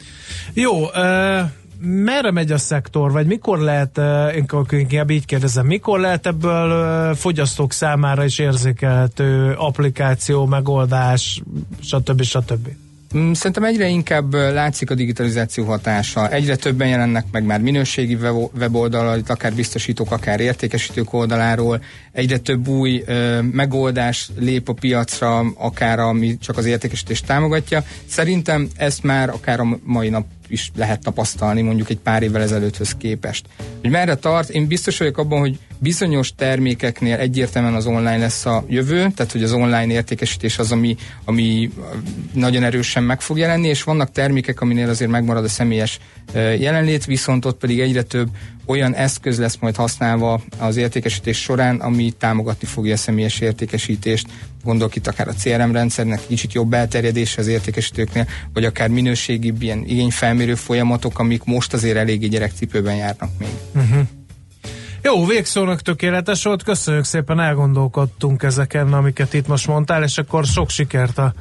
Jó, 0.53 0.83
uh, 0.83 0.91
merre 1.79 2.31
megy 2.31 2.51
a 2.51 2.57
szektor, 2.57 3.11
vagy 3.11 3.25
mikor 3.25 3.59
lehet, 3.59 4.01
inkább 4.71 5.09
így 5.09 5.25
kérdezem, 5.25 5.65
mikor 5.65 5.99
lehet 5.99 6.25
ebből 6.25 7.15
fogyasztók 7.15 7.71
számára 7.71 8.23
is 8.23 8.39
érzékelhető 8.39 9.53
applikáció, 9.57 10.45
megoldás, 10.45 11.41
stb. 11.81 12.21
stb. 12.21 12.67
Mm, 12.67 12.84
Szerintem 13.33 13.63
egyre 13.63 13.87
inkább 13.87 14.33
látszik 14.33 14.91
a 14.91 14.95
digitalizáció 14.95 15.65
hatása. 15.65 16.29
Egyre 16.29 16.55
többen 16.55 16.87
jelennek 16.87 17.25
meg 17.31 17.43
már 17.43 17.61
minőségi 17.61 18.15
webo- 18.15 18.51
weboldalal, 18.57 19.21
akár 19.27 19.53
biztosítók, 19.53 20.11
akár 20.11 20.39
értékesítők 20.39 21.13
oldaláról. 21.13 21.83
Egyre 22.11 22.37
több 22.37 22.67
új 22.67 23.03
ö, 23.05 23.41
megoldás 23.41 24.29
lép 24.39 24.69
a 24.69 24.73
piacra, 24.73 25.39
akár 25.57 25.99
ami 25.99 26.37
csak 26.37 26.57
az 26.57 26.65
értékesítést 26.65 27.25
támogatja. 27.25 27.83
Szerintem 28.05 28.67
ezt 28.75 29.03
már 29.03 29.29
akár 29.29 29.59
a 29.59 29.79
mai 29.83 30.09
nap 30.09 30.25
is 30.47 30.71
lehet 30.75 31.01
tapasztalni 31.01 31.61
mondjuk 31.61 31.89
egy 31.89 31.99
pár 31.99 32.23
évvel 32.23 32.41
ezelőtthöz 32.41 32.95
képest. 32.95 33.45
Hogy 33.81 33.89
merre 33.89 34.15
tart, 34.15 34.49
én 34.49 34.67
biztos 34.67 34.97
vagyok 34.97 35.17
abban, 35.17 35.39
hogy 35.39 35.59
bizonyos 35.85 36.35
termékeknél 36.35 37.17
egyértelműen 37.17 37.73
az 37.73 37.85
online 37.85 38.17
lesz 38.17 38.45
a 38.45 38.65
jövő, 38.67 39.11
tehát 39.15 39.31
hogy 39.31 39.43
az 39.43 39.51
online 39.51 39.93
értékesítés 39.93 40.57
az, 40.57 40.71
ami, 40.71 40.95
ami 41.25 41.69
nagyon 42.33 42.63
erősen 42.63 43.03
meg 43.03 43.21
fog 43.21 43.37
jelenni, 43.37 43.67
és 43.67 43.83
vannak 43.83 44.11
termékek, 44.11 44.61
aminél 44.61 44.89
azért 44.89 45.11
megmarad 45.11 45.43
a 45.43 45.47
személyes 45.47 45.99
jelenlét, 46.33 47.05
viszont 47.05 47.45
ott 47.45 47.57
pedig 47.57 47.79
egyre 47.79 48.01
több 48.01 48.29
olyan 48.65 48.95
eszköz 48.95 49.39
lesz 49.39 49.57
majd 49.59 49.75
használva 49.75 50.41
az 50.57 50.77
értékesítés 50.77 51.37
során, 51.41 51.75
ami 51.75 52.11
támogatni 52.11 52.67
fogja 52.67 52.93
a 52.93 52.97
személyes 52.97 53.39
értékesítést. 53.39 54.27
Gondolok 54.63 54.95
itt 54.95 55.07
akár 55.07 55.27
a 55.27 55.33
CRM 55.33 55.71
rendszernek 55.71 56.19
kicsit 56.27 56.53
jobb 56.53 56.73
elterjedése 56.73 57.41
az 57.41 57.47
értékesítőknél, 57.47 58.27
vagy 58.53 58.65
akár 58.65 58.89
minőségibb 58.89 59.61
ilyen 59.61 59.83
igényfelmérő 59.87 60.55
folyamatok, 60.55 61.19
amik 61.19 61.43
most 61.43 61.73
azért 61.73 61.97
eléggé 61.97 62.27
gyerekcipőben 62.27 62.95
járnak 62.95 63.29
még. 63.39 63.49
Uh-huh. 63.75 64.07
Jó, 65.05 65.25
végszónak 65.25 65.81
tökéletes 65.81 66.43
volt, 66.43 66.63
köszönjük 66.63 67.03
szépen, 67.03 67.39
elgondolkodtunk 67.39 68.43
ezeken, 68.43 68.93
amiket 68.93 69.33
itt 69.33 69.47
most 69.47 69.67
mondtál, 69.67 70.03
és 70.03 70.17
akkor 70.17 70.45
sok 70.45 70.69
sikert 70.69 71.17
a, 71.17 71.33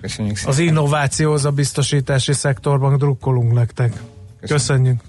Köszönjük 0.00 0.36
szépen. 0.36 0.52
az 0.52 0.58
innovációhoz 0.58 1.44
a 1.44 1.50
biztosítási 1.50 2.32
szektorban, 2.32 2.96
drukkolunk 2.98 3.52
nektek. 3.52 3.92
Köszönjük. 4.40 5.00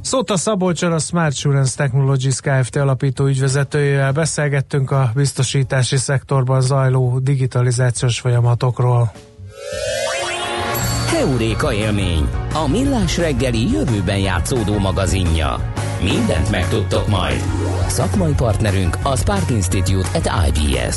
Szóta 0.00 0.36
Szabolcsal 0.36 0.92
a 0.92 0.98
Smart 0.98 1.30
Insurance 1.30 1.76
Technologies 1.76 2.40
Kft. 2.40 2.76
alapító 2.76 3.26
ügyvezetőjével 3.26 4.12
beszélgettünk 4.12 4.90
a 4.90 5.10
biztosítási 5.14 5.96
szektorban 5.96 6.60
zajló 6.60 7.18
digitalizációs 7.18 8.20
folyamatokról. 8.20 9.12
Heuréka 11.06 11.72
élmény, 11.72 12.28
a 12.52 12.68
millás 12.68 13.16
reggeli 13.16 13.70
jövőben 13.72 14.18
játszódó 14.18 14.78
magazinja. 14.78 15.72
Mindent 16.02 16.50
megtudtok 16.50 17.08
majd. 17.08 17.42
Szakmai 17.88 18.32
partnerünk 18.32 18.96
a 19.02 19.16
Spark 19.16 19.50
Institute 19.50 20.08
at 20.14 20.30
IBS. 20.48 20.96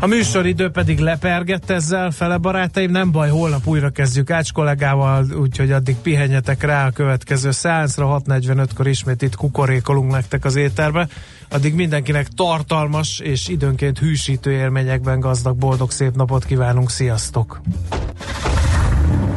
A 0.00 0.06
műsoridő 0.06 0.70
pedig 0.70 0.98
lepergett 0.98 1.70
ezzel, 1.70 2.10
fele 2.10 2.36
barátaim, 2.36 2.90
nem 2.90 3.10
baj, 3.10 3.28
holnap 3.28 3.66
újra 3.66 3.90
kezdjük 3.90 4.30
Ács 4.30 4.52
kollégával, 4.52 5.26
úgyhogy 5.40 5.72
addig 5.72 5.96
pihenjetek 5.96 6.62
rá 6.62 6.86
a 6.86 6.90
következő 6.90 7.50
szeánszra, 7.50 8.22
6.45-kor 8.26 8.86
ismét 8.86 9.22
itt 9.22 9.36
kukorékolunk 9.36 10.10
nektek 10.10 10.44
az 10.44 10.56
éterbe. 10.56 11.08
Addig 11.50 11.74
mindenkinek 11.74 12.28
tartalmas 12.28 13.18
és 13.18 13.48
időnként 13.48 13.98
hűsítő 13.98 14.52
élményekben 14.52 15.20
gazdag, 15.20 15.56
boldog, 15.56 15.90
szép 15.90 16.14
napot 16.14 16.44
kívánunk, 16.44 16.90
sziasztok! 16.90 17.60